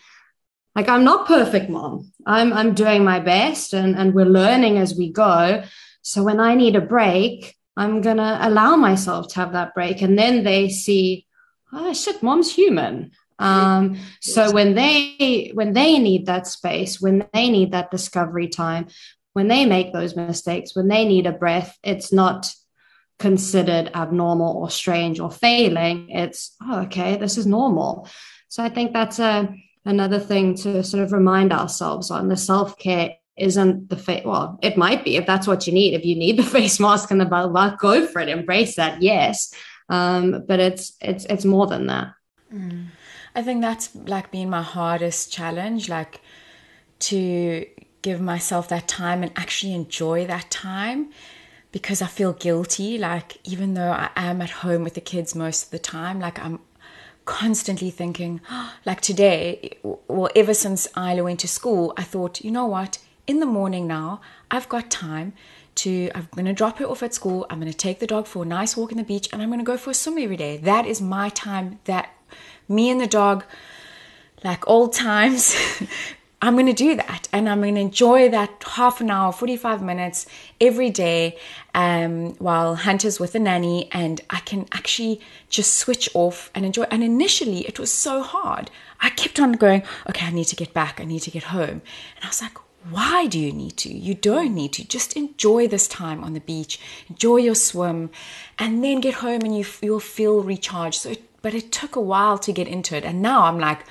Like 0.76 0.88
I'm 0.88 1.04
not 1.04 1.28
perfect, 1.28 1.70
mom. 1.70 2.14
I'm 2.26 2.54
I'm 2.54 2.74
doing 2.74 3.04
my 3.04 3.20
best, 3.20 3.74
and 3.74 3.96
and 3.98 4.14
we're 4.14 4.26
learning 4.26 4.78
as 4.78 4.96
we 4.96 5.12
go. 5.12 5.64
So 6.04 6.24
when 6.24 6.40
I 6.40 6.56
need 6.56 6.76
a 6.76 6.82
break, 6.82 7.56
I'm 7.76 8.02
gonna 8.02 8.40
allow 8.42 8.78
myself 8.78 9.28
to 9.30 9.36
have 9.36 9.52
that 9.52 9.74
break, 9.74 10.02
and 10.02 10.18
then 10.18 10.44
they 10.44 10.70
see, 10.70 11.28
oh 11.74 11.94
shit, 11.94 12.24
mom's 12.24 12.56
human. 12.56 13.12
Um, 13.44 14.00
so 14.22 14.52
when 14.52 14.74
they 14.76 15.52
when 15.54 15.74
they 15.74 16.00
need 16.00 16.26
that 16.28 16.48
space, 16.48 17.02
when 17.02 17.28
they 17.34 17.50
need 17.50 17.72
that 17.72 17.92
discovery 17.92 18.48
time, 18.48 18.88
when 19.34 19.48
they 19.48 19.66
make 19.66 19.92
those 19.92 20.16
mistakes, 20.16 20.76
when 20.76 20.88
they 20.88 21.06
need 21.06 21.26
a 21.26 21.32
breath, 21.32 21.78
it's 21.84 22.14
not 22.14 22.54
considered 23.20 23.92
abnormal 23.94 24.58
or 24.58 24.70
strange 24.70 25.20
or 25.20 25.32
failing. 25.32 26.10
It's 26.10 26.56
oh, 26.62 26.82
okay, 26.84 27.18
this 27.18 27.38
is 27.38 27.46
normal. 27.46 28.08
So 28.48 28.64
I 28.64 28.70
think 28.70 28.94
that's 28.94 29.20
a 29.20 29.54
another 29.86 30.20
thing 30.20 30.56
to 30.56 30.84
sort 30.84 31.04
of 31.04 31.12
remind 31.12 31.52
ourselves 31.52 32.12
on 32.12 32.30
the 32.30 32.38
self 32.38 32.78
care 32.78 33.16
isn't 33.36 33.90
the 33.90 33.98
face 33.98 34.24
well 34.24 34.60
it 34.62 34.78
might 34.78 35.04
be 35.04 35.16
if 35.16 35.26
that's 35.26 35.48
what 35.48 35.66
you 35.66 35.74
need 35.74 35.96
if 35.96 36.06
you 36.06 36.16
need 36.16 36.38
the 36.38 36.44
face 36.58 36.80
mask 36.80 37.10
and 37.10 37.20
the 37.20 37.26
bubble 37.26 37.76
go 37.80 38.06
for 38.06 38.22
it 38.22 38.30
embrace 38.30 38.76
that 38.76 39.02
yes 39.02 39.54
um, 39.90 40.46
but 40.48 40.60
it's 40.60 40.94
it's 41.02 41.26
it's 41.26 41.44
more 41.44 41.68
than 41.68 41.88
that 41.88 42.14
mm. 42.54 42.86
I 43.36 43.42
think 43.42 43.62
that's 43.62 43.96
like 43.96 44.32
been 44.32 44.50
my 44.50 44.62
hardest 44.62 45.32
challenge 45.32 45.90
like 45.90 46.22
to 47.00 47.66
give 48.02 48.22
myself 48.22 48.68
that 48.70 48.88
time 48.88 49.24
and 49.24 49.32
actually 49.36 49.74
enjoy 49.74 50.26
that 50.26 50.50
time 50.50 51.10
because 51.72 52.02
i 52.02 52.08
feel 52.08 52.34
guilty 52.34 52.98
like 52.98 53.38
even 53.44 53.74
though 53.74 53.92
i 53.92 54.10
am 54.16 54.42
at 54.42 54.50
home 54.50 54.84
with 54.84 54.94
the 54.94 55.02
kids 55.02 55.36
most 55.36 55.66
of 55.66 55.70
the 55.72 55.80
time 55.80 56.20
like 56.20 56.40
i'm 56.40 56.60
constantly 57.26 57.90
thinking, 57.90 58.42
like 58.86 59.02
today, 59.02 59.78
well, 59.84 60.30
ever 60.36 60.54
since 60.54 60.88
Isla 60.98 61.24
went 61.24 61.40
to 61.42 61.48
school, 61.48 61.94
I 61.98 62.04
thought, 62.04 62.42
you 62.42 62.52
know 62.52 62.66
what? 62.66 62.98
In 63.26 63.40
the 63.40 63.46
morning 63.46 63.88
now, 63.88 64.22
I've 64.52 64.68
got 64.68 64.92
time 64.92 65.34
to, 65.76 66.12
I'm 66.14 66.28
going 66.36 66.46
to 66.46 66.54
drop 66.54 66.78
her 66.80 66.86
off 66.86 67.04
at 67.04 67.14
school. 67.14 67.46
I'm 67.50 67.60
going 67.60 67.72
to 67.72 67.78
take 67.78 68.00
the 68.00 68.08
dog 68.08 68.28
for 68.28 68.44
a 68.44 68.46
nice 68.46 68.76
walk 68.76 68.92
in 68.92 68.98
the 68.98 69.04
beach 69.04 69.30
and 69.32 69.42
I'm 69.42 69.50
going 69.50 69.60
to 69.60 69.66
go 69.66 69.78
for 69.78 69.92
a 69.92 69.94
swim 69.94 70.18
every 70.18 70.38
day. 70.38 70.58
That 70.58 70.86
is 70.86 71.02
my 71.02 71.30
time 71.30 71.80
that 71.86 72.10
me 72.74 72.90
and 72.90 73.00
the 73.00 73.08
dog, 73.08 73.44
like 74.44 74.68
old 74.68 74.94
times, 74.94 75.56
I'm 76.44 76.56
going 76.56 76.66
to 76.66 76.74
do 76.74 76.98
that 76.98 77.30
and 77.32 77.48
I'm 77.48 77.62
going 77.62 77.76
to 77.76 77.82
enjoy 77.82 78.28
that 78.28 78.66
half 78.68 79.00
an 79.00 79.10
hour, 79.10 79.32
45 79.32 79.82
minutes 79.82 80.26
every 80.60 80.90
day 80.90 81.38
um, 81.74 82.34
while 82.34 82.76
Hunter's 82.76 83.18
with 83.18 83.34
a 83.34 83.40
nanny 83.40 83.88
and 83.94 84.20
I 84.30 84.42
can 84.42 84.68
actually 84.74 85.22
just 85.48 85.76
switch 85.76 86.10
off 86.14 86.52
and 86.54 86.66
enjoy. 86.66 86.84
And 86.92 87.02
initially, 87.02 87.60
it 87.60 87.80
was 87.80 87.94
so 87.94 88.22
hard. 88.22 88.70
I 89.00 89.10
kept 89.12 89.40
on 89.40 89.54
going, 89.54 89.84
okay, 90.10 90.26
I 90.26 90.32
need 90.32 90.48
to 90.48 90.58
get 90.58 90.74
back, 90.74 91.00
I 91.00 91.06
need 91.06 91.22
to 91.22 91.32
get 91.32 91.44
home. 91.44 91.82
And 92.18 92.24
I 92.24 92.28
was 92.28 92.42
like, 92.42 92.58
why 92.90 93.28
do 93.28 93.40
you 93.40 93.54
need 93.54 93.78
to? 93.78 93.94
You 93.94 94.14
don't 94.14 94.54
need 94.54 94.74
to. 94.74 94.86
Just 94.86 95.16
enjoy 95.16 95.70
this 95.70 95.88
time 95.88 96.26
on 96.26 96.34
the 96.34 96.42
beach, 96.42 96.78
enjoy 97.10 97.38
your 97.38 97.56
swim, 97.56 98.10
and 98.60 98.84
then 98.84 99.00
get 99.00 99.14
home 99.16 99.44
and 99.44 99.58
you, 99.58 99.66
you'll 99.82 100.02
feel 100.02 100.42
recharged. 100.42 101.00
So, 101.00 101.12
it, 101.12 101.24
but 101.44 101.54
it 101.54 101.72
took 101.72 101.96
a 101.96 102.02
while 102.02 102.40
to 102.40 102.52
get 102.52 102.68
into 102.68 102.96
it. 102.96 103.04
And 103.04 103.22
now 103.22 103.44
I'm 103.44 103.60
like, 103.60 103.82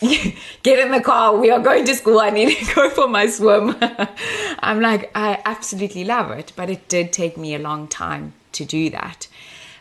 get 0.62 0.78
in 0.78 0.92
the 0.92 1.00
car. 1.00 1.34
We 1.34 1.50
are 1.50 1.58
going 1.58 1.84
to 1.86 1.94
school. 1.94 2.20
I 2.20 2.30
need 2.30 2.56
to 2.56 2.74
go 2.74 2.90
for 2.90 3.08
my 3.08 3.26
swim. 3.26 3.74
I'm 4.60 4.80
like, 4.80 5.10
I 5.14 5.40
absolutely 5.44 6.04
love 6.04 6.30
it. 6.30 6.52
But 6.54 6.70
it 6.70 6.86
did 6.86 7.12
take 7.12 7.36
me 7.36 7.54
a 7.54 7.58
long 7.58 7.88
time 7.88 8.34
to 8.52 8.64
do 8.66 8.90
that. 8.90 9.26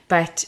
But 0.08 0.46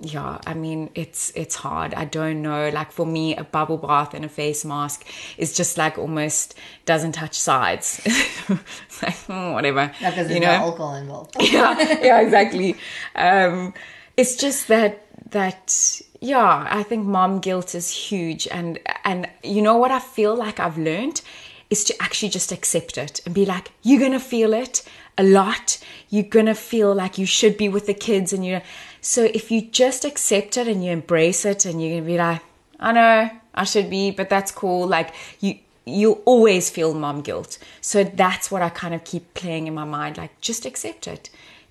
yeah, 0.00 0.38
I 0.46 0.54
mean, 0.54 0.88
it's 0.94 1.32
it's 1.34 1.56
hard. 1.56 1.92
I 1.92 2.06
don't 2.06 2.40
know. 2.40 2.70
Like 2.70 2.90
for 2.90 3.04
me, 3.04 3.36
a 3.36 3.44
bubble 3.44 3.76
bath 3.76 4.14
and 4.14 4.24
a 4.24 4.28
face 4.28 4.64
mask 4.64 5.04
is 5.36 5.54
just 5.54 5.76
like 5.76 5.98
almost 5.98 6.54
doesn't 6.86 7.12
touch 7.12 7.34
sides. 7.34 8.00
like 9.02 9.16
hmm, 9.26 9.52
whatever. 9.52 9.92
Because 10.00 10.30
you 10.30 10.40
know, 10.40 10.46
no 10.46 10.52
alcohol 10.52 10.94
involved. 10.94 11.36
yeah, 11.40 11.76
yeah, 12.00 12.20
exactly. 12.20 12.74
Um, 13.14 13.74
it's 14.18 14.34
just 14.34 14.66
that 14.66 15.06
that 15.30 16.00
yeah 16.20 16.66
i 16.68 16.82
think 16.82 17.06
mom 17.06 17.38
guilt 17.38 17.74
is 17.74 17.88
huge 17.88 18.48
and 18.50 18.78
and 19.04 19.28
you 19.44 19.62
know 19.62 19.76
what 19.76 19.92
i 19.92 20.00
feel 20.00 20.34
like 20.36 20.60
i've 20.60 20.76
learned? 20.76 21.22
Is 21.70 21.84
to 21.84 22.02
actually 22.02 22.30
just 22.30 22.50
accept 22.50 22.96
it 22.96 23.20
and 23.26 23.34
be 23.34 23.44
like 23.44 23.72
you're 23.82 24.00
gonna 24.00 24.18
feel 24.18 24.54
it 24.54 24.82
a 25.18 25.22
lot. 25.22 25.78
You're 26.08 26.32
gonna 26.36 26.54
feel 26.54 26.94
like 26.94 27.18
you 27.18 27.26
should 27.26 27.58
be 27.58 27.68
with 27.68 27.86
the 27.86 27.92
kids 27.92 28.32
and 28.32 28.42
you 28.46 28.62
so 29.02 29.24
if 29.24 29.50
you 29.50 29.60
just 29.60 30.06
accept 30.06 30.56
it 30.56 30.66
and 30.66 30.82
you 30.82 30.90
embrace 30.92 31.44
it 31.44 31.66
and 31.66 31.82
you're 31.82 31.96
gonna 31.96 32.10
be 32.14 32.16
like 32.16 32.40
i 32.80 32.90
know 32.92 33.30
i 33.54 33.64
should 33.64 33.90
be 33.90 34.10
but 34.10 34.30
that's 34.30 34.50
cool 34.50 34.86
like 34.86 35.14
you 35.40 35.58
you'll 35.84 36.22
always 36.24 36.70
feel 36.70 36.92
mom 36.94 37.20
guilt. 37.20 37.58
So 37.82 38.02
that's 38.02 38.50
what 38.50 38.62
i 38.62 38.70
kind 38.70 38.94
of 38.94 39.04
keep 39.04 39.34
playing 39.34 39.66
in 39.66 39.74
my 39.74 39.84
mind 39.84 40.16
like 40.16 40.40
just 40.40 40.64
accept 40.64 41.06
it 41.06 41.28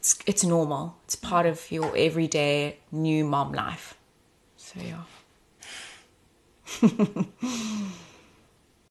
it's 0.07 0.19
it's 0.25 0.43
normal. 0.43 0.95
It's 1.03 1.15
part 1.15 1.45
of 1.45 1.69
your 1.71 1.95
everyday 1.97 2.77
new 2.91 3.25
mom 3.25 3.51
life. 3.51 3.97
So 4.55 4.79
yeah. 4.79 5.03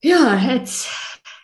yeah, 0.02 0.54
it's 0.54 0.88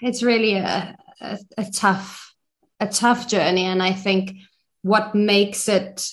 it's 0.02 0.22
really 0.22 0.54
a, 0.54 0.96
a, 1.20 1.38
a 1.56 1.64
tough 1.70 2.34
a 2.80 2.86
tough 2.86 3.28
journey, 3.28 3.64
and 3.64 3.82
I 3.82 3.92
think 3.92 4.34
what 4.82 5.14
makes 5.14 5.68
it 5.68 6.10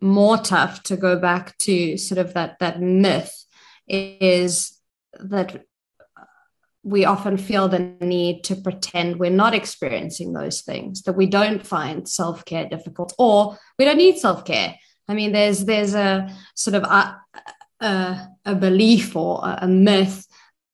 more 0.00 0.38
tough 0.38 0.82
to 0.84 0.96
go 0.96 1.18
back 1.18 1.58
to 1.58 1.98
sort 1.98 2.18
of 2.18 2.32
that 2.34 2.58
that 2.60 2.80
myth 2.80 3.44
is 3.86 4.78
that 5.20 5.64
we 6.86 7.04
often 7.04 7.36
feel 7.36 7.66
the 7.66 7.80
need 8.00 8.44
to 8.44 8.54
pretend 8.54 9.18
we're 9.18 9.28
not 9.28 9.54
experiencing 9.54 10.32
those 10.32 10.60
things 10.60 11.02
that 11.02 11.14
we 11.14 11.26
don't 11.26 11.66
find 11.66 12.08
self-care 12.08 12.68
difficult 12.68 13.12
or 13.18 13.58
we 13.76 13.84
don't 13.84 13.96
need 13.96 14.16
self-care. 14.18 14.76
I 15.08 15.14
mean, 15.14 15.32
there's 15.32 15.64
there's 15.64 15.94
a 15.94 16.32
sort 16.54 16.76
of 16.76 16.84
a, 16.84 17.20
a, 17.80 18.28
a 18.44 18.54
belief 18.54 19.16
or 19.16 19.40
a 19.44 19.66
myth 19.66 20.28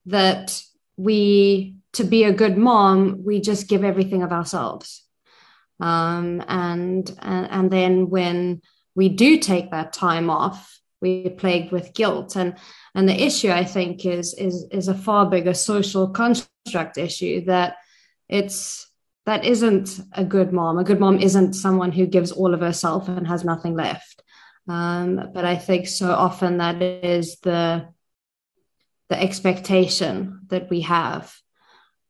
that 0.06 0.62
we 0.98 1.76
to 1.94 2.04
be 2.04 2.24
a 2.24 2.32
good 2.32 2.58
mom 2.58 3.24
we 3.24 3.40
just 3.40 3.66
give 3.66 3.82
everything 3.82 4.22
of 4.22 4.32
ourselves. 4.32 5.04
Um, 5.80 6.44
and, 6.46 7.10
and 7.22 7.50
and 7.50 7.70
then 7.70 8.10
when 8.10 8.60
we 8.94 9.08
do 9.08 9.38
take 9.38 9.70
that 9.70 9.94
time 9.94 10.28
off 10.28 10.78
we're 11.03 11.30
plagued 11.30 11.72
with 11.72 11.92
guilt. 11.92 12.36
And 12.36 12.57
and 12.94 13.09
the 13.09 13.22
issue 13.22 13.50
i 13.50 13.64
think 13.64 14.05
is 14.05 14.34
is 14.34 14.66
is 14.70 14.88
a 14.88 14.94
far 14.94 15.28
bigger 15.28 15.55
social 15.55 16.09
construct 16.09 16.98
issue 16.98 17.44
that 17.46 17.76
it's 18.28 18.92
that 19.26 19.44
isn't 19.44 20.00
a 20.12 20.24
good 20.24 20.53
mom. 20.53 20.78
A 20.78 20.84
good 20.84 20.98
mom 20.98 21.18
isn't 21.18 21.53
someone 21.53 21.92
who 21.92 22.07
gives 22.07 22.32
all 22.32 22.55
of 22.55 22.61
herself 22.61 23.09
and 23.09 23.26
has 23.26 23.44
nothing 23.44 23.74
left. 23.74 24.22
Um, 24.68 25.30
but 25.32 25.44
I 25.44 25.57
think 25.57 25.86
so 25.86 26.12
often 26.12 26.59
that 26.59 26.80
is 26.82 27.38
the 27.40 27.88
the 29.09 29.20
expectation 29.20 30.40
that 30.48 30.70
we 30.70 30.80
have. 30.82 31.34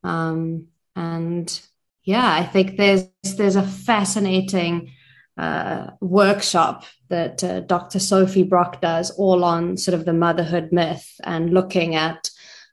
Um, 0.05 0.69
and 0.95 1.61
yeah, 2.05 2.33
I 2.33 2.45
think 2.45 2.77
there's 2.77 3.07
there's 3.37 3.57
a 3.57 3.63
fascinating 3.63 4.93
uh, 5.39 5.91
workshop 6.01 6.85
that 7.09 7.43
uh, 7.43 7.61
Dr. 7.61 7.99
Sophie 7.99 8.43
Brock 8.43 8.81
does, 8.81 9.11
all 9.13 9.45
on 9.45 9.77
sort 9.77 9.95
of 9.95 10.05
the 10.05 10.13
motherhood 10.13 10.71
myth 10.73 11.09
and 11.25 11.53
looking 11.53 11.95
at 11.95 12.31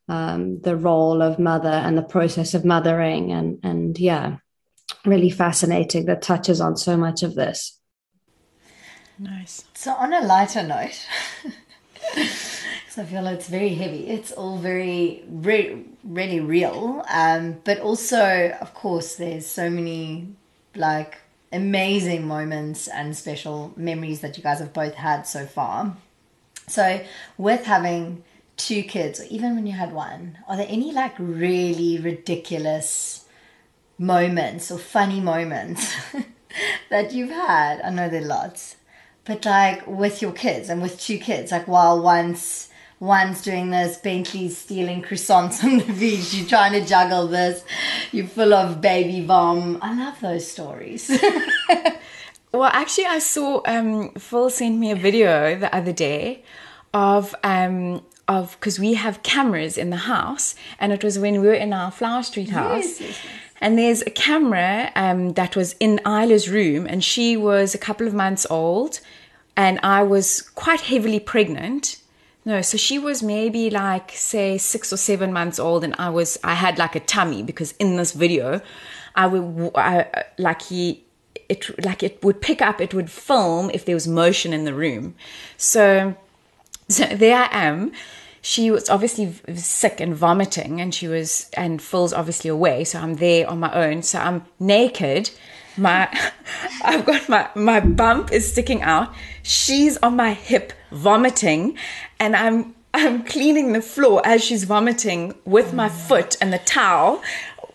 um, 0.08 0.60
the 0.62 0.76
role 0.76 1.22
of 1.22 1.40
mother 1.40 1.70
and 1.70 1.98
the 1.98 2.04
process 2.04 2.54
of 2.54 2.66
mothering, 2.66 3.32
and 3.32 3.60
and 3.64 3.98
yeah, 4.00 4.38
really 5.06 5.30
fascinating. 5.30 6.06
That 6.06 6.22
touches 6.22 6.60
on 6.60 6.76
so 6.78 6.98
much 6.98 7.24
of 7.24 7.36
this. 7.36 7.80
Nice. 9.20 9.66
So, 9.74 9.94
on 9.94 10.14
a 10.14 10.22
lighter 10.22 10.64
note, 10.64 11.06
because 12.16 12.98
I 12.98 13.04
feel 13.04 13.28
it's 13.28 13.50
very 13.50 13.76
heavy, 13.76 14.08
it's 14.08 14.32
all 14.32 14.58
very, 14.58 15.24
re- 15.28 15.86
really 16.04 16.40
real. 16.40 17.06
Um, 17.10 17.60
but 17.66 17.80
also, 17.80 18.58
of 18.62 18.74
course, 18.74 19.16
there's 19.16 19.46
so 19.46 19.70
many 19.70 20.30
like 20.74 21.18
amazing 21.52 22.28
moments 22.28 22.88
and 22.88 23.16
special 23.16 23.74
memories 23.76 24.22
that 24.22 24.38
you 24.38 24.44
guys 24.44 24.60
have 24.60 24.74
both 24.74 24.96
had 24.96 25.24
so 25.24 25.46
far. 25.46 25.98
So, 26.68 27.02
with 27.38 27.66
having 27.66 28.24
two 28.58 28.84
kids, 28.84 29.20
or 29.20 29.26
even 29.26 29.56
when 29.56 29.66
you 29.66 29.74
had 29.74 29.94
one, 29.94 30.38
are 30.48 30.58
there 30.58 30.68
any 30.70 30.92
like 30.92 31.16
really 31.18 31.98
ridiculous 32.00 33.26
moments 33.98 34.70
or 34.72 34.78
funny 34.78 35.20
moments 35.20 35.96
that 36.90 37.14
you've 37.14 37.32
had? 37.32 37.82
I 37.82 37.90
know 37.90 38.10
there 38.10 38.22
are 38.22 38.26
lots 38.26 38.76
but 39.30 39.46
like 39.46 39.86
with 39.86 40.24
your 40.24 40.32
kids 40.32 40.70
and 40.70 40.82
with 40.82 41.00
two 41.00 41.20
kids, 41.20 41.52
like 41.52 41.68
while 41.68 42.02
one's 42.02 42.69
one's 43.00 43.42
doing 43.42 43.70
this, 43.70 43.98
Bentley's 43.98 44.58
stealing 44.58 45.02
croissants 45.02 45.64
on 45.64 45.78
the 45.80 45.94
beach, 45.94 46.34
you're 46.34 46.48
trying 46.48 46.74
to 46.74 46.86
juggle 46.86 47.28
this, 47.28 47.64
you're 48.12 48.28
full 48.28 48.54
of 48.54 48.82
baby 48.82 49.26
vom. 49.26 49.80
I 49.82 49.96
love 49.96 50.20
those 50.20 50.50
stories. 50.50 51.10
well, 52.52 52.72
actually, 52.74 53.06
I 53.06 53.20
saw 53.20 53.62
um, 53.66 54.12
Phil 54.12 54.50
sent 54.50 54.78
me 54.78 54.92
a 54.92 54.96
video 54.96 55.58
the 55.58 55.74
other 55.74 55.94
day 55.94 56.44
of 56.94 57.36
um, 57.44 58.04
of 58.28 58.58
because 58.60 58.80
we 58.80 58.96
have 58.96 59.24
cameras 59.24 59.78
in 59.78 59.90
the 59.90 59.98
house, 59.98 60.56
and 60.80 60.92
it 60.92 61.04
was 61.04 61.18
when 61.18 61.42
we 61.42 61.48
were 61.48 61.54
in 61.54 61.74
our 61.74 61.92
Flower 61.92 62.24
Street 62.24 62.50
house. 62.50 63.00
Yes. 63.00 63.18
And 63.62 63.78
there's 63.78 64.02
a 64.04 64.10
camera 64.10 64.90
um, 64.96 65.34
that 65.34 65.58
was 65.58 65.76
in 65.82 66.00
Isla's 66.06 66.48
room, 66.48 66.88
and 66.88 67.04
she 67.04 67.36
was 67.36 67.76
a 67.76 67.78
couple 67.78 68.08
of 68.08 68.14
months 68.14 68.48
old 68.50 69.02
and 69.60 69.78
I 69.84 70.04
was 70.04 70.42
quite 70.42 70.80
heavily 70.80 71.20
pregnant. 71.20 71.98
No, 72.50 72.64
so 72.64 72.78
she 72.78 72.98
was 72.98 73.22
maybe 73.22 73.70
like 73.70 74.10
say 74.16 74.58
six 74.58 74.92
or 74.92 74.98
seven 74.98 75.32
months 75.32 75.60
old, 75.60 75.84
and 75.84 75.94
I 76.00 76.10
was 76.10 76.40
I 76.44 76.56
had 76.56 76.80
like 76.80 76.96
a 76.96 77.00
tummy 77.00 77.44
because 77.44 77.74
in 77.74 77.96
this 77.96 78.12
video, 78.12 78.60
I 79.14 79.28
would 79.28 79.72
I, 79.76 80.24
like 80.40 80.64
he 80.64 81.04
it 81.48 81.62
like 81.86 82.02
it 82.02 82.24
would 82.24 82.42
pick 82.42 82.60
up, 82.60 82.82
it 82.82 82.92
would 82.92 83.12
film 83.12 83.70
if 83.72 83.86
there 83.86 83.94
was 83.94 84.08
motion 84.08 84.52
in 84.52 84.66
the 84.66 84.74
room. 84.74 85.14
So 85.58 86.16
so 86.90 87.06
there 87.06 87.38
I 87.38 87.50
am. 87.52 87.92
She 88.42 88.72
was 88.72 88.90
obviously 88.90 89.32
sick 89.56 90.00
and 90.00 90.16
vomiting, 90.16 90.82
and 90.82 90.92
she 90.92 91.08
was 91.08 91.52
and 91.56 91.80
Phil's 91.80 92.14
obviously 92.14 92.50
away, 92.50 92.84
so 92.84 92.98
I'm 92.98 93.18
there 93.18 93.48
on 93.48 93.60
my 93.60 93.72
own. 93.72 94.02
So 94.02 94.18
I'm 94.18 94.44
naked 94.60 95.30
my 95.80 96.10
I've 96.84 97.06
got 97.06 97.30
my 97.30 97.50
my 97.56 97.80
bump 97.80 98.32
is 98.32 98.52
sticking 98.52 98.82
out. 98.82 99.14
She's 99.44 99.98
on 99.98 100.16
my 100.16 100.34
hip 100.34 100.74
vomiting 100.92 101.78
and 102.20 102.36
I'm 102.36 102.76
I'm 102.94 103.24
cleaning 103.24 103.74
the 103.74 103.82
floor 103.82 104.22
as 104.26 104.44
she's 104.44 104.64
vomiting 104.64 105.36
with 105.46 105.74
my 105.74 105.90
foot 105.90 106.38
and 106.42 106.52
the 106.52 106.58
towel 106.60 107.22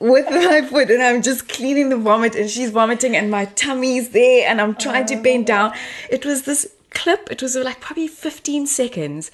with 0.01 0.29
my 0.31 0.63
foot 0.63 0.91
and 0.91 1.03
I'm 1.03 1.23
just 1.23 1.49
cleaning 1.49 1.89
the 1.89 1.97
vomit 1.97 2.35
and 2.35 2.51
she's 2.51 2.71
vomiting 2.71 3.17
and 3.17 3.31
my 3.31 3.47
tummy's 3.47 4.11
there 4.11 4.49
and 4.49 4.61
I'm 4.61 4.75
trying 4.75 5.07
to 5.07 5.17
bend 5.17 5.47
down. 5.47 5.73
It 6.11 6.27
was 6.27 6.43
this 6.43 6.75
clip, 6.91 7.31
it 7.31 7.43
was 7.43 7.57
like 7.57 7.81
probably 7.81 8.09
15 8.09 8.67
seconds. 8.67 9.31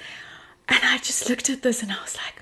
And 0.68 0.78
I 0.84 0.98
just 0.98 1.28
looked 1.28 1.50
at 1.50 1.62
this 1.62 1.82
and 1.82 1.90
I 1.90 2.00
was 2.02 2.16
like, 2.16 2.39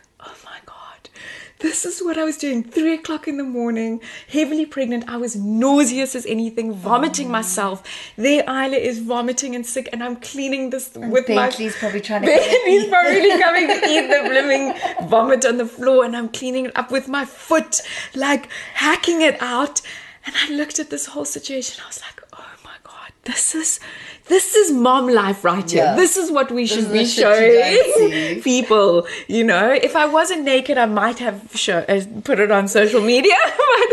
this 1.61 1.85
is 1.85 2.01
what 2.01 2.17
I 2.17 2.25
was 2.25 2.37
doing. 2.37 2.63
Three 2.63 2.95
o'clock 2.95 3.27
in 3.27 3.37
the 3.37 3.45
morning, 3.45 4.01
heavily 4.29 4.65
pregnant. 4.65 5.09
I 5.09 5.17
was 5.17 5.35
nauseous 5.35 6.15
as 6.15 6.25
anything, 6.27 6.73
vomiting 6.73 7.29
oh. 7.29 7.31
myself. 7.31 7.83
There, 8.17 8.43
Isla 8.45 8.77
is 8.77 9.01
vomiting 9.01 9.55
and 9.57 9.67
sick, 9.67 9.89
and 9.93 10.03
I'm 10.03 10.17
cleaning 10.17 10.71
this 10.71 10.91
with 10.95 11.27
Bentley's 11.27 11.75
my. 11.75 11.81
probably 11.81 12.01
trying 12.01 12.23
to 12.23 12.27
Bentley's 12.27 12.89
probably 12.89 13.39
coming 13.43 13.67
to 13.67 13.87
eat 13.87 14.09
the 14.09 14.29
blooming 14.29 15.09
vomit 15.09 15.45
on 15.45 15.57
the 15.57 15.67
floor, 15.67 16.05
and 16.05 16.17
I'm 16.17 16.29
cleaning 16.29 16.67
it 16.67 16.77
up 16.77 16.91
with 16.91 17.09
my 17.09 17.25
foot, 17.25 17.81
like 18.15 18.49
hacking 18.75 19.23
it 19.23 19.41
out. 19.43 19.81
And 20.27 20.37
I 20.37 20.51
looked 20.51 20.79
at 20.79 20.91
this 20.91 21.07
whole 21.07 21.25
situation. 21.25 21.83
I 21.83 21.89
was 21.89 22.01
like, 22.01 22.23
oh 22.35 22.45
this 23.29 23.55
is 23.55 23.79
this 24.29 24.55
is 24.55 24.70
mom 24.72 25.09
life 25.09 25.45
right 25.45 25.70
here. 25.70 25.85
Yeah. 25.85 25.95
This 25.95 26.16
is 26.16 26.31
what 26.31 26.51
we 26.51 26.66
should 26.66 26.91
be 26.93 27.05
shit 27.07 27.18
you 27.18 27.24
don't 27.24 28.11
showing 28.11 28.43
people. 28.53 29.07
You 29.26 29.45
know, 29.45 29.70
if 29.72 29.97
I 29.97 30.07
wasn't 30.07 30.45
naked, 30.45 30.76
I 30.76 30.87
might 30.87 31.18
have 31.18 31.51
show, 31.55 31.79
uh, 31.89 32.01
put 32.24 32.39
it 32.39 32.51
on 32.51 32.68
social 32.68 33.01
media, 33.01 33.37
but 33.45 33.89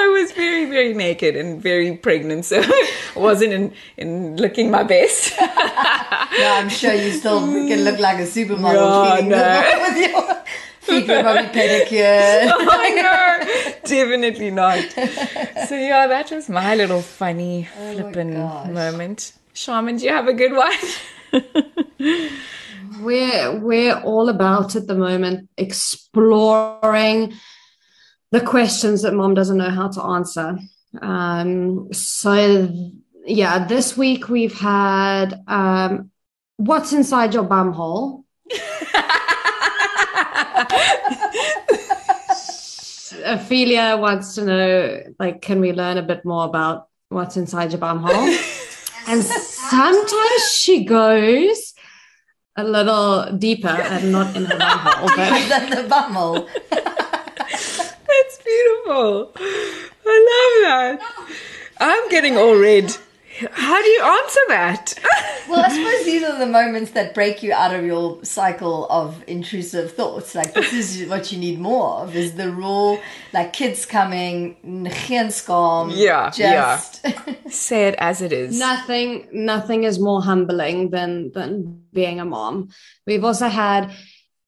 I 0.00 0.14
was 0.18 0.32
very, 0.32 0.66
very 0.66 0.94
naked 0.94 1.36
and 1.36 1.62
very 1.62 1.96
pregnant, 1.96 2.44
so 2.44 2.60
I 2.64 2.88
wasn't 3.16 3.52
in, 3.52 3.72
in 3.96 4.36
looking 4.36 4.70
my 4.70 4.82
best. 4.82 5.38
No, 5.40 5.48
I'm 5.48 6.68
sure 6.68 6.92
you 6.92 7.12
still 7.12 7.40
can 7.40 7.84
look 7.84 7.98
like 7.98 8.18
a 8.18 8.28
supermodel 8.36 9.16
cleaning 9.16 9.30
no. 9.30 10.42
The 10.88 10.94
with 10.94 11.08
your 11.08 11.08
feet 11.08 11.08
were 11.08 11.22
probably 11.22 11.50
pedicured. 11.50 12.52
oh 12.52 13.38
no, 13.42 13.80
definitely 13.84 14.50
not. 14.50 14.78
So 15.68 15.76
yeah, 15.76 16.06
that 16.06 16.30
was 16.30 16.48
my 16.48 16.74
little 16.74 17.02
funny 17.02 17.68
Oh 17.78 17.94
flippin' 17.94 18.34
moment. 18.72 19.32
Sharman, 19.52 19.96
do 19.96 20.04
you 20.04 20.12
have 20.12 20.28
a 20.28 20.32
good 20.32 20.52
one? 20.52 20.72
we're 23.00 23.58
we're 23.58 23.98
all 24.00 24.28
about 24.28 24.76
at 24.76 24.86
the 24.86 24.94
moment 24.94 25.48
exploring 25.56 27.34
the 28.30 28.40
questions 28.40 29.02
that 29.02 29.14
mom 29.14 29.34
doesn't 29.34 29.56
know 29.58 29.70
how 29.70 29.88
to 29.88 30.02
answer 30.02 30.58
um 31.02 31.92
so 31.92 32.72
yeah 33.24 33.66
this 33.66 33.96
week 33.96 34.28
we've 34.28 34.58
had 34.58 35.42
um 35.46 36.10
what's 36.56 36.92
inside 36.92 37.34
your 37.34 37.44
bum 37.44 37.72
hole 37.72 38.24
Ophelia 43.24 43.96
wants 43.96 44.34
to 44.34 44.44
know, 44.44 45.00
like, 45.18 45.40
can 45.42 45.60
we 45.60 45.72
learn 45.72 45.98
a 45.98 46.02
bit 46.02 46.24
more 46.24 46.44
about 46.44 46.88
what's 47.08 47.36
inside 47.36 47.72
your 47.72 47.78
bum 47.78 48.00
hole? 48.00 48.14
and 49.06 49.22
sometimes 49.22 50.52
she 50.52 50.84
goes 50.84 51.74
a 52.56 52.64
little 52.64 53.32
deeper 53.38 53.68
and 53.68 54.10
not 54.12 54.34
in 54.36 54.44
her 54.44 54.58
bum 54.58 54.78
hole, 54.78 55.08
but 55.16 55.48
than 55.48 55.70
the 55.70 55.88
bumhole. 55.88 56.46
That's 56.70 58.38
beautiful. 58.44 59.32
I 60.06 60.18
love 60.28 60.54
that. 60.64 61.00
I'm 61.80 62.08
getting 62.08 62.36
all 62.36 62.56
red. 62.58 62.96
How 63.52 63.80
do 63.82 63.88
you 63.88 64.02
answer 64.02 64.40
that? 64.48 64.94
Well, 65.48 65.64
I 65.64 65.70
suppose 65.70 66.04
these 66.04 66.22
are 66.24 66.38
the 66.38 66.44
moments 66.44 66.90
that 66.90 67.14
break 67.14 67.42
you 67.42 67.54
out 67.54 67.74
of 67.74 67.82
your 67.82 68.22
cycle 68.22 68.86
of 68.90 69.24
intrusive 69.26 69.92
thoughts. 69.92 70.34
Like 70.34 70.52
this 70.52 70.74
is 70.74 71.08
what 71.08 71.32
you 71.32 71.38
need 71.38 71.58
more 71.58 72.00
of 72.02 72.14
is 72.14 72.34
the 72.34 72.50
raw, 72.52 72.98
like 73.32 73.54
kids 73.54 73.86
coming, 73.86 74.56
geen 74.62 75.28
skaam, 75.28 75.90
Yeah, 75.94 76.30
yeah. 76.36 76.76
Say 77.48 77.88
it 77.88 77.94
as 77.96 78.20
it 78.20 78.30
is. 78.30 78.58
nothing 78.58 79.26
nothing 79.32 79.84
is 79.84 79.98
more 79.98 80.20
humbling 80.22 80.90
than 80.90 81.32
than 81.32 81.80
being 81.94 82.20
a 82.20 82.26
mom. 82.26 82.68
We've 83.06 83.24
also 83.24 83.48
had 83.48 83.90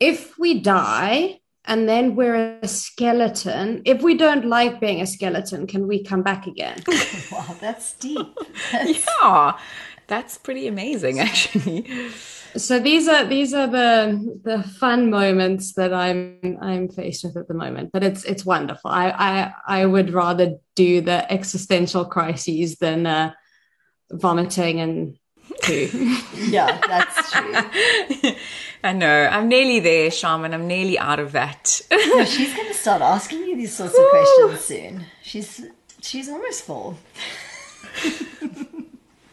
if 0.01 0.39
we 0.39 0.61
die 0.61 1.40
and 1.67 1.89
then 1.89 2.17
we're 2.17 2.59
a 2.63 2.69
skeleton, 2.69 3.83
if 3.85 4.03
we 4.03 4.17
don't 4.17 4.47
like 4.47 4.81
being 4.81 5.01
a 5.01 5.07
skeleton, 5.07 5.67
can 5.67 5.87
we 5.87 6.03
come 6.03 6.23
back 6.23 6.47
again? 6.47 6.83
wow, 7.33 7.57
that's 7.61 7.93
deep. 7.95 8.27
Yeah, 8.73 9.59
that's 10.07 10.39
pretty 10.39 10.67
amazing, 10.67 11.21
actually. 11.21 12.11
so 12.57 12.81
these 12.81 13.07
are 13.09 13.25
these 13.25 13.55
are 13.55 13.67
the 13.67 14.41
the 14.43 14.63
fun 14.63 15.11
moments 15.11 15.75
that 15.75 15.93
I'm 15.93 16.59
I'm 16.61 16.89
faced 16.89 17.25
with 17.25 17.37
at 17.37 17.47
the 17.47 17.55
moment. 17.55 17.91
But 17.93 18.05
it's 18.05 18.25
it's 18.25 18.45
wonderful. 18.45 18.91
I 18.91 19.11
I 19.11 19.53
I 19.83 19.87
would 19.87 20.13
rather 20.13 20.57
do 20.75 21.01
the 21.01 21.31
existential 21.31 22.05
crises 22.05 22.77
than 22.77 23.07
uh, 23.07 23.33
vomiting 24.11 24.81
and 24.81 25.17
poo. 25.63 25.89
Yeah, 26.35 26.81
that's 26.87 27.33
true. 27.33 28.33
I 28.83 28.93
know. 28.93 29.29
I'm 29.31 29.49
nearly 29.49 29.81
there, 29.81 30.11
Sharman. 30.11 30.55
I'm 30.55 30.67
nearly 30.67 30.99
out 30.99 31.21
of 31.21 31.33
that. 31.33 31.83
No, 31.91 32.25
she's 32.25 32.55
going 32.55 32.69
to 32.69 32.75
start 32.75 33.03
asking 33.03 33.41
you 33.41 33.57
these 33.57 33.75
sorts 33.75 33.97
of 33.99 34.05
questions 34.11 34.61
soon. 34.61 35.05
She's 35.23 35.67
she's 36.01 36.29
almost 36.29 36.65
full. 36.65 36.97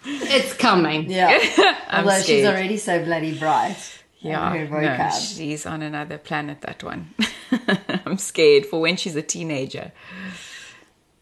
it's 0.04 0.54
coming. 0.54 1.10
Yeah, 1.10 1.38
I'm 1.88 2.06
although 2.06 2.22
she's 2.22 2.46
already 2.46 2.78
so 2.78 3.04
bloody 3.04 3.38
bright. 3.38 3.78
Yeah, 4.20 4.66
her 4.66 4.82
no, 4.82 5.10
she's 5.12 5.66
on 5.66 5.82
another 5.82 6.18
planet, 6.18 6.62
that 6.62 6.84
one. 6.84 7.14
I'm 8.06 8.18
scared 8.18 8.66
for 8.66 8.82
when 8.82 8.98
she's 8.98 9.16
a 9.16 9.22
teenager. 9.22 9.92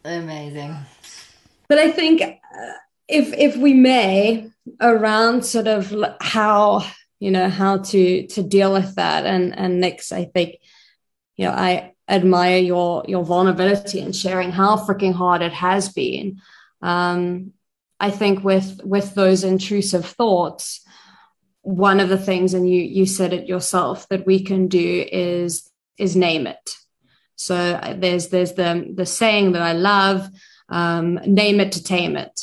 Amazing. 0.03 0.77
But 1.67 1.77
I 1.79 1.91
think 1.91 2.21
uh, 2.21 2.35
if 3.07 3.33
if 3.33 3.57
we 3.57 3.73
may 3.73 4.49
around 4.81 5.45
sort 5.45 5.67
of 5.67 5.93
how 6.21 6.85
you 7.19 7.31
know 7.31 7.49
how 7.49 7.77
to 7.77 8.27
to 8.27 8.43
deal 8.43 8.73
with 8.73 8.95
that 8.95 9.25
and 9.25 9.57
and 9.57 9.79
Nix, 9.79 10.11
I 10.11 10.25
think 10.25 10.57
you 11.37 11.45
know 11.45 11.51
I 11.51 11.93
admire 12.07 12.59
your 12.59 13.03
your 13.07 13.23
vulnerability 13.23 13.99
and 13.99 14.15
sharing 14.15 14.51
how 14.51 14.77
freaking 14.77 15.13
hard 15.13 15.41
it 15.41 15.53
has 15.53 15.89
been. 15.89 16.41
Um, 16.81 17.53
I 17.99 18.11
think 18.11 18.43
with 18.43 18.81
with 18.83 19.15
those 19.15 19.43
intrusive 19.43 20.05
thoughts, 20.05 20.85
one 21.61 21.99
of 21.99 22.09
the 22.09 22.17
things, 22.17 22.53
and 22.53 22.69
you 22.69 22.81
you 22.81 23.05
said 23.05 23.33
it 23.33 23.47
yourself, 23.47 24.07
that 24.09 24.25
we 24.25 24.43
can 24.43 24.67
do 24.67 25.05
is 25.11 25.69
is 25.97 26.15
name 26.15 26.47
it. 26.47 26.75
So 27.35 27.55
uh, 27.55 27.93
there's 27.93 28.29
there's 28.29 28.53
the 28.53 28.91
the 28.93 29.05
saying 29.05 29.53
that 29.53 29.61
I 29.61 29.73
love, 29.73 30.29
um, 30.69 31.15
name 31.25 31.59
it 31.59 31.73
to 31.73 31.83
tame 31.83 32.17
it. 32.17 32.39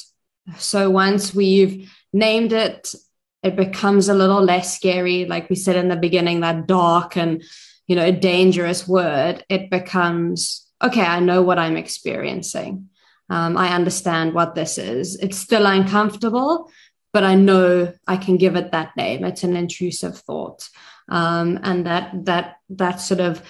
So 0.58 0.90
once 0.90 1.34
we've 1.34 1.92
named 2.12 2.52
it, 2.52 2.94
it 3.42 3.56
becomes 3.56 4.08
a 4.08 4.14
little 4.14 4.42
less 4.42 4.74
scary. 4.74 5.24
Like 5.24 5.50
we 5.50 5.56
said 5.56 5.76
in 5.76 5.88
the 5.88 5.96
beginning, 5.96 6.40
that 6.40 6.66
dark 6.66 7.16
and 7.16 7.42
you 7.86 7.96
know 7.96 8.04
a 8.04 8.12
dangerous 8.12 8.86
word. 8.86 9.44
It 9.48 9.70
becomes 9.70 10.66
okay. 10.82 11.02
I 11.02 11.20
know 11.20 11.42
what 11.42 11.58
I'm 11.58 11.76
experiencing. 11.76 12.88
Um, 13.28 13.56
I 13.56 13.74
understand 13.74 14.34
what 14.34 14.54
this 14.54 14.78
is. 14.78 15.16
It's 15.16 15.38
still 15.38 15.66
uncomfortable, 15.66 16.70
but 17.12 17.24
I 17.24 17.34
know 17.34 17.92
I 18.06 18.16
can 18.16 18.36
give 18.36 18.56
it 18.56 18.72
that 18.72 18.96
name. 18.96 19.24
It's 19.24 19.44
an 19.44 19.56
intrusive 19.56 20.18
thought, 20.18 20.68
um, 21.08 21.58
and 21.62 21.86
that 21.86 22.24
that 22.26 22.56
that 22.70 23.00
sort 23.00 23.20
of 23.20 23.42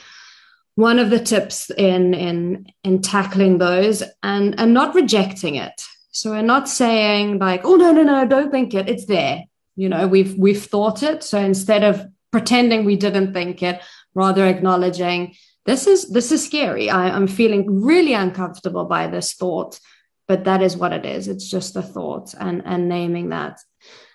one 0.75 0.99
of 0.99 1.11
the 1.11 1.21
tips 1.21 1.71
in 1.71 2.15
in 2.15 2.67
in 2.83 3.03
tackling 3.03 3.59
those 3.59 4.03
and 4.23 4.59
and 4.59 4.73
not 4.73 4.95
rejecting 4.95 5.57
it. 5.57 5.85
So 6.13 6.31
we're 6.31 6.43
not 6.43 6.69
saying 6.69 7.39
like, 7.39 7.63
oh 7.65 7.77
no 7.77 7.93
no 7.93 8.03
no, 8.03 8.27
don't 8.27 8.51
think 8.51 8.75
it. 8.75 8.89
It's 8.89 9.07
there. 9.07 9.45
You 9.77 9.89
know, 9.89 10.07
we've 10.07 10.37
we've 10.37 10.63
thought 10.63 11.03
it. 11.03 11.23
So 11.23 11.39
instead 11.39 11.83
of 11.83 12.07
pretending 12.31 12.85
we 12.85 12.97
didn't 12.97 13.33
think 13.33 13.63
it, 13.63 13.81
rather 14.15 14.47
acknowledging 14.47 15.35
this 15.65 15.87
is 15.87 16.09
this 16.09 16.33
is 16.33 16.45
scary. 16.45 16.91
I, 16.91 17.11
I'm 17.11 17.29
feeling 17.29 17.83
really 17.83 18.15
uncomfortable 18.15 18.85
by 18.85 19.07
this 19.07 19.35
thought, 19.35 19.79
but 20.27 20.45
that 20.45 20.63
is 20.63 20.77
what 20.77 20.93
it 20.93 21.07
is. 21.07 21.29
It's 21.29 21.49
just 21.49 21.77
a 21.77 21.83
thought 21.83 22.35
and 22.39 22.63
and 22.65 22.89
naming 22.89 23.31
that. 23.31 23.61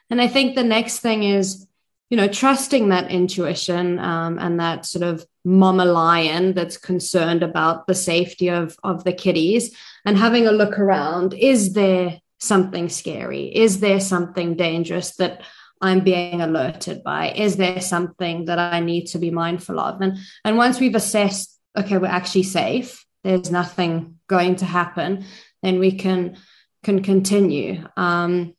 And 0.09 0.21
I 0.21 0.27
think 0.27 0.55
the 0.55 0.63
next 0.63 0.99
thing 0.99 1.23
is, 1.23 1.67
you 2.09 2.17
know, 2.17 2.27
trusting 2.27 2.89
that 2.89 3.11
intuition 3.11 3.99
um, 3.99 4.39
and 4.39 4.59
that 4.59 4.85
sort 4.85 5.03
of 5.03 5.25
mama 5.43 5.85
lion 5.85 6.53
that's 6.53 6.77
concerned 6.77 7.43
about 7.43 7.87
the 7.87 7.95
safety 7.95 8.49
of 8.49 8.77
of 8.83 9.03
the 9.03 9.13
kitties 9.13 9.75
and 10.05 10.17
having 10.17 10.47
a 10.47 10.51
look 10.51 10.77
around. 10.77 11.33
Is 11.33 11.73
there 11.73 12.19
something 12.39 12.89
scary? 12.89 13.45
Is 13.45 13.79
there 13.79 13.99
something 13.99 14.55
dangerous 14.55 15.15
that 15.15 15.41
I'm 15.81 16.01
being 16.01 16.41
alerted 16.41 17.03
by? 17.03 17.31
Is 17.31 17.57
there 17.57 17.81
something 17.81 18.45
that 18.45 18.59
I 18.59 18.79
need 18.79 19.07
to 19.07 19.19
be 19.19 19.31
mindful 19.31 19.79
of? 19.79 20.01
And 20.01 20.17
and 20.43 20.57
once 20.57 20.79
we've 20.79 20.95
assessed, 20.95 21.57
okay, 21.77 21.97
we're 21.97 22.07
actually 22.07 22.43
safe. 22.43 23.05
There's 23.23 23.51
nothing 23.51 24.19
going 24.27 24.57
to 24.57 24.65
happen. 24.65 25.25
Then 25.61 25.79
we 25.79 25.91
can 25.93 26.37
can 26.83 27.03
continue. 27.03 27.87
Um, 27.95 28.55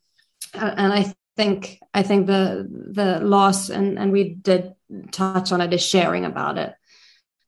and 0.54 0.92
I 0.92 1.14
think 1.36 1.78
I 1.94 2.02
think 2.02 2.26
the 2.26 2.68
the 2.92 3.20
loss 3.20 3.70
and 3.70 3.98
and 3.98 4.12
we 4.12 4.34
did 4.34 4.74
touch 5.10 5.52
on 5.52 5.60
it 5.60 5.72
is 5.72 5.82
sharing 5.82 6.24
about 6.24 6.58
it. 6.58 6.74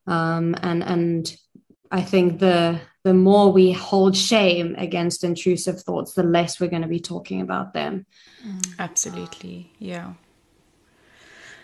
Um, 0.06 0.56
and 0.62 0.82
and 0.82 1.36
I 1.90 2.02
think 2.02 2.38
the 2.38 2.80
the 3.02 3.14
more 3.14 3.50
we 3.50 3.72
hold 3.72 4.16
shame 4.16 4.74
against 4.76 5.24
intrusive 5.24 5.80
thoughts, 5.80 6.14
the 6.14 6.22
less 6.22 6.60
we're 6.60 6.68
going 6.68 6.82
to 6.82 6.88
be 6.88 7.00
talking 7.00 7.40
about 7.40 7.72
them. 7.72 8.04
Mm. 8.46 8.74
Absolutely, 8.78 9.72
yeah. 9.78 10.14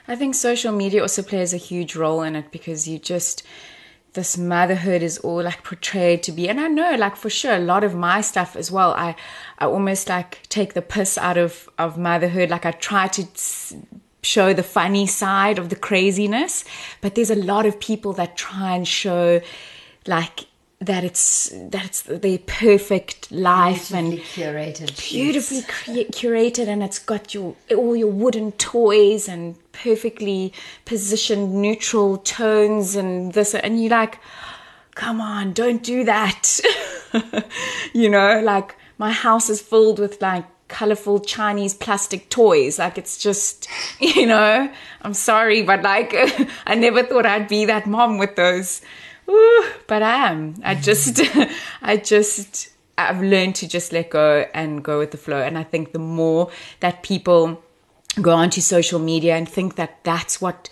I 0.08 0.16
think 0.16 0.34
social 0.34 0.72
media 0.72 1.02
also 1.02 1.22
plays 1.22 1.52
a 1.52 1.58
huge 1.58 1.96
role 1.96 2.22
in 2.22 2.36
it 2.36 2.52
because 2.52 2.86
you 2.88 2.98
just 2.98 3.42
this 4.16 4.38
motherhood 4.38 5.02
is 5.02 5.18
all 5.18 5.42
like 5.42 5.62
portrayed 5.62 6.22
to 6.22 6.32
be 6.32 6.48
and 6.48 6.58
i 6.58 6.66
know 6.66 6.96
like 6.96 7.14
for 7.14 7.28
sure 7.28 7.54
a 7.54 7.58
lot 7.58 7.84
of 7.84 7.94
my 7.94 8.22
stuff 8.22 8.56
as 8.56 8.72
well 8.72 8.92
i 8.92 9.14
i 9.58 9.66
almost 9.66 10.08
like 10.08 10.40
take 10.48 10.72
the 10.72 10.80
piss 10.80 11.18
out 11.18 11.36
of 11.36 11.68
of 11.76 11.98
motherhood 11.98 12.48
like 12.48 12.64
i 12.64 12.70
try 12.70 13.06
to 13.06 13.26
show 14.22 14.54
the 14.54 14.62
funny 14.62 15.06
side 15.06 15.58
of 15.58 15.68
the 15.68 15.76
craziness 15.76 16.64
but 17.02 17.14
there's 17.14 17.30
a 17.30 17.36
lot 17.36 17.66
of 17.66 17.78
people 17.78 18.14
that 18.14 18.38
try 18.38 18.74
and 18.74 18.88
show 18.88 19.38
like 20.06 20.46
that 20.80 21.04
it's 21.04 21.48
that 21.70 21.86
it's 21.86 22.02
the 22.02 22.36
perfect 22.46 23.32
life 23.32 23.88
Beautifully 23.90 23.98
and 23.98 24.18
curated. 24.20 25.10
beautifully 25.10 25.62
cre- 25.62 26.10
curated 26.12 26.68
and 26.68 26.82
it's 26.82 26.98
got 26.98 27.32
your 27.32 27.56
all 27.74 27.96
your 27.96 28.10
wooden 28.10 28.52
toys 28.52 29.26
and 29.26 29.56
perfectly 29.72 30.52
positioned 30.84 31.54
neutral 31.62 32.18
tones 32.18 32.94
and 32.94 33.32
this 33.32 33.54
and 33.54 33.80
you're 33.80 33.90
like 33.90 34.18
come 34.94 35.20
on 35.20 35.52
don't 35.54 35.82
do 35.82 36.04
that 36.04 36.60
you 37.94 38.08
know 38.10 38.40
like 38.42 38.76
my 38.98 39.10
house 39.12 39.48
is 39.48 39.60
filled 39.62 39.98
with 39.98 40.20
like 40.20 40.44
colorful 40.68 41.20
chinese 41.20 41.72
plastic 41.74 42.28
toys 42.28 42.78
like 42.78 42.98
it's 42.98 43.16
just 43.18 43.68
you 44.00 44.26
know 44.26 44.70
i'm 45.02 45.14
sorry 45.14 45.62
but 45.62 45.80
like 45.82 46.12
i 46.66 46.74
never 46.74 47.02
thought 47.02 47.24
i'd 47.24 47.48
be 47.48 47.64
that 47.64 47.86
mom 47.86 48.18
with 48.18 48.36
those 48.36 48.82
Ooh, 49.28 49.64
but 49.86 50.02
I 50.02 50.28
am. 50.28 50.54
I 50.62 50.74
just, 50.74 51.20
I 51.82 51.96
just, 51.96 52.70
I've 52.98 53.20
learned 53.20 53.54
to 53.56 53.68
just 53.68 53.92
let 53.92 54.10
go 54.10 54.46
and 54.54 54.82
go 54.82 54.98
with 54.98 55.10
the 55.10 55.16
flow. 55.18 55.42
And 55.42 55.58
I 55.58 55.62
think 55.62 55.92
the 55.92 55.98
more 55.98 56.50
that 56.80 57.02
people 57.02 57.62
go 58.20 58.32
onto 58.32 58.60
social 58.60 58.98
media 58.98 59.36
and 59.36 59.48
think 59.48 59.76
that 59.76 60.02
that's 60.04 60.40
what 60.40 60.68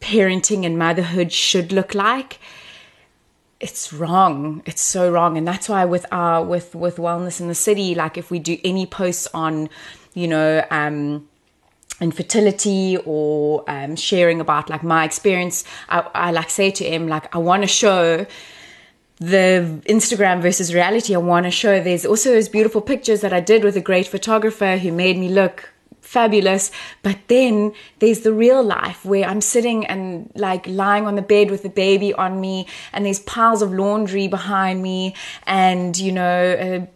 parenting 0.00 0.64
and 0.64 0.78
motherhood 0.78 1.32
should 1.32 1.72
look 1.72 1.94
like, 1.94 2.38
it's 3.60 3.92
wrong. 3.92 4.62
It's 4.66 4.80
so 4.80 5.10
wrong. 5.10 5.36
And 5.36 5.46
that's 5.46 5.68
why 5.68 5.84
with 5.84 6.06
our 6.12 6.44
with 6.44 6.74
with 6.74 6.96
wellness 6.96 7.40
in 7.40 7.48
the 7.48 7.54
city, 7.54 7.94
like 7.94 8.16
if 8.16 8.30
we 8.30 8.38
do 8.38 8.56
any 8.64 8.86
posts 8.86 9.26
on, 9.34 9.68
you 10.14 10.28
know, 10.28 10.64
um 10.70 11.28
infertility 12.00 12.96
or 13.04 13.64
um, 13.68 13.96
sharing 13.96 14.40
about 14.40 14.70
like 14.70 14.82
my 14.82 15.04
experience 15.04 15.64
I, 15.88 16.00
I 16.14 16.30
like 16.30 16.50
say 16.50 16.70
to 16.70 16.84
him 16.84 17.08
like 17.08 17.34
i 17.34 17.38
want 17.38 17.62
to 17.62 17.66
show 17.66 18.26
the 19.20 19.82
instagram 19.88 20.40
versus 20.40 20.72
reality. 20.72 21.12
I 21.12 21.18
want 21.18 21.44
to 21.44 21.50
show 21.50 21.82
there's 21.82 22.06
also 22.06 22.30
those 22.30 22.48
beautiful 22.48 22.80
pictures 22.80 23.20
that 23.22 23.32
i 23.32 23.40
did 23.40 23.64
with 23.64 23.76
a 23.76 23.80
great 23.80 24.06
photographer 24.06 24.76
who 24.76 24.92
made 24.92 25.18
me 25.18 25.28
look 25.28 25.70
fabulous. 26.00 26.70
But 27.02 27.18
then 27.28 27.74
there's 27.98 28.20
the 28.20 28.32
real 28.32 28.62
life 28.62 29.04
where 29.04 29.28
i'm 29.28 29.40
sitting 29.40 29.84
and 29.86 30.30
like 30.34 30.66
lying 30.66 31.06
on 31.06 31.16
the 31.16 31.22
bed 31.22 31.50
with 31.50 31.62
the 31.62 31.68
baby 31.68 32.14
on 32.14 32.40
me 32.40 32.66
and 32.92 33.04
there's 33.04 33.20
piles 33.20 33.60
of 33.60 33.72
laundry 33.72 34.28
behind 34.28 34.82
me 34.82 35.14
and 35.46 35.98
you 35.98 36.12
know 36.12 36.56
a 36.58 36.88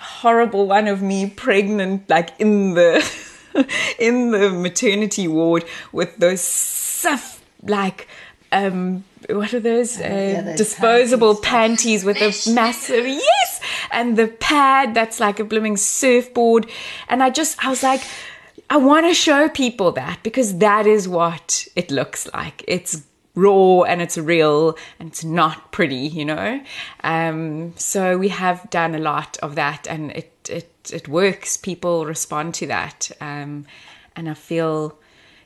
horrible 0.00 0.66
one 0.66 0.88
of 0.88 1.02
me 1.02 1.28
pregnant 1.28 2.08
like 2.08 2.30
in 2.38 2.74
the 2.74 3.04
in 3.98 4.30
the 4.30 4.50
maternity 4.50 5.28
ward 5.28 5.64
with 5.92 6.16
those 6.16 6.40
stuff 6.40 7.42
like 7.62 8.08
um 8.52 9.04
what 9.30 9.52
are 9.52 9.60
those, 9.60 9.98
uh, 9.98 10.04
yeah, 10.04 10.42
those 10.42 10.58
disposable 10.58 11.34
panties, 11.36 12.04
with 12.04 12.18
a 12.18 12.32
massive 12.52 13.06
yes 13.06 13.60
and 13.90 14.16
the 14.16 14.28
pad 14.28 14.94
that's 14.94 15.18
like 15.20 15.40
a 15.40 15.44
blooming 15.44 15.76
surfboard. 15.76 16.66
And 17.08 17.22
i 17.22 17.30
just 17.30 17.64
i 17.64 17.68
was 17.68 17.82
like 17.82 18.02
i 18.70 18.76
want 18.76 19.06
to 19.06 19.14
show 19.14 19.48
people 19.48 19.92
that 19.92 20.20
because 20.22 20.58
that 20.58 20.86
is 20.86 21.08
what 21.08 21.66
it 21.76 21.90
looks 21.90 22.28
like. 22.32 22.64
It's 22.68 23.02
raw 23.34 23.82
and 23.82 24.00
it's 24.00 24.16
real 24.16 24.76
and 24.98 25.08
it's 25.08 25.24
not 25.24 25.72
pretty 25.72 25.96
you 25.96 26.24
know? 26.24 26.60
Um 27.02 27.74
so 27.76 28.18
we 28.18 28.28
have 28.28 28.68
done 28.70 28.94
a 28.94 28.98
lot 28.98 29.38
of 29.42 29.54
that 29.56 29.86
and 29.88 30.12
it 30.12 30.32
it 30.48 30.70
it 30.90 31.08
works 31.08 31.56
people 31.56 32.06
respond 32.06 32.54
to 32.54 32.66
that 32.66 33.10
um 33.20 33.64
and 34.14 34.28
i 34.28 34.34
feel 34.34 34.98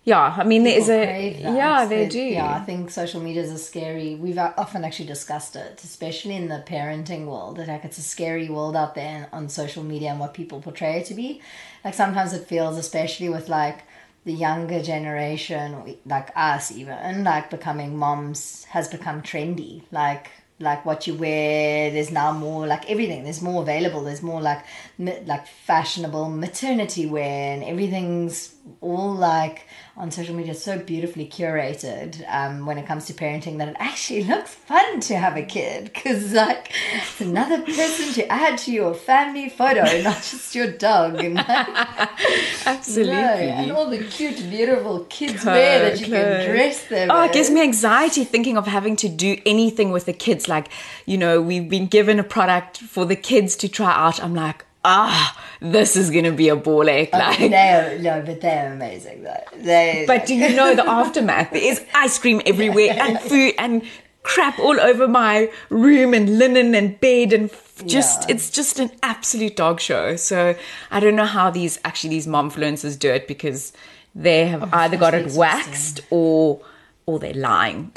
yeah 0.05 0.35
i 0.39 0.45
mean 0.45 0.65
there 0.65 0.79
is 0.79 0.89
a 0.89 1.37
yeah 1.41 1.85
they 1.87 2.09
do 2.09 2.19
Yeah, 2.21 2.55
I 2.57 2.61
think 2.61 2.91
social 2.91 3.21
media 3.21 3.43
is 3.43 3.51
a 3.51 3.59
scary. 3.59 4.15
We've 4.15 4.39
often 4.39 4.85
actually 4.85 5.07
discussed 5.07 5.57
it, 5.57 5.81
especially 5.85 6.37
in 6.37 6.49
the 6.49 6.63
parenting 6.67 7.27
world. 7.27 7.57
That 7.57 7.69
like 7.69 7.85
it's 7.85 7.99
a 7.99 8.03
scary 8.03 8.49
world 8.49 8.77
out 8.77 8.95
there 8.95 9.29
on 9.33 9.49
social 9.49 9.83
media 9.85 10.11
and 10.11 10.21
what 10.21 10.33
people 10.35 10.61
portray 10.63 11.01
it 11.01 11.07
to 11.07 11.15
be. 11.15 11.43
Like 11.85 11.95
sometimes 11.95 12.33
it 12.33 12.47
feels, 12.47 12.79
especially 12.79 13.29
with 13.29 13.49
like 13.49 13.79
the 14.25 14.33
younger 14.33 14.83
generation, 14.83 15.97
like 16.07 16.31
us 16.37 16.71
even, 16.73 17.25
like 17.25 17.51
becoming 17.51 17.97
moms 17.97 18.65
has 18.65 18.89
become 18.89 19.23
trendy. 19.23 19.83
Like 19.91 20.31
like 20.61 20.85
what 20.85 21.07
you 21.07 21.15
wear. 21.15 21.91
There's 21.91 22.11
now 22.11 22.33
more 22.33 22.67
like 22.67 22.89
everything. 22.91 23.25
There's 23.25 23.43
more 23.43 23.63
available. 23.63 24.05
There's 24.05 24.23
more 24.23 24.41
like 24.41 24.65
like 24.99 25.47
fashionable 25.47 26.29
maternity 26.29 27.07
wear, 27.07 27.55
and 27.55 27.65
everything's 27.65 28.55
all 28.81 29.15
like 29.15 29.67
on 30.01 30.11
social 30.11 30.35
media 30.35 30.55
so 30.55 30.79
beautifully 30.79 31.27
curated 31.29 32.25
um, 32.33 32.65
when 32.65 32.79
it 32.79 32.87
comes 32.87 33.05
to 33.05 33.13
parenting 33.13 33.59
that 33.59 33.69
it 33.69 33.77
actually 33.79 34.25
looks 34.25 34.55
fun 34.55 34.99
to 34.99 35.15
have 35.15 35.37
a 35.37 35.43
kid 35.43 35.85
because 35.85 36.33
like 36.33 36.73
it's 36.95 37.21
another 37.21 37.61
person 37.61 38.11
to 38.15 38.27
add 38.33 38.57
to 38.57 38.73
your 38.73 38.95
family 38.95 39.51
photo, 39.51 39.83
not 40.03 40.17
just 40.17 40.55
your 40.55 40.73
dog. 40.73 41.23
And 41.23 41.39
absolutely 42.67 43.13
and 43.13 43.71
all 43.73 43.91
the 43.91 44.03
cute, 44.05 44.39
beautiful 44.49 45.05
kids 45.11 45.45
wear 45.45 45.91
that 45.91 46.01
you 46.01 46.07
can 46.07 46.51
dress 46.51 46.87
them. 46.87 47.11
Oh, 47.11 47.25
it 47.25 47.33
gives 47.35 47.51
me 47.51 47.61
anxiety 47.61 48.25
thinking 48.25 48.57
of 48.57 48.67
having 48.67 48.97
to 48.97 49.09
do 49.09 49.37
anything 49.45 49.91
with 49.91 50.07
the 50.07 50.15
kids. 50.15 50.49
Like, 50.49 50.69
you 51.05 51.19
know, 51.19 51.43
we've 51.43 51.69
been 51.69 51.87
given 51.87 52.19
a 52.19 52.25
product 52.25 52.79
for 52.79 53.05
the 53.05 53.17
kids 53.17 53.55
to 53.57 53.69
try 53.69 53.93
out. 53.93 54.23
I'm 54.25 54.35
like, 54.35 54.65
ah, 54.85 55.37
this 55.61 55.97
is 55.97 56.11
gonna 56.11 56.33
be 56.33 56.49
a 56.49 56.57
ball 56.57 56.89
ache. 56.89 57.13
Like, 57.13 57.39
They're, 57.51 57.99
no, 57.99 58.23
but 58.25 58.41
they're 58.41 58.73
amazing 58.73 59.23
though. 59.23 59.45
They, 59.57 60.05
but 60.07 60.27
do 60.27 60.35
you 60.35 60.55
know 60.57 60.75
the 60.75 60.89
aftermath? 60.89 61.51
There 61.53 61.63
is 61.63 61.85
ice 61.95 62.19
cream 62.19 62.41
everywhere 62.47 62.97
and 62.99 63.21
food 63.21 63.55
and 63.59 63.83
crap 64.23 64.59
all 64.59 64.79
over 64.79 65.09
my 65.09 65.51
room 65.71 66.13
and 66.15 66.39
linen 66.39 66.75
and 66.75 66.99
bed 67.01 67.33
and 67.33 67.51
just 67.87 68.29
Yeah. 68.29 68.35
it's 68.35 68.51
just 68.51 68.79
an 68.79 68.91
absolute 69.03 69.57
dog 69.57 69.81
show. 69.81 70.17
So 70.17 70.55
I 70.91 71.01
don't 71.01 71.17
know 71.17 71.25
how 71.25 71.51
these 71.51 71.79
actually 71.85 72.11
these 72.11 72.27
momfluencers 72.27 72.99
do 72.99 73.11
it 73.11 73.27
because 73.27 73.73
they 74.15 74.47
have 74.47 74.73
either 74.75 74.97
got 74.97 75.15
it 75.15 75.33
waxed 75.33 76.01
or 76.11 76.61
or 77.07 77.19
they're 77.19 77.33
lying. 77.35 77.91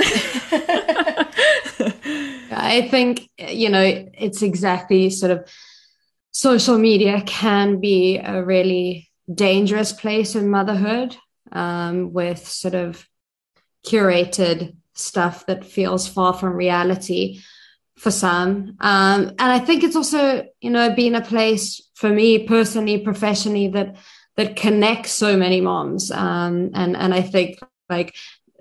I 2.56 2.88
think, 2.90 3.30
you 3.38 3.70
know, 3.70 3.82
it's 4.18 4.42
exactly 4.42 5.10
sort 5.10 5.32
of 5.32 5.48
social 6.34 6.78
media 6.78 7.22
can 7.26 7.80
be 7.80 8.18
a 8.18 8.44
really 8.44 9.10
dangerous 9.34 9.94
place 9.94 10.36
in 10.36 10.50
motherhood 10.50 11.16
um, 11.52 12.12
with 12.12 12.46
sort 12.46 12.74
of 12.74 13.08
curated 13.86 14.76
stuff 14.96 15.46
that 15.46 15.64
feels 15.64 16.08
far 16.08 16.34
from 16.34 16.54
reality 16.54 17.42
for 17.98 18.12
some. 18.12 18.76
Um, 18.80 19.30
and 19.40 19.52
I 19.52 19.60
think 19.60 19.84
it's 19.84 19.96
also, 19.96 20.46
you 20.60 20.70
know, 20.70 20.94
been 20.94 21.16
a 21.16 21.22
place 21.22 21.82
for 21.94 22.10
me 22.10 22.48
personally, 22.48 23.00
professionally, 23.00 23.70
that 23.70 23.96
that 24.36 24.56
connects 24.56 25.12
so 25.12 25.38
many 25.38 25.62
moms. 25.62 26.10
Um, 26.12 26.72
and 26.74 26.98
and 26.98 27.14
I 27.14 27.22
think 27.22 27.60
like 27.90 28.16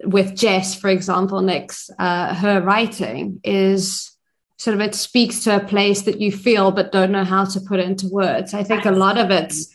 with 0.04 0.36
Jess, 0.36 0.74
for 0.74 0.90
example, 0.90 1.40
Nix 1.40 1.88
uh, 1.98 2.34
her 2.34 2.60
writing 2.60 3.40
is 3.42 4.11
sort 4.62 4.74
of 4.74 4.80
it 4.80 4.94
speaks 4.94 5.40
to 5.40 5.56
a 5.56 5.64
place 5.64 6.02
that 6.02 6.20
you 6.20 6.30
feel 6.30 6.70
but 6.70 6.92
don't 6.92 7.12
know 7.12 7.24
how 7.24 7.44
to 7.44 7.60
put 7.60 7.80
into 7.80 8.08
words. 8.08 8.54
I 8.54 8.62
think 8.62 8.84
a 8.84 8.92
lot 8.92 9.18
of 9.18 9.30
it's 9.30 9.72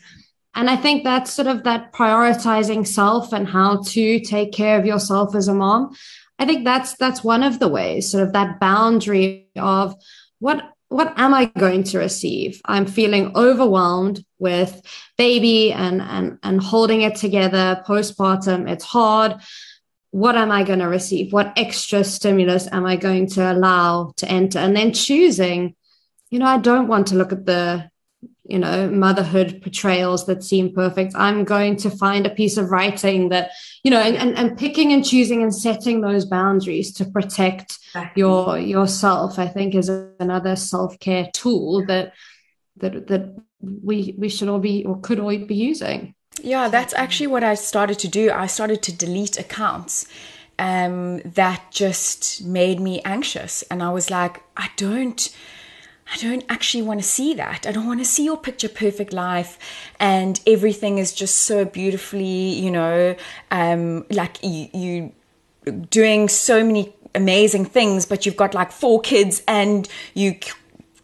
and 0.57 0.71
I 0.71 0.75
think 0.75 1.03
that's 1.03 1.31
sort 1.31 1.47
of 1.47 1.63
that 1.65 1.93
prioritizing 1.93 2.87
self 2.87 3.31
and 3.31 3.47
how 3.47 3.83
to 3.89 4.19
take 4.21 4.51
care 4.51 4.79
of 4.79 4.87
yourself 4.87 5.35
as 5.35 5.47
a 5.47 5.53
mom. 5.53 5.95
I 6.39 6.45
think 6.45 6.65
that's 6.65 6.95
that's 6.95 7.23
one 7.23 7.43
of 7.43 7.59
the 7.59 7.67
ways, 7.67 8.09
sort 8.09 8.23
of 8.23 8.33
that 8.33 8.59
boundary 8.59 9.49
of 9.55 9.95
what 10.39 10.63
what 10.89 11.13
am 11.15 11.33
I 11.33 11.45
going 11.45 11.83
to 11.83 11.99
receive? 11.99 12.59
I'm 12.65 12.87
feeling 12.87 13.35
overwhelmed 13.35 14.25
with 14.39 14.81
baby 15.15 15.71
and 15.73 16.01
and 16.01 16.39
and 16.41 16.59
holding 16.59 17.01
it 17.01 17.15
together 17.15 17.83
postpartum. 17.87 18.67
It's 18.67 18.85
hard. 18.85 19.35
What 20.11 20.35
am 20.35 20.51
I 20.51 20.63
going 20.63 20.79
to 20.79 20.87
receive? 20.87 21.33
What 21.33 21.53
extra 21.57 22.03
stimulus 22.03 22.67
am 22.71 22.85
I 22.85 22.95
going 22.95 23.27
to 23.31 23.51
allow 23.51 24.13
to 24.17 24.27
enter? 24.29 24.59
And 24.59 24.75
then 24.75 24.93
choosing, 24.93 25.75
you 26.29 26.39
know, 26.39 26.45
I 26.45 26.57
don't 26.57 26.87
want 26.87 27.07
to 27.07 27.15
look 27.15 27.31
at 27.31 27.45
the 27.45 27.89
you 28.47 28.57
know 28.57 28.89
motherhood 28.89 29.61
portrayals 29.61 30.25
that 30.25 30.43
seem 30.43 30.73
perfect 30.73 31.13
i'm 31.15 31.43
going 31.43 31.75
to 31.75 31.89
find 31.89 32.25
a 32.25 32.33
piece 32.33 32.57
of 32.57 32.71
writing 32.71 33.29
that 33.29 33.51
you 33.83 33.91
know 33.91 33.99
and, 33.99 34.15
and, 34.15 34.37
and 34.37 34.57
picking 34.57 34.93
and 34.93 35.05
choosing 35.05 35.43
and 35.43 35.53
setting 35.53 36.01
those 36.01 36.25
boundaries 36.25 36.93
to 36.93 37.05
protect 37.05 37.77
your 38.15 38.57
yourself 38.57 39.37
i 39.37 39.47
think 39.47 39.75
is 39.75 39.89
another 40.19 40.55
self-care 40.55 41.29
tool 41.33 41.85
that 41.85 42.13
that 42.77 43.07
that 43.07 43.35
we 43.61 44.15
we 44.17 44.29
should 44.29 44.47
all 44.47 44.59
be 44.59 44.85
or 44.85 44.99
could 45.01 45.19
all 45.19 45.37
be 45.37 45.55
using 45.55 46.15
yeah 46.43 46.67
that's 46.67 46.93
actually 46.93 47.27
what 47.27 47.43
i 47.43 47.53
started 47.53 47.97
to 47.99 48.07
do 48.07 48.31
i 48.31 48.47
started 48.47 48.81
to 48.81 48.91
delete 48.91 49.37
accounts 49.39 50.07
um, 50.59 51.19
that 51.19 51.61
just 51.69 52.43
made 52.43 52.79
me 52.79 53.01
anxious 53.05 53.63
and 53.63 53.83
i 53.83 53.89
was 53.89 54.09
like 54.09 54.41
i 54.55 54.69
don't 54.75 55.35
I 56.13 56.17
don't 56.17 56.45
actually 56.47 56.83
want 56.83 57.01
to 57.01 57.05
see 57.05 57.33
that. 57.33 57.67
I 57.67 57.71
don't 57.71 57.85
want 57.85 57.99
to 57.99 58.05
see 58.05 58.23
your 58.23 58.37
picture 58.37 58.69
perfect 58.69 59.11
life 59.11 59.59
and 59.99 60.39
everything 60.47 60.99
is 60.99 61.11
just 61.11 61.35
so 61.35 61.65
beautifully, 61.65 62.53
you 62.53 62.71
know, 62.71 63.15
um, 63.51 64.05
like 64.09 64.41
you, 64.41 64.69
you 64.73 65.11
doing 65.89 66.29
so 66.29 66.63
many 66.63 66.93
amazing 67.13 67.65
things, 67.65 68.05
but 68.05 68.25
you've 68.25 68.37
got 68.37 68.53
like 68.53 68.71
four 68.71 69.01
kids 69.01 69.43
and 69.47 69.89
you 70.13 70.35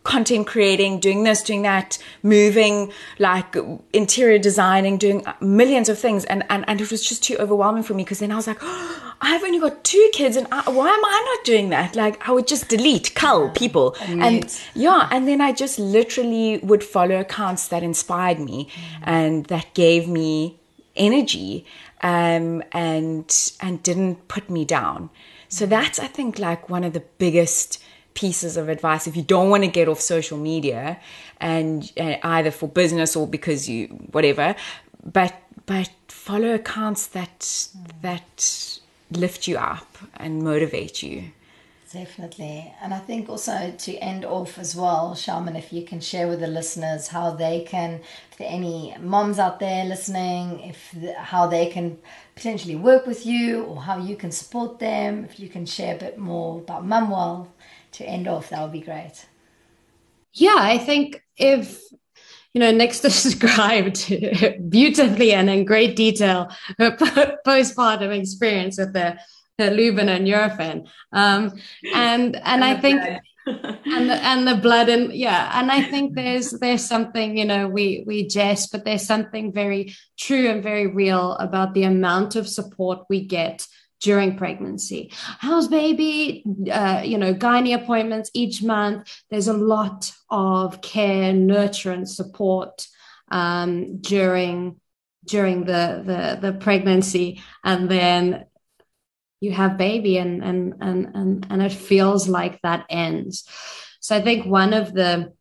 content 0.03 0.47
creating, 0.47 0.99
doing 0.99 1.23
this, 1.23 1.41
doing 1.41 1.61
that, 1.61 1.97
moving, 2.21 2.91
like 3.19 3.55
interior 3.93 4.37
designing, 4.37 4.97
doing 4.97 5.23
millions 5.39 5.89
of 5.89 5.97
things. 5.97 6.25
And, 6.25 6.43
and, 6.49 6.65
and 6.67 6.81
it 6.81 6.91
was 6.91 7.07
just 7.07 7.23
too 7.23 7.37
overwhelming 7.37 7.83
for 7.83 7.93
me 7.93 8.03
because 8.03 8.19
then 8.19 8.31
I 8.31 8.35
was 8.35 8.47
like, 8.47 8.59
oh, 8.61 9.13
I've 9.21 9.43
only 9.43 9.59
got 9.59 9.83
two 9.83 10.09
kids 10.13 10.35
and 10.35 10.47
I, 10.51 10.69
why 10.69 10.89
am 10.89 11.05
I 11.05 11.35
not 11.37 11.45
doing 11.45 11.69
that? 11.69 11.95
Like 11.95 12.27
I 12.27 12.31
would 12.31 12.47
just 12.47 12.67
delete, 12.67 13.15
cull 13.15 13.49
people. 13.51 13.95
And 14.01 14.61
yeah, 14.75 15.07
and 15.11 15.27
then 15.27 15.41
I 15.41 15.53
just 15.53 15.79
literally 15.79 16.59
would 16.59 16.83
follow 16.83 17.19
accounts 17.19 17.69
that 17.69 17.83
inspired 17.83 18.39
me 18.39 18.69
and 19.01 19.45
that 19.45 19.73
gave 19.73 20.07
me 20.07 20.59
energy 20.95 21.65
um, 22.01 22.61
and 22.71 23.51
and 23.61 23.81
didn't 23.81 24.27
put 24.27 24.49
me 24.49 24.65
down. 24.65 25.09
So 25.47 25.65
that's 25.65 25.99
I 25.99 26.07
think 26.07 26.39
like 26.39 26.69
one 26.69 26.83
of 26.83 26.93
the 26.93 27.03
biggest 27.17 27.82
pieces 28.13 28.57
of 28.57 28.69
advice 28.69 29.07
if 29.07 29.15
you 29.15 29.23
don't 29.23 29.49
want 29.49 29.63
to 29.63 29.69
get 29.69 29.87
off 29.87 29.99
social 29.99 30.37
media 30.37 30.99
and 31.39 31.91
uh, 31.99 32.15
either 32.23 32.51
for 32.51 32.67
business 32.67 33.15
or 33.15 33.27
because 33.27 33.67
you 33.69 33.87
whatever. 34.11 34.55
But 35.03 35.33
but 35.65 35.91
follow 36.07 36.53
accounts 36.53 37.07
that 37.07 37.67
that 38.01 38.79
lift 39.11 39.47
you 39.47 39.57
up 39.57 39.97
and 40.17 40.43
motivate 40.43 41.03
you. 41.03 41.31
Definitely. 41.93 42.73
And 42.81 42.91
I 42.91 42.97
think 42.97 43.29
also 43.29 43.71
to 43.77 43.97
end 43.97 44.25
off 44.25 44.57
as 44.57 44.75
well, 44.75 45.13
Sharman, 45.13 45.55
if 45.55 45.71
you 45.71 45.85
can 45.85 45.99
share 45.99 46.27
with 46.27 46.39
the 46.39 46.47
listeners 46.47 47.09
how 47.09 47.35
they 47.35 47.61
can, 47.61 48.01
if 48.31 48.37
there 48.39 48.47
are 48.47 48.51
any 48.51 48.95
moms 48.99 49.37
out 49.37 49.59
there 49.59 49.85
listening, 49.85 50.59
if 50.61 50.95
how 51.15 51.45
they 51.45 51.67
can 51.67 51.99
potentially 52.33 52.75
work 52.75 53.05
with 53.05 53.27
you 53.27 53.65
or 53.65 53.79
how 53.79 53.99
you 53.99 54.15
can 54.15 54.31
support 54.31 54.79
them, 54.79 55.23
if 55.23 55.39
you 55.39 55.47
can 55.47 55.67
share 55.67 55.95
a 55.95 55.99
bit 55.99 56.17
more 56.17 56.61
about 56.61 56.83
Mumworld 56.83 57.47
to 57.93 58.05
end 58.05 58.27
off, 58.27 58.49
that 58.49 58.61
would 58.61 58.71
be 58.71 58.81
great. 58.81 59.25
Yeah, 60.33 60.57
I 60.57 60.77
think 60.77 61.23
if 61.37 61.81
you 62.53 62.59
know, 62.59 62.71
Nix 62.71 62.99
described 63.01 64.13
beautifully 64.69 65.33
and 65.33 65.49
in 65.49 65.65
great 65.65 65.95
detail 65.95 66.49
her 66.77 66.91
postpartum 67.45 68.17
experience 68.17 68.77
with 68.77 68.93
the, 68.93 69.17
the 69.57 69.71
Lubin 69.71 70.09
and 70.09 70.27
Nurofen. 70.27 70.87
Um, 71.11 71.59
and 71.93 72.35
and, 72.35 72.41
and 72.43 72.63
I 72.63 72.79
think 72.79 73.01
and 73.45 74.09
the, 74.09 74.15
and 74.15 74.47
the 74.47 74.55
blood 74.55 74.87
and 74.87 75.11
yeah, 75.13 75.51
and 75.59 75.71
I 75.71 75.83
think 75.83 76.15
there's 76.15 76.51
there's 76.51 76.85
something, 76.85 77.37
you 77.37 77.45
know, 77.45 77.67
we 77.67 78.03
we 78.07 78.27
jest, 78.27 78.71
but 78.71 78.85
there's 78.85 79.05
something 79.05 79.51
very 79.51 79.95
true 80.17 80.49
and 80.49 80.63
very 80.63 80.87
real 80.87 81.33
about 81.33 81.73
the 81.73 81.83
amount 81.83 82.35
of 82.35 82.47
support 82.47 83.05
we 83.09 83.25
get 83.25 83.67
during 84.03 84.35
pregnancy. 84.35 85.11
How's 85.13 85.69
baby? 85.69 86.43
Uh, 86.71 87.01
you 87.03 87.17
know, 87.17 87.33
gynae 87.33 87.73
appointments 87.73 88.29
each 88.33 88.61
month. 88.61 89.09
There's 89.29 89.47
a 89.47 89.53
lot 89.53 90.11
of 90.29 90.81
care, 90.81 91.31
nurture, 91.33 91.91
and 91.91 92.07
support 92.07 92.85
um, 93.31 93.99
during 94.01 94.79
during 95.25 95.63
the, 95.63 96.03
the 96.05 96.51
the 96.51 96.59
pregnancy, 96.59 97.41
and 97.63 97.89
then 97.89 98.45
you 99.39 99.53
have 99.53 99.77
baby, 99.77 100.17
and 100.17 100.43
and 100.43 100.75
and 100.81 101.15
and 101.15 101.47
and 101.49 101.61
it 101.61 101.71
feels 101.71 102.27
like 102.27 102.61
that 102.61 102.85
ends. 102.89 103.47
So 104.01 104.17
I 104.17 104.21
think 104.21 104.45
one 104.45 104.73
of 104.73 104.93
the 104.93 105.33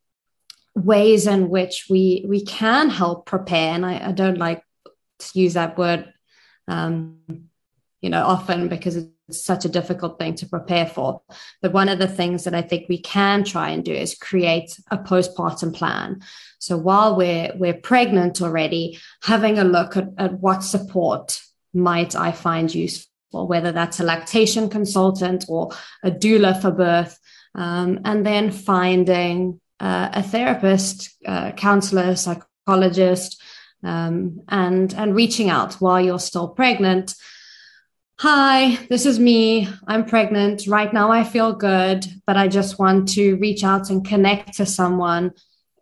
ways 0.77 1.27
in 1.27 1.49
which 1.49 1.87
we 1.91 2.25
we 2.29 2.45
can 2.45 2.91
help 2.91 3.27
prepare, 3.27 3.75
and 3.75 3.85
I, 3.85 4.09
I 4.09 4.13
don't 4.13 4.39
like 4.39 4.63
to 5.19 5.41
use 5.41 5.55
that 5.55 5.77
word. 5.77 6.13
Um, 6.69 7.49
you 8.03 8.11
know, 8.11 8.25
often 8.27 8.69
because 8.69 8.97
it's 8.97 9.45
such 9.45 9.65
a 9.65 9.69
difficult 9.69 10.19
thing 10.19 10.35
to 10.35 10.47
prepare 10.47 10.87
for. 10.87 11.23
But 11.63 11.73
one 11.73 11.89
of 11.89 12.01
the 12.01 12.09
things 12.09 12.45
that 12.45 12.55
I 12.55 12.61
think 12.61 12.89
we 12.89 13.01
can 13.01 13.45
try 13.45 13.71
and 13.71 13.85
do 13.85 13.95
is 13.95 14.17
create 14.17 14.79
a 14.91 14.99
postpartum 14.99 15.73
plan. 15.73 16.21
So 16.59 16.77
while 16.77 17.17
we're 17.17 17.53
we're 17.55 17.75
pregnant 17.75 18.43
already, 18.43 18.99
having 19.23 19.59
a 19.59 19.65
look 19.65 19.97
at, 19.97 20.09
at 20.19 20.33
what 20.41 20.65
support 20.65 21.41
might 21.73 22.15
I 22.17 22.33
find 22.33 22.75
useful, 22.75 23.47
whether 23.47 23.71
that's 23.71 24.01
a 24.01 24.05
lactation 24.05 24.69
consultant 24.69 25.45
or 25.49 25.71
a 26.03 26.11
doula 26.11 26.61
for 26.61 26.73
birth, 26.73 27.19
um, 27.55 28.01
and 28.05 28.27
then 28.27 28.51
finding 28.51 29.61
uh, 29.79 30.11
a 30.13 30.23
therapist, 30.25 31.17
uh, 31.25 31.53
counselor, 31.53 32.17
psychologist, 32.17 33.41
um, 33.85 34.41
and 34.49 34.93
and 34.95 35.15
reaching 35.15 35.51
out 35.51 35.75
while 35.75 36.01
you're 36.01 36.19
still 36.19 36.49
pregnant 36.49 37.15
Hi, 38.19 38.77
this 38.89 39.05
is 39.05 39.19
me. 39.19 39.69
I'm 39.89 40.05
pregnant. 40.05 40.67
Right 40.69 40.93
now, 40.93 41.11
I 41.11 41.25
feel 41.25 41.53
good, 41.53 42.07
but 42.27 42.37
I 42.37 42.47
just 42.47 42.79
want 42.79 43.09
to 43.11 43.35
reach 43.37 43.65
out 43.65 43.91
and 43.91 44.07
connect 44.07 44.55
to 44.59 44.67
someone 44.67 45.33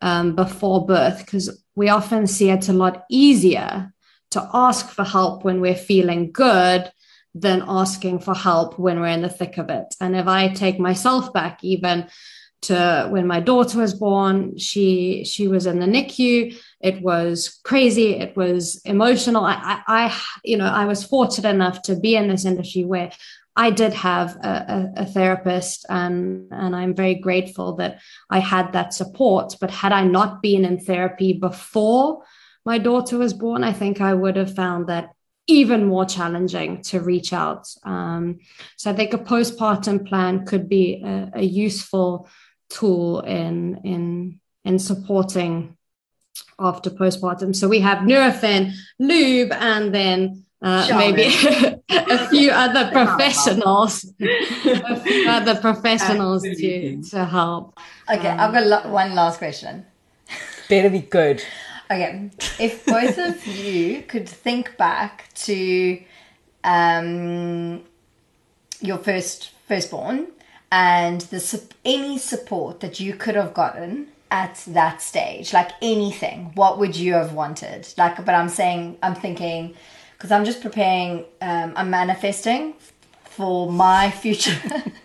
um, 0.00 0.34
before 0.34 0.86
birth 0.86 1.18
because 1.18 1.62
we 1.74 1.90
often 1.90 2.26
see 2.26 2.50
it's 2.50 2.70
a 2.70 2.72
lot 2.72 3.04
easier 3.10 3.92
to 4.30 4.48
ask 4.54 4.88
for 4.88 5.04
help 5.04 5.44
when 5.44 5.60
we're 5.60 5.74
feeling 5.74 6.32
good 6.32 6.90
than 7.34 7.62
asking 7.66 8.20
for 8.20 8.34
help 8.34 8.78
when 8.78 9.00
we're 9.00 9.08
in 9.08 9.22
the 9.22 9.28
thick 9.28 9.58
of 9.58 9.68
it. 9.68 9.94
And 10.00 10.16
if 10.16 10.26
I 10.26 10.48
take 10.48 10.80
myself 10.80 11.32
back, 11.32 11.62
even 11.62 12.08
to 12.62 13.08
when 13.10 13.26
my 13.26 13.40
daughter 13.40 13.78
was 13.78 13.94
born, 13.94 14.58
she 14.58 15.24
she 15.24 15.48
was 15.48 15.66
in 15.66 15.80
the 15.80 15.86
NICU 15.86 16.56
it 16.80 17.02
was 17.02 17.60
crazy. 17.62 18.14
It 18.14 18.36
was 18.36 18.80
emotional. 18.84 19.44
I, 19.44 19.54
I, 19.54 19.82
I, 19.86 20.20
you 20.44 20.56
know, 20.56 20.66
I 20.66 20.86
was 20.86 21.04
fortunate 21.04 21.50
enough 21.50 21.82
to 21.82 21.96
be 21.96 22.16
in 22.16 22.28
this 22.28 22.46
industry 22.46 22.84
where 22.84 23.12
I 23.54 23.70
did 23.70 23.92
have 23.92 24.36
a, 24.36 24.48
a, 24.96 25.02
a, 25.02 25.06
therapist, 25.06 25.84
and 25.90 26.46
and 26.50 26.74
I'm 26.74 26.94
very 26.94 27.16
grateful 27.16 27.74
that 27.76 28.00
I 28.30 28.38
had 28.38 28.72
that 28.72 28.94
support. 28.94 29.56
But 29.60 29.70
had 29.70 29.92
I 29.92 30.04
not 30.04 30.40
been 30.40 30.64
in 30.64 30.78
therapy 30.78 31.34
before 31.34 32.22
my 32.64 32.78
daughter 32.78 33.18
was 33.18 33.34
born, 33.34 33.62
I 33.62 33.72
think 33.72 34.00
I 34.00 34.14
would 34.14 34.36
have 34.36 34.54
found 34.54 34.86
that 34.86 35.10
even 35.46 35.84
more 35.84 36.06
challenging 36.06 36.80
to 36.82 37.00
reach 37.00 37.32
out. 37.32 37.68
Um, 37.84 38.38
so 38.76 38.90
I 38.90 38.94
think 38.94 39.12
a 39.12 39.18
postpartum 39.18 40.08
plan 40.08 40.46
could 40.46 40.68
be 40.68 41.02
a, 41.04 41.32
a 41.34 41.42
useful 41.42 42.28
tool 42.70 43.20
in 43.20 43.80
in 43.84 44.40
in 44.64 44.78
supporting 44.78 45.76
after 46.58 46.90
postpartum. 46.90 47.54
So 47.54 47.68
we 47.68 47.80
have 47.80 47.98
Nurofen, 47.98 48.72
lube, 48.98 49.52
and 49.52 49.94
then 49.94 50.44
uh, 50.62 50.86
maybe 50.90 51.24
a 51.88 52.28
few 52.28 52.50
other 52.50 52.90
professionals, 52.90 54.04
a 54.20 55.00
few 55.00 55.24
other 55.28 55.56
professionals 55.56 56.42
to, 56.42 57.02
to 57.02 57.24
help. 57.24 57.78
Okay, 58.12 58.28
um, 58.28 58.40
I've 58.40 58.52
got 58.52 58.66
lo- 58.66 58.92
one 58.92 59.14
last 59.14 59.38
question. 59.38 59.86
Better 60.68 60.90
be 60.90 61.00
good. 61.00 61.42
Okay, 61.90 62.30
if 62.60 62.84
both 62.86 63.18
of 63.18 63.46
you 63.46 64.02
could 64.02 64.28
think 64.28 64.76
back 64.76 65.32
to 65.34 66.00
um, 66.62 67.82
your 68.80 68.98
first 68.98 69.50
firstborn 69.66 70.28
and 70.72 71.22
the 71.22 71.62
any 71.84 72.18
support 72.18 72.80
that 72.80 73.00
you 73.00 73.14
could 73.14 73.34
have 73.34 73.52
gotten 73.54 74.08
at 74.30 74.62
that 74.68 75.02
stage 75.02 75.52
like 75.52 75.72
anything 75.82 76.52
what 76.54 76.78
would 76.78 76.94
you 76.94 77.14
have 77.14 77.32
wanted? 77.32 77.88
Like 77.98 78.24
but 78.24 78.34
i'm 78.34 78.48
saying 78.48 78.96
i'm 79.02 79.14
thinking 79.14 79.74
because 80.16 80.30
i'm 80.30 80.44
just 80.44 80.60
preparing 80.62 81.24
um, 81.40 81.72
i'm 81.76 81.90
manifesting 81.90 82.74
for 83.24 83.70
my 83.70 84.10
future. 84.10 84.56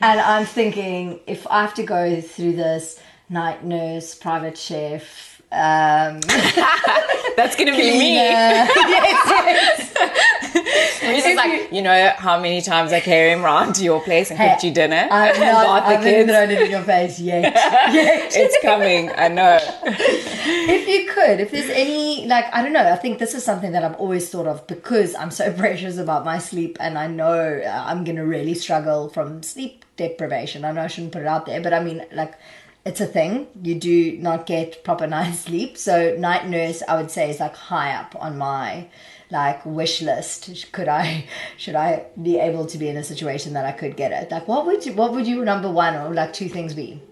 And 0.00 0.20
i'm 0.20 0.44
thinking 0.44 1.20
if 1.26 1.46
i 1.46 1.62
have 1.62 1.74
to 1.74 1.84
go 1.84 2.20
through 2.20 2.56
this 2.56 3.00
night 3.28 3.64
nurse 3.64 4.14
private 4.14 4.58
chef 4.58 5.32
um, 5.52 6.20
that's 7.36 7.56
gonna 7.56 7.72
be 7.72 7.98
me. 7.98 8.14
Yes, 8.16 9.92
yes. 9.94 10.41
Reese 11.02 11.26
is 11.26 11.36
like, 11.36 11.72
you 11.72 11.82
know 11.82 12.12
how 12.16 12.40
many 12.40 12.60
times 12.60 12.92
I 12.92 13.00
carry 13.00 13.32
him 13.32 13.44
around 13.44 13.74
to 13.76 13.84
your 13.84 14.00
place 14.02 14.30
and 14.30 14.38
cooked 14.38 14.64
you 14.64 14.72
dinner? 14.72 15.08
And 15.10 15.40
not, 15.40 15.66
bought 15.66 15.82
I 15.84 15.96
the 15.96 16.10
haven't 16.10 16.28
thrown 16.28 16.50
it 16.50 16.62
in 16.62 16.70
your 16.70 16.82
face 16.82 17.18
yet. 17.18 17.42
yet. 17.94 18.32
It's 18.34 18.56
coming. 18.62 19.10
I 19.16 19.28
know. 19.28 19.58
if 19.84 20.88
you 20.88 21.12
could, 21.12 21.40
if 21.40 21.50
there's 21.50 21.70
any, 21.70 22.26
like, 22.26 22.46
I 22.52 22.62
don't 22.62 22.72
know, 22.72 22.86
I 22.86 22.96
think 22.96 23.18
this 23.18 23.34
is 23.34 23.44
something 23.44 23.72
that 23.72 23.84
I've 23.84 23.96
always 23.96 24.28
thought 24.30 24.46
of 24.46 24.66
because 24.66 25.14
I'm 25.14 25.30
so 25.30 25.52
precious 25.52 25.98
about 25.98 26.24
my 26.24 26.38
sleep 26.38 26.76
and 26.80 26.98
I 26.98 27.06
know 27.06 27.60
uh, 27.64 27.84
I'm 27.86 28.04
going 28.04 28.16
to 28.16 28.26
really 28.26 28.54
struggle 28.54 29.08
from 29.08 29.42
sleep 29.42 29.84
deprivation. 29.96 30.64
I 30.64 30.72
know 30.72 30.82
I 30.82 30.86
shouldn't 30.86 31.12
put 31.12 31.22
it 31.22 31.28
out 31.28 31.46
there, 31.46 31.60
but 31.60 31.72
I 31.72 31.82
mean, 31.82 32.04
like, 32.12 32.34
it's 32.84 33.00
a 33.00 33.06
thing. 33.06 33.46
You 33.62 33.76
do 33.76 34.18
not 34.18 34.46
get 34.46 34.82
proper 34.84 35.06
night's 35.06 35.40
sleep. 35.40 35.78
So, 35.78 36.16
night 36.18 36.48
nurse, 36.48 36.82
I 36.86 36.96
would 36.96 37.10
say, 37.10 37.30
is 37.30 37.40
like 37.40 37.54
high 37.54 37.94
up 37.94 38.16
on 38.20 38.38
my 38.38 38.88
like 39.32 39.64
wish 39.64 40.00
list 40.02 40.70
could 40.72 40.88
i 40.88 41.24
should 41.56 41.74
i 41.74 42.04
be 42.22 42.38
able 42.38 42.66
to 42.66 42.78
be 42.78 42.88
in 42.88 42.96
a 42.96 43.02
situation 43.02 43.54
that 43.54 43.64
i 43.64 43.72
could 43.72 43.96
get 43.96 44.12
it 44.12 44.30
like 44.30 44.46
what 44.46 44.66
would 44.66 44.84
you 44.86 44.92
what 44.92 45.12
would 45.12 45.26
you 45.26 45.44
number 45.44 45.70
one 45.70 45.96
or 45.96 46.14
like 46.14 46.32
two 46.32 46.48
things 46.48 46.74
be 46.74 47.02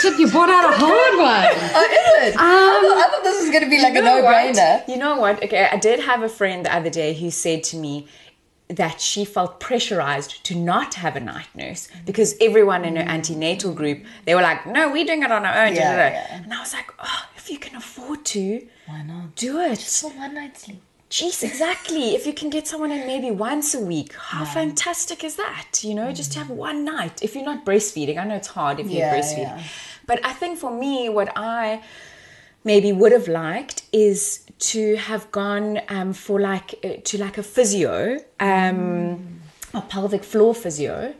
Shit, 0.00 0.18
you 0.18 0.30
brought 0.30 0.50
out 0.50 0.64
a 0.64 0.76
hard 0.76 1.16
one. 1.18 1.70
oh 1.74 2.24
is 2.24 2.28
it 2.28 2.36
I, 2.38 2.80
thought, 2.82 2.98
I 2.98 3.04
um, 3.04 3.10
thought 3.10 3.22
this 3.22 3.40
was 3.42 3.50
going 3.50 3.64
to 3.64 3.70
be 3.70 3.80
like 3.80 3.94
a 3.94 4.02
no-brainer 4.02 4.80
what? 4.80 4.88
You 4.88 4.96
know 4.96 5.16
what? 5.16 5.42
Okay, 5.42 5.68
I 5.70 5.76
did 5.76 6.00
have 6.00 6.22
a 6.22 6.28
friend 6.28 6.64
the 6.66 6.74
other 6.74 6.90
day 6.90 7.14
who 7.14 7.30
said 7.30 7.62
to 7.64 7.76
me 7.76 8.06
that 8.68 9.00
she 9.00 9.24
felt 9.24 9.60
pressurized 9.60 10.42
to 10.44 10.54
not 10.54 10.94
have 10.94 11.16
a 11.16 11.20
night 11.20 11.48
nurse 11.54 11.88
because 12.06 12.34
everyone 12.40 12.84
in 12.84 12.96
her 12.96 13.02
antenatal 13.02 13.72
group 13.72 14.04
they 14.24 14.34
were 14.34 14.42
like, 14.42 14.66
"No, 14.66 14.90
we're 14.90 15.04
doing 15.04 15.22
it 15.22 15.30
on 15.30 15.44
our 15.44 15.66
own." 15.66 15.74
Yeah, 15.74 15.92
da, 15.92 15.96
da. 15.96 16.14
yeah. 16.14 16.42
And 16.42 16.52
I 16.52 16.60
was 16.60 16.72
like, 16.72 16.90
"Oh, 16.98 17.26
if 17.44 17.50
you 17.50 17.58
can 17.58 17.76
afford 17.76 18.24
to, 18.24 18.66
why 18.86 19.02
not 19.02 19.34
do 19.36 19.60
it." 19.60 19.78
for 19.78 20.10
one 20.10 20.34
night's 20.34 20.62
sleep 20.62 20.80
Jeez, 21.10 21.44
exactly. 21.44 22.16
If 22.16 22.26
you 22.26 22.32
can 22.32 22.50
get 22.50 22.66
someone 22.66 22.90
in 22.90 23.06
maybe 23.06 23.30
once 23.30 23.72
a 23.72 23.80
week, 23.80 24.14
how 24.14 24.44
fantastic 24.44 25.22
is 25.22 25.36
that? 25.36 25.84
You 25.84 25.94
know, 25.94 26.10
just 26.12 26.32
to 26.32 26.40
have 26.40 26.50
one 26.50 26.84
night. 26.84 27.22
If 27.22 27.36
you're 27.36 27.44
not 27.44 27.64
breastfeeding, 27.64 28.18
I 28.18 28.24
know 28.24 28.34
it's 28.34 28.48
hard 28.48 28.80
if 28.80 28.88
Yeah, 28.88 29.14
you 29.14 29.16
breastfeed. 29.16 29.42
yeah. 29.42 29.62
But 30.08 30.18
I 30.26 30.32
think 30.32 30.58
for 30.58 30.72
me, 30.76 31.08
what 31.08 31.30
I 31.36 31.82
maybe 32.64 32.90
would 32.90 33.12
have 33.12 33.28
liked 33.28 33.82
is 33.92 34.44
to 34.70 34.96
have 34.96 35.30
gone 35.30 35.80
um, 35.88 36.14
for 36.14 36.40
like 36.40 36.74
uh, 36.82 36.94
to 37.04 37.18
like 37.18 37.38
a 37.38 37.44
physio, 37.44 38.18
um, 38.40 39.40
a 39.72 39.82
pelvic 39.82 40.24
floor 40.24 40.52
physio. 40.52 41.14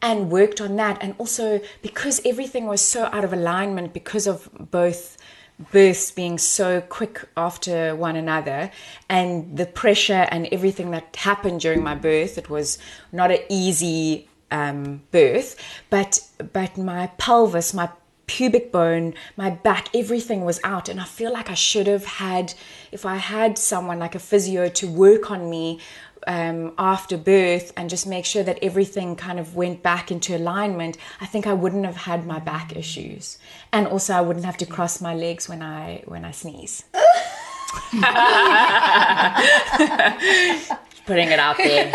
And 0.00 0.30
worked 0.30 0.60
on 0.60 0.76
that, 0.76 0.98
and 1.00 1.16
also 1.18 1.60
because 1.82 2.20
everything 2.24 2.66
was 2.66 2.80
so 2.80 3.06
out 3.06 3.24
of 3.24 3.32
alignment 3.32 3.92
because 3.92 4.28
of 4.28 4.48
both 4.70 5.16
births 5.72 6.10
being 6.10 6.38
so 6.38 6.80
quick 6.80 7.24
after 7.36 7.94
one 7.96 8.14
another 8.16 8.70
and 9.08 9.56
the 9.56 9.66
pressure 9.66 10.26
and 10.30 10.48
everything 10.52 10.92
that 10.92 11.16
happened 11.16 11.60
during 11.60 11.82
my 11.82 11.94
birth 11.94 12.38
it 12.38 12.48
was 12.48 12.78
not 13.10 13.30
an 13.30 13.40
easy 13.48 14.28
um, 14.50 15.02
birth 15.10 15.56
but 15.90 16.20
but 16.52 16.78
my 16.78 17.08
pelvis 17.18 17.74
my 17.74 17.88
pubic 18.26 18.70
bone 18.70 19.14
my 19.36 19.50
back 19.50 19.88
everything 19.94 20.44
was 20.44 20.60
out 20.62 20.88
and 20.88 21.00
i 21.00 21.04
feel 21.04 21.32
like 21.32 21.50
i 21.50 21.54
should 21.54 21.86
have 21.86 22.04
had 22.04 22.52
if 22.92 23.04
i 23.06 23.16
had 23.16 23.58
someone 23.58 23.98
like 23.98 24.14
a 24.14 24.18
physio 24.18 24.68
to 24.68 24.86
work 24.86 25.30
on 25.30 25.50
me 25.50 25.80
um, 26.26 26.72
after 26.78 27.16
birth 27.16 27.72
and 27.76 27.88
just 27.88 28.06
make 28.06 28.24
sure 28.24 28.42
that 28.42 28.58
everything 28.62 29.16
kind 29.16 29.38
of 29.38 29.54
went 29.54 29.82
back 29.82 30.10
into 30.10 30.36
alignment, 30.36 30.96
I 31.20 31.26
think 31.26 31.46
I 31.46 31.52
wouldn't 31.54 31.84
have 31.86 31.96
had 31.96 32.26
my 32.26 32.38
back 32.38 32.74
issues, 32.76 33.38
and 33.72 33.86
also 33.86 34.14
I 34.14 34.20
wouldn't 34.20 34.44
have 34.46 34.56
to 34.58 34.66
cross 34.66 35.00
my 35.00 35.14
legs 35.14 35.48
when 35.48 35.62
I 35.62 36.02
when 36.06 36.24
I 36.24 36.30
sneeze. 36.32 36.84
Putting 41.06 41.28
it 41.30 41.38
out 41.38 41.56
there. 41.58 41.90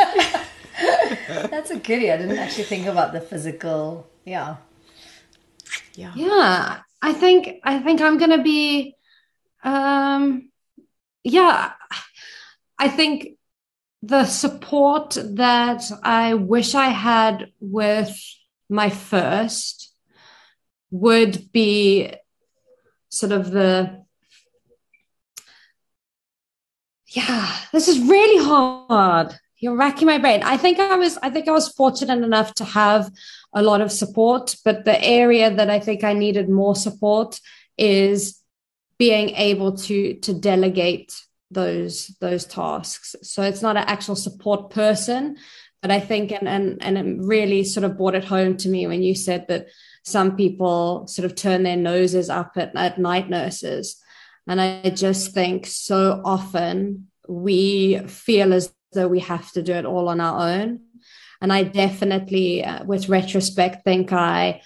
that's 1.49 1.69
a 1.69 1.77
goodie 1.77 2.11
i 2.11 2.17
didn't 2.17 2.37
actually 2.37 2.63
think 2.63 2.87
about 2.87 3.13
the 3.13 3.21
physical 3.21 4.07
yeah 4.25 4.57
Yeah, 5.95 6.11
Yeah. 6.15 6.79
I 7.01 7.13
think 7.13 7.59
I 7.63 7.79
think 7.79 8.01
I'm 8.01 8.17
gonna 8.17 8.41
be, 8.41 8.95
um, 9.63 10.49
yeah, 11.23 11.73
I 12.79 12.87
think 12.87 13.37
the 14.03 14.25
support 14.25 15.17
that 15.35 15.81
I 16.03 16.33
wish 16.33 16.75
I 16.75 16.89
had 16.89 17.53
with 17.61 18.13
my 18.69 18.89
first 18.89 19.93
would 20.91 21.49
be 21.53 22.13
sort 23.07 23.31
of 23.31 23.51
the 23.51 24.03
yeah 27.07 27.49
this 27.71 27.87
is 27.87 27.99
really 27.99 28.43
hard. 28.43 29.35
You're 29.59 29.77
racking 29.77 30.07
my 30.07 30.17
brain. 30.17 30.43
I 30.43 30.57
think 30.57 30.79
i 30.79 30.97
was 30.97 31.17
i 31.23 31.29
think 31.29 31.47
i 31.47 31.51
was 31.51 31.69
fortunate 31.69 32.21
enough 32.21 32.53
to 32.55 32.65
have 32.65 33.09
a 33.53 33.61
lot 33.61 33.79
of 33.79 33.89
support 33.89 34.57
but 34.65 34.83
the 34.83 35.01
area 35.01 35.49
that 35.55 35.69
i 35.69 35.79
think 35.79 36.03
i 36.03 36.11
needed 36.11 36.49
more 36.49 36.75
support 36.75 37.39
is 37.77 38.41
being 38.97 39.29
able 39.29 39.77
to 39.77 40.15
to 40.15 40.33
delegate 40.33 41.23
those 41.53 42.07
those 42.19 42.45
tasks. 42.45 43.15
So 43.21 43.43
it's 43.43 43.61
not 43.61 43.77
an 43.77 43.85
actual 43.87 44.15
support 44.15 44.69
person 44.69 45.37
but 45.81 45.91
i 45.91 45.99
think 45.99 46.31
and 46.31 46.47
and 46.47 46.81
and 46.81 46.97
it 46.97 47.25
really 47.25 47.61
sort 47.63 47.83
of 47.83 47.97
brought 47.97 48.15
it 48.15 48.23
home 48.23 48.55
to 48.55 48.69
me 48.69 48.87
when 48.87 49.03
you 49.03 49.13
said 49.13 49.45
that 49.49 49.67
some 50.03 50.35
people 50.35 51.07
sort 51.07 51.25
of 51.25 51.35
turn 51.35 51.63
their 51.63 51.77
noses 51.77 52.29
up 52.29 52.53
at, 52.57 52.75
at 52.75 52.99
night 52.99 53.29
nurses. 53.29 54.01
And 54.47 54.59
i 54.59 54.89
just 54.89 55.33
think 55.33 55.65
so 55.65 56.21
often 56.25 57.07
we 57.27 57.99
feel 57.99 58.53
as 58.53 58.73
though 58.91 59.07
we 59.07 59.21
have 59.21 59.51
to 59.53 59.63
do 59.63 59.73
it 59.73 59.85
all 59.85 60.09
on 60.09 60.19
our 60.19 60.49
own. 60.49 60.81
And 61.41 61.51
i 61.51 61.63
definitely 61.63 62.63
uh, 62.63 62.83
with 62.83 63.09
retrospect 63.09 63.83
think 63.83 64.11
i 64.11 64.61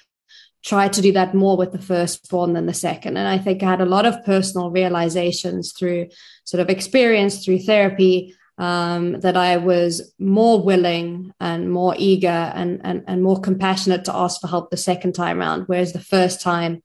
tried 0.67 0.91
to 0.91 1.01
do 1.01 1.13
that 1.13 1.33
more 1.33 1.55
with 1.55 1.71
the 1.71 1.81
firstborn 1.81 2.51
than 2.51 2.65
the 2.65 2.73
second. 2.73 3.15
And 3.15 3.27
I 3.27 3.37
think 3.37 3.63
I 3.63 3.69
had 3.69 3.79
a 3.79 3.85
lot 3.85 4.05
of 4.05 4.25
personal 4.25 4.69
realizations 4.69 5.71
through 5.71 6.09
sort 6.43 6.59
of 6.59 6.69
experience 6.69 7.43
through 7.43 7.59
therapy 7.59 8.35
um, 8.57 9.21
that 9.21 9.37
I 9.37 9.57
was 9.57 10.13
more 10.19 10.61
willing 10.61 11.33
and 11.39 11.71
more 11.71 11.95
eager 11.97 12.27
and, 12.27 12.81
and, 12.83 13.03
and 13.07 13.23
more 13.23 13.39
compassionate 13.39 14.03
to 14.05 14.15
ask 14.15 14.41
for 14.41 14.47
help 14.47 14.69
the 14.69 14.77
second 14.77 15.13
time 15.13 15.39
around. 15.39 15.63
Whereas 15.67 15.93
the 15.93 16.01
first 16.01 16.41
time, 16.41 16.83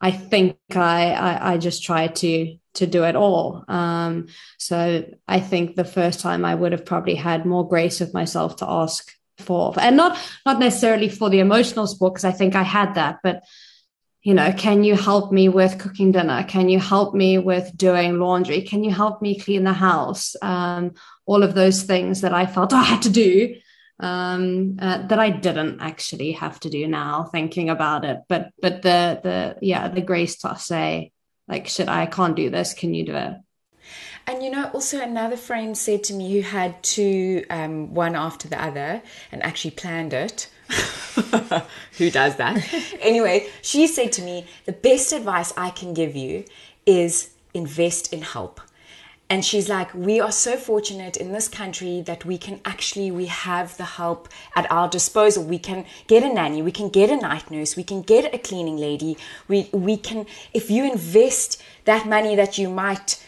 I 0.00 0.10
think 0.10 0.56
I, 0.74 1.12
I, 1.12 1.52
I 1.52 1.58
just 1.58 1.84
tried 1.84 2.16
to 2.16 2.56
to 2.74 2.86
do 2.86 3.04
it 3.04 3.16
all. 3.16 3.64
Um, 3.68 4.28
so 4.58 5.04
I 5.28 5.40
think 5.40 5.76
the 5.76 5.84
first 5.84 6.20
time 6.20 6.42
I 6.42 6.54
would 6.54 6.72
have 6.72 6.86
probably 6.86 7.14
had 7.14 7.44
more 7.44 7.68
grace 7.68 8.00
with 8.00 8.14
myself 8.14 8.56
to 8.56 8.66
ask 8.66 9.12
for 9.38 9.74
and 9.80 9.96
not 9.96 10.18
not 10.46 10.58
necessarily 10.58 11.08
for 11.08 11.30
the 11.30 11.40
emotional 11.40 11.86
support 11.86 12.14
because 12.14 12.24
I 12.24 12.32
think 12.32 12.54
I 12.54 12.62
had 12.62 12.94
that, 12.94 13.18
but 13.22 13.42
you 14.22 14.34
know, 14.34 14.52
can 14.52 14.84
you 14.84 14.94
help 14.94 15.32
me 15.32 15.48
with 15.48 15.80
cooking 15.80 16.12
dinner? 16.12 16.44
Can 16.44 16.68
you 16.68 16.78
help 16.78 17.12
me 17.12 17.38
with 17.38 17.76
doing 17.76 18.20
laundry? 18.20 18.62
Can 18.62 18.84
you 18.84 18.92
help 18.92 19.20
me 19.20 19.38
clean 19.38 19.64
the 19.64 19.72
house? 19.72 20.36
Um, 20.40 20.92
all 21.26 21.42
of 21.42 21.54
those 21.54 21.82
things 21.82 22.20
that 22.20 22.32
I 22.32 22.46
felt 22.46 22.72
I 22.72 22.84
had 22.84 23.02
to 23.02 23.10
do 23.10 23.56
um, 23.98 24.76
uh, 24.78 25.06
that 25.08 25.18
I 25.18 25.30
didn't 25.30 25.80
actually 25.80 26.32
have 26.32 26.60
to 26.60 26.70
do 26.70 26.86
now, 26.86 27.24
thinking 27.24 27.68
about 27.68 28.04
it. 28.04 28.20
But 28.28 28.50
but 28.60 28.82
the 28.82 29.20
the 29.22 29.56
yeah 29.60 29.88
the 29.88 30.02
grace 30.02 30.36
to 30.38 30.56
say 30.56 31.12
like 31.48 31.66
shit, 31.66 31.88
I 31.88 32.06
can't 32.06 32.36
do 32.36 32.50
this. 32.50 32.74
Can 32.74 32.94
you 32.94 33.04
do 33.04 33.16
it? 33.16 33.34
And 34.26 34.42
you 34.42 34.50
know, 34.50 34.70
also 34.72 35.00
another 35.00 35.36
friend 35.36 35.76
said 35.76 36.04
to 36.04 36.14
me 36.14 36.32
who 36.32 36.40
had 36.42 36.82
two, 36.82 37.44
um, 37.50 37.92
one 37.94 38.14
after 38.14 38.48
the 38.48 38.62
other, 38.62 39.02
and 39.30 39.42
actually 39.42 39.72
planned 39.72 40.12
it. 40.12 40.48
who 41.98 42.10
does 42.10 42.36
that? 42.36 42.72
anyway, 43.00 43.48
she 43.60 43.86
said 43.86 44.12
to 44.12 44.22
me, 44.22 44.46
the 44.64 44.72
best 44.72 45.12
advice 45.12 45.52
I 45.56 45.70
can 45.70 45.92
give 45.92 46.14
you 46.16 46.44
is 46.86 47.30
invest 47.54 48.12
in 48.12 48.22
help. 48.22 48.60
And 49.28 49.42
she's 49.42 49.66
like, 49.66 49.94
we 49.94 50.20
are 50.20 50.30
so 50.30 50.58
fortunate 50.58 51.16
in 51.16 51.32
this 51.32 51.48
country 51.48 52.02
that 52.02 52.26
we 52.26 52.36
can 52.36 52.60
actually, 52.66 53.10
we 53.10 53.26
have 53.26 53.74
the 53.78 53.84
help 53.84 54.28
at 54.54 54.70
our 54.70 54.88
disposal. 54.88 55.42
We 55.42 55.58
can 55.58 55.86
get 56.06 56.22
a 56.22 56.28
nanny, 56.28 56.60
we 56.60 56.70
can 56.70 56.90
get 56.90 57.08
a 57.08 57.16
night 57.16 57.50
nurse, 57.50 57.74
we 57.74 57.82
can 57.82 58.02
get 58.02 58.34
a 58.34 58.38
cleaning 58.38 58.76
lady. 58.76 59.16
We, 59.48 59.70
we 59.72 59.96
can, 59.96 60.26
if 60.52 60.70
you 60.70 60.84
invest 60.84 61.62
that 61.86 62.06
money 62.06 62.36
that 62.36 62.58
you 62.58 62.68
might 62.68 63.24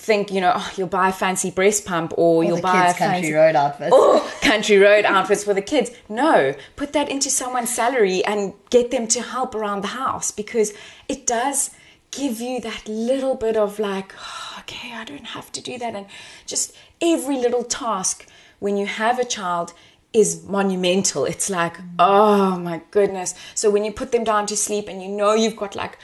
think, 0.00 0.32
you 0.32 0.40
know, 0.40 0.52
oh, 0.54 0.72
you'll 0.76 0.88
buy 0.88 1.10
a 1.10 1.12
fancy 1.12 1.50
breast 1.50 1.84
pump 1.84 2.14
or, 2.16 2.42
you'll 2.42 2.56
the 2.56 2.62
buy 2.62 2.86
kids' 2.86 2.96
a 2.96 2.98
country 2.98 3.20
fancy 3.20 3.32
road 3.34 3.54
outfits. 3.54 3.90
oh, 3.92 4.32
country 4.40 4.78
road 4.78 5.04
outfits 5.04 5.44
for 5.44 5.52
the 5.52 5.62
kids. 5.62 5.90
No, 6.08 6.54
put 6.76 6.94
that 6.94 7.10
into 7.10 7.28
someone's 7.28 7.72
salary 7.72 8.24
and 8.24 8.54
get 8.70 8.90
them 8.90 9.06
to 9.08 9.20
help 9.20 9.54
around 9.54 9.82
the 9.82 9.88
house 9.88 10.30
because 10.30 10.72
it 11.08 11.26
does 11.26 11.70
give 12.12 12.40
you 12.40 12.60
that 12.62 12.88
little 12.88 13.34
bit 13.34 13.56
of 13.56 13.78
like, 13.78 14.14
oh, 14.18 14.56
okay, 14.60 14.94
I 14.94 15.04
don't 15.04 15.26
have 15.26 15.52
to 15.52 15.60
do 15.60 15.78
that. 15.78 15.94
And 15.94 16.06
just 16.46 16.74
every 17.02 17.36
little 17.36 17.62
task 17.62 18.26
when 18.58 18.78
you 18.78 18.86
have 18.86 19.18
a 19.18 19.24
child 19.24 19.74
is 20.12 20.42
monumental. 20.44 21.26
It's 21.26 21.50
like, 21.50 21.76
oh 21.98 22.58
my 22.58 22.80
goodness. 22.90 23.34
So 23.54 23.70
when 23.70 23.84
you 23.84 23.92
put 23.92 24.12
them 24.12 24.24
down 24.24 24.46
to 24.46 24.56
sleep 24.56 24.88
and 24.88 25.02
you 25.02 25.08
know 25.08 25.34
you've 25.34 25.56
got 25.56 25.76
like 25.76 25.98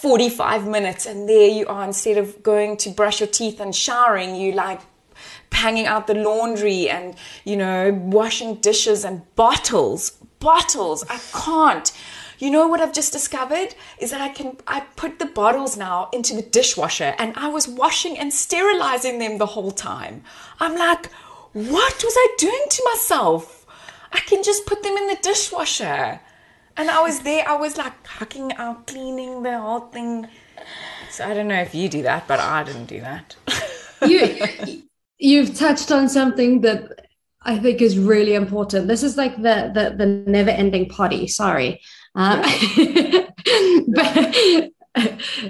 45 0.00 0.66
minutes 0.66 1.06
and 1.06 1.28
there 1.28 1.48
you 1.48 1.66
are 1.66 1.84
instead 1.84 2.18
of 2.18 2.42
going 2.42 2.76
to 2.78 2.90
brush 2.90 3.20
your 3.20 3.28
teeth 3.28 3.58
and 3.60 3.74
showering 3.74 4.36
you 4.36 4.52
like 4.52 4.80
hanging 5.50 5.86
out 5.86 6.06
the 6.06 6.14
laundry 6.14 6.88
and 6.88 7.16
you 7.44 7.56
know 7.56 7.92
washing 7.92 8.54
dishes 8.56 9.04
and 9.04 9.22
bottles 9.34 10.12
bottles. 10.38 11.04
I 11.08 11.18
can't. 11.32 11.92
You 12.38 12.50
know 12.52 12.68
what 12.68 12.80
i've 12.80 12.92
just 12.92 13.12
discovered? 13.12 13.74
Is 13.98 14.12
that 14.12 14.20
i 14.20 14.28
can 14.28 14.56
i 14.68 14.80
put 14.94 15.18
the 15.18 15.26
bottles 15.26 15.76
now 15.76 16.08
into 16.12 16.34
the 16.36 16.42
dishwasher 16.42 17.14
and 17.18 17.36
i 17.36 17.48
was 17.48 17.66
washing 17.66 18.16
and 18.16 18.32
sterilizing 18.32 19.18
them 19.18 19.38
the 19.38 19.46
whole 19.46 19.72
time. 19.72 20.22
I'm 20.60 20.76
like 20.76 21.10
what 21.52 22.04
was 22.04 22.14
i 22.16 22.28
doing 22.38 22.64
to 22.70 22.84
myself? 22.92 23.66
I 24.12 24.20
can 24.20 24.44
just 24.44 24.66
put 24.66 24.82
them 24.84 24.96
in 24.96 25.08
the 25.08 25.18
dishwasher 25.20 26.20
and 26.78 26.90
I 26.90 27.02
was 27.02 27.20
there, 27.20 27.46
I 27.46 27.56
was 27.56 27.76
like 27.76 28.04
hucking 28.04 28.56
out, 28.56 28.86
cleaning 28.86 29.42
the 29.42 29.58
whole 29.58 29.80
thing. 29.80 30.28
So 31.10 31.24
I 31.24 31.34
don't 31.34 31.48
know 31.48 31.60
if 31.60 31.74
you 31.74 31.88
do 31.88 32.02
that, 32.02 32.28
but 32.28 32.38
I 32.38 32.62
didn't 32.62 32.86
do 32.86 33.00
that. 33.00 33.34
you 34.06 34.82
you've 35.18 35.58
touched 35.58 35.90
on 35.90 36.08
something 36.08 36.60
that 36.60 37.06
I 37.42 37.58
think 37.58 37.82
is 37.82 37.98
really 37.98 38.34
important. 38.34 38.86
This 38.86 39.02
is 39.02 39.16
like 39.16 39.36
the 39.36 39.72
the, 39.74 39.94
the 39.96 40.06
never 40.06 40.50
ending 40.50 40.88
potty. 40.88 41.26
Sorry, 41.26 41.80
um, 42.14 42.42
but 43.88 44.70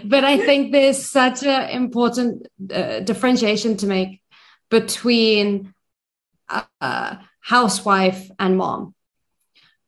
but 0.05 0.25
I 0.25 0.39
think 0.39 0.73
there's 0.73 1.11
such 1.11 1.43
an 1.43 1.69
important 1.71 2.47
uh, 2.73 3.01
differentiation 3.01 3.77
to 3.79 3.87
make 3.87 4.23
between 4.71 5.75
uh, 6.49 7.17
housewife 7.41 8.31
and 8.39 8.57
mom. 8.57 8.95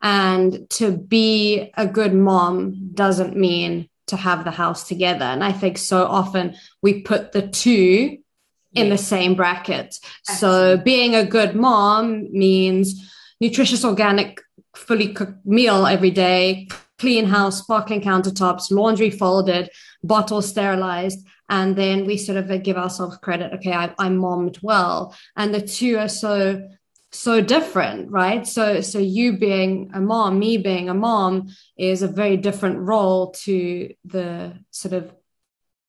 And 0.03 0.69
to 0.71 0.97
be 0.97 1.71
a 1.77 1.87
good 1.87 2.15
mom 2.15 2.91
doesn't 2.95 3.37
mean 3.37 3.89
to 4.07 4.17
have 4.17 4.45
the 4.45 4.51
house 4.51 4.89
together. 4.89 5.25
And 5.25 5.45
I 5.45 5.53
think 5.53 5.79
so 5.79 6.05
often 6.05 6.57
we 6.83 7.03
put 7.03 7.33
the 7.33 7.47
two 7.47 8.19
in 8.73 8.89
the 8.89 8.99
same 8.99 9.35
bracket. 9.35 9.99
Absolutely. 10.29 10.77
So 10.77 10.77
being 10.83 11.15
a 11.15 11.25
good 11.25 11.55
mom 11.55 12.31
means 12.33 13.13
nutritious, 13.41 13.85
organic, 13.85 14.41
fully 14.77 15.13
cooked 15.13 15.45
meal 15.45 15.87
every 15.87 16.11
day, 16.11 16.69
clean 16.99 17.27
house, 17.27 17.59
sparkling 17.59 18.01
countertops, 18.01 18.71
laundry 18.71 19.11
folded, 19.11 19.71
bottles 20.05 20.49
sterilized. 20.49 21.27
And 21.49 21.75
then 21.75 22.07
we 22.07 22.17
sort 22.17 22.39
of 22.39 22.63
give 22.63 22.77
ourselves 22.77 23.17
credit. 23.19 23.53
Okay, 23.55 23.73
I, 23.73 23.93
I 23.99 24.09
mommed 24.09 24.59
well. 24.63 25.17
And 25.37 25.53
the 25.53 25.61
two 25.61 25.99
are 25.99 26.09
so 26.09 26.69
so 27.13 27.41
different 27.41 28.11
right? 28.11 28.47
So 28.47 28.81
so 28.81 28.99
you 28.99 29.37
being 29.37 29.91
a 29.95 30.01
mom 30.01 30.39
me 30.39 30.57
being 30.59 30.89
a 30.89 30.95
mom 30.95 31.49
is 31.77 32.03
a 32.03 32.09
very 32.09 32.37
different 32.37 32.79
role 32.79 33.33
to 33.45 33.93
the 34.05 34.53
sort 34.71 34.95
of 34.95 35.13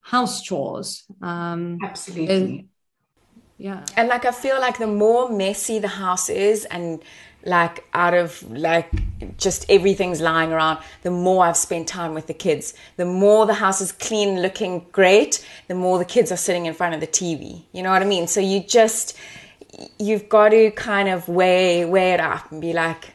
house 0.00 0.42
chores 0.42 1.04
um 1.22 1.78
absolutely. 1.82 2.68
yeah. 3.56 3.84
And 3.96 4.08
like 4.08 4.24
i 4.24 4.32
feel 4.32 4.60
like 4.60 4.78
the 4.78 4.88
more 4.88 5.28
messy 5.30 5.78
the 5.78 5.88
house 5.88 6.28
is 6.28 6.64
and 6.64 7.02
like 7.44 7.84
out 7.92 8.14
of 8.14 8.42
like 8.50 8.90
just 9.36 9.68
everything's 9.68 10.20
lying 10.20 10.52
around 10.52 10.78
the 11.02 11.10
more 11.10 11.44
i've 11.44 11.56
spent 11.56 11.86
time 11.88 12.14
with 12.14 12.26
the 12.26 12.34
kids. 12.34 12.74
The 12.96 13.04
more 13.04 13.46
the 13.46 13.54
house 13.54 13.80
is 13.80 13.92
clean 13.92 14.42
looking 14.42 14.86
great 14.90 15.44
the 15.68 15.74
more 15.76 15.98
the 15.98 16.04
kids 16.04 16.32
are 16.32 16.36
sitting 16.36 16.66
in 16.66 16.74
front 16.74 16.94
of 16.94 17.00
the 17.00 17.06
tv 17.06 17.62
you 17.72 17.82
know 17.84 17.90
what 17.90 18.02
i 18.02 18.06
mean? 18.06 18.26
So 18.26 18.40
you 18.40 18.60
just 18.60 19.16
you've 19.98 20.28
got 20.28 20.50
to 20.50 20.70
kind 20.72 21.08
of 21.08 21.28
weigh 21.28 21.84
weigh 21.84 22.12
it 22.12 22.20
up 22.20 22.50
and 22.52 22.60
be 22.60 22.72
like 22.72 23.14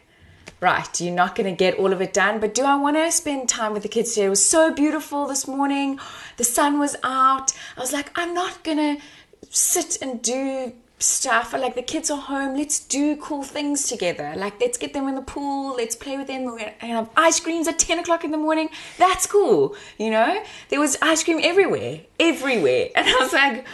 right 0.59 0.99
you're 0.99 1.13
not 1.13 1.35
going 1.35 1.45
to 1.49 1.55
get 1.55 1.75
all 1.75 1.93
of 1.93 2.01
it 2.01 2.13
done 2.13 2.39
but 2.39 2.55
do 2.55 2.63
i 2.63 2.75
want 2.75 2.95
to 2.97 3.11
spend 3.11 3.47
time 3.47 3.73
with 3.73 3.83
the 3.83 3.89
kids 3.89 4.13
today? 4.13 4.25
It 4.25 4.29
was 4.29 4.43
so 4.43 4.73
beautiful 4.73 5.27
this 5.27 5.47
morning. 5.47 5.99
The 6.37 6.43
sun 6.43 6.79
was 6.79 6.95
out. 7.03 7.53
I 7.75 7.79
was 7.79 7.93
like 7.93 8.11
i'm 8.15 8.33
not 8.33 8.63
going 8.63 8.77
to 8.77 9.03
sit 9.49 10.01
and 10.01 10.21
do 10.21 10.73
stuff. 10.99 11.53
Like 11.53 11.75
the 11.75 11.81
kids 11.81 12.09
are 12.09 12.19
home. 12.19 12.55
Let's 12.55 12.79
do 12.79 13.15
cool 13.17 13.43
things 13.43 13.87
together. 13.87 14.33
Like 14.35 14.59
let's 14.59 14.77
get 14.77 14.93
them 14.93 15.07
in 15.07 15.15
the 15.15 15.21
pool. 15.21 15.75
Let's 15.75 15.95
play 15.95 16.17
with 16.17 16.27
them. 16.27 16.45
We're 16.45 16.57
gonna 16.57 16.73
have 16.81 17.09
ice 17.15 17.39
creams 17.39 17.67
at 17.67 17.79
10 17.79 17.99
o'clock 17.99 18.23
in 18.23 18.31
the 18.31 18.37
morning. 18.37 18.69
That's 18.97 19.27
cool 19.27 19.75
you 19.97 20.09
know? 20.09 20.43
There 20.69 20.79
was 20.79 20.97
ice 21.01 21.23
cream 21.23 21.39
everywhere 21.41 22.01
everywhere. 22.19 22.89
And 22.95 23.07
i 23.07 23.15
was 23.19 23.33
like 23.33 23.65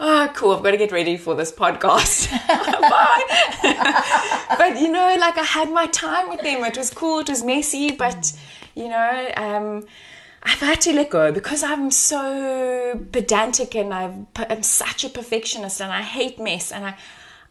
oh, 0.00 0.30
cool, 0.34 0.52
I've 0.52 0.62
got 0.62 0.70
to 0.72 0.76
get 0.78 0.90
ready 0.90 1.16
for 1.16 1.34
this 1.36 1.52
podcast. 1.52 2.30
Bye. 2.48 4.46
but, 4.58 4.80
you 4.80 4.90
know, 4.90 5.16
like 5.20 5.36
I 5.36 5.44
had 5.44 5.70
my 5.70 5.86
time 5.86 6.30
with 6.30 6.40
them. 6.40 6.64
It 6.64 6.76
was 6.76 6.90
cool, 6.90 7.20
it 7.20 7.28
was 7.28 7.44
messy, 7.44 7.92
but, 7.92 8.32
you 8.74 8.88
know, 8.88 9.30
um, 9.36 9.86
I've 10.42 10.60
had 10.60 10.80
to 10.82 10.94
let 10.94 11.10
go 11.10 11.30
because 11.30 11.62
I'm 11.62 11.90
so 11.90 12.98
pedantic 13.12 13.74
and 13.76 13.92
i 13.92 14.10
am 14.48 14.62
such 14.62 15.04
a 15.04 15.10
perfectionist 15.10 15.82
and 15.82 15.92
I 15.92 16.00
hate 16.00 16.40
mess 16.40 16.72
and 16.72 16.86
I, 16.86 16.96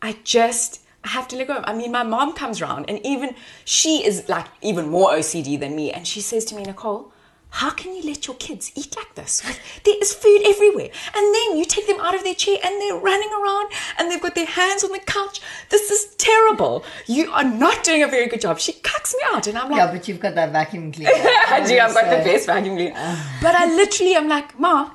I 0.01 0.17
just, 0.23 0.81
I 1.03 1.09
have 1.09 1.27
to 1.29 1.35
let 1.35 1.47
go. 1.47 1.61
I 1.63 1.75
mean, 1.75 1.91
my 1.91 2.01
mom 2.01 2.33
comes 2.33 2.61
around 2.61 2.89
and 2.89 2.99
even 3.05 3.35
she 3.63 4.03
is 4.03 4.27
like 4.27 4.47
even 4.63 4.89
more 4.89 5.11
OCD 5.11 5.59
than 5.59 5.75
me. 5.75 5.91
And 5.91 6.07
she 6.07 6.19
says 6.19 6.45
to 6.45 6.55
me, 6.55 6.63
Nicole, 6.63 7.13
how 7.51 7.71
can 7.71 7.95
you 7.95 8.03
let 8.03 8.27
your 8.27 8.35
kids 8.35 8.71
eat 8.75 8.95
like 8.95 9.15
this? 9.15 9.41
There 9.83 9.95
is 10.01 10.13
food 10.13 10.41
everywhere. 10.45 10.89
And 11.15 11.35
then 11.35 11.57
you 11.57 11.65
take 11.65 11.87
them 11.87 11.99
out 11.99 12.15
of 12.15 12.23
their 12.23 12.35
chair 12.35 12.57
and 12.63 12.79
they're 12.81 12.95
running 12.95 13.29
around 13.29 13.71
and 13.97 14.11
they've 14.11 14.21
got 14.21 14.35
their 14.35 14.45
hands 14.45 14.83
on 14.83 14.91
the 14.91 14.99
couch. 14.99 15.41
This 15.69 15.89
is 15.89 16.15
terrible. 16.15 16.83
You 17.07 17.31
are 17.31 17.43
not 17.43 17.83
doing 17.83 18.03
a 18.03 18.07
very 18.07 18.27
good 18.27 18.41
job. 18.41 18.59
She 18.59 18.73
cucks 18.73 19.13
me 19.13 19.21
out. 19.33 19.47
And 19.47 19.57
I'm 19.57 19.69
like, 19.69 19.77
Yeah, 19.77 19.91
but 19.91 20.07
you've 20.07 20.19
got 20.19 20.35
that 20.35 20.51
vacuum 20.51 20.91
cleaner. 20.91 21.11
I 21.15 21.63
do. 21.65 21.77
I've 21.79 21.93
got 21.93 22.09
the 22.09 22.23
best 22.23 22.45
vacuum 22.45 22.75
cleaner. 22.75 22.93
Ah. 22.95 23.39
but 23.41 23.55
I 23.55 23.65
literally 23.65 24.13
am 24.15 24.27
like, 24.27 24.59
Ma, 24.59 24.91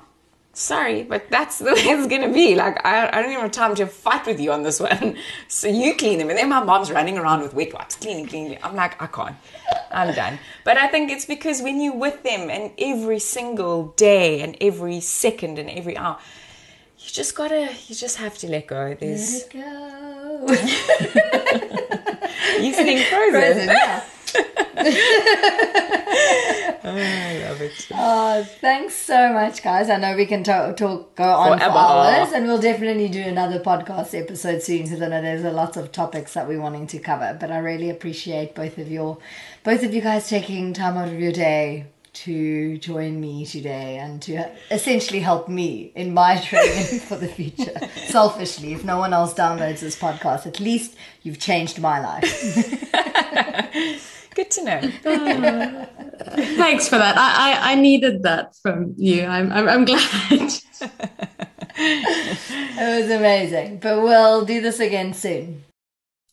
sorry, 0.55 1.03
but 1.03 1.29
that's 1.31 1.59
the 1.59 1.65
way 1.75 1.81
it's 1.81 2.07
gonna 2.07 2.33
be. 2.33 2.55
Like 2.55 2.85
I, 2.85 3.09
I 3.09 3.23
don't 3.23 3.31
even 3.31 3.43
have 3.43 3.51
time 3.53 3.75
to 3.77 3.87
fight 3.87 4.27
with 4.27 4.41
you 4.41 4.53
on 4.53 4.63
this 4.63 4.81
one. 4.81 5.17
So 5.49 5.69
you 5.69 5.95
clean 5.95 6.19
them, 6.19 6.31
and 6.31 6.39
then 6.39 6.49
my 6.49 6.63
mom's 6.63 6.91
running 6.91 7.19
around 7.19 7.43
with 7.43 7.55
wet 7.55 7.73
wipes, 7.73 7.97
cleaning, 7.97 8.27
cleaning. 8.27 8.59
I'm 8.63 8.75
like, 8.75 9.01
I 9.01 9.07
can't. 9.07 9.37
I'm 9.91 10.15
done. 10.15 10.39
But 10.65 10.77
I 10.79 10.89
think 10.89 11.11
it's 11.11 11.27
because 11.27 11.63
when 11.63 11.81
you're 11.81 11.97
with 11.97 12.23
them 12.23 12.51
and 12.51 12.73
every 12.79 13.19
single 13.19 13.89
day 13.97 14.41
and 14.41 14.57
every 14.61 15.01
second 15.01 15.59
and 15.59 15.71
every 15.71 15.97
hour, 15.97 16.19
you 16.99 17.11
just 17.11 17.35
gotta, 17.37 17.71
you 17.87 17.95
just 17.95 18.17
have 18.17 18.37
to 18.39 18.49
let 18.49 18.67
go. 18.67 18.95
There's. 18.99 19.45
Let 19.45 19.53
go. 19.53 20.47
you 22.61 22.73
sitting 22.73 22.99
frozen. 23.05 23.41
frozen 23.41 23.69
yeah. 23.69 24.05
I 26.87 27.43
love 27.49 27.61
it. 27.61 27.89
Oh, 27.97 28.45
thanks 28.61 28.95
so 28.95 29.33
much, 29.33 29.63
guys. 29.63 29.89
I 29.89 29.97
know 29.97 30.15
we 30.17 30.27
can 30.27 30.43
talk, 30.45 30.77
talk 30.77 31.15
go 31.15 31.25
on 31.25 31.59
Forever. 31.59 31.73
for 31.73 31.79
hours, 31.79 32.33
and 32.33 32.47
we'll 32.47 32.61
definitely 32.61 33.09
do 33.09 33.23
another 33.23 33.59
podcast 33.61 34.19
episode 34.19 34.63
soon 34.63 34.83
because 34.83 35.01
I 35.01 35.09
know 35.09 35.23
there's 35.23 35.45
a 35.45 35.51
lot 35.51 35.77
of 35.77 35.91
topics 35.93 36.35
that 36.35 36.47
we're 36.49 36.61
wanting 36.61 36.87
to 36.89 36.99
cover. 36.99 37.37
But 37.41 37.51
I 37.51 37.59
really 37.59 37.89
appreciate 37.91 38.55
both 38.55 38.77
of 38.79 38.91
your, 38.91 39.19
both 39.63 39.83
of 39.85 39.95
you 39.95 40.01
guys 40.03 40.29
taking 40.29 40.73
time 40.75 40.97
out 40.97 41.09
of 41.09 41.19
your 41.19 41.33
day 41.33 41.87
to 42.15 42.79
join 42.79 43.21
me 43.21 43.45
today 43.47 43.99
and 43.99 44.21
to 44.23 44.49
essentially 44.71 45.21
help 45.21 45.49
me 45.49 45.93
in 45.95 46.13
my 46.15 46.39
training 46.45 47.01
for 47.01 47.17
the 47.17 47.29
future. 47.29 47.79
Selfishly, 48.07 48.73
if 48.75 48.85
no 48.85 48.99
one 48.99 49.13
else 49.13 49.33
downloads 49.35 49.81
this 49.81 49.97
podcast, 49.99 50.47
at 50.47 50.61
least 50.61 50.95
you've 51.23 51.39
changed 51.41 51.81
my 51.81 52.01
life. 52.01 52.31
Good 54.35 54.51
to 54.53 54.65
know. 54.65 54.81
thanks 56.57 56.89
for 56.89 56.99
that. 56.99 57.17
I, 57.17 57.53
I, 57.53 57.73
I, 57.73 57.75
needed 57.77 58.23
that 58.25 58.57
from 58.57 58.95
you. 58.97 59.25
I'm, 59.25 59.53
I'm, 59.53 59.69
I'm 59.69 59.85
glad. 59.85 60.01
it 61.77 63.03
was 63.03 63.11
amazing. 63.11 63.79
But 63.79 64.03
we'll 64.03 64.45
do 64.45 64.61
this 64.61 64.81
again 64.81 65.15
soon. 65.15 65.63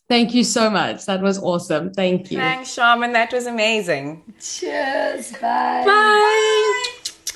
Thank 0.10 0.34
you 0.34 0.44
so 0.44 0.70
much. 0.70 1.06
That 1.06 1.22
was 1.22 1.38
awesome. 1.40 1.94
Thank 1.94 2.32
you. 2.32 2.38
Thanks, 2.38 2.74
Sharman. 2.74 3.14
That 3.14 3.32
was 3.32 3.46
amazing. 3.46 4.34
Cheers. 4.42 5.32
Bye. 5.34 5.84
Bye. 5.86 5.86
Bye. 5.86 6.84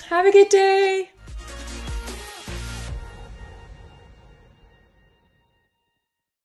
Have 0.10 0.26
a 0.26 0.32
good 0.32 0.50
day. 0.50 1.10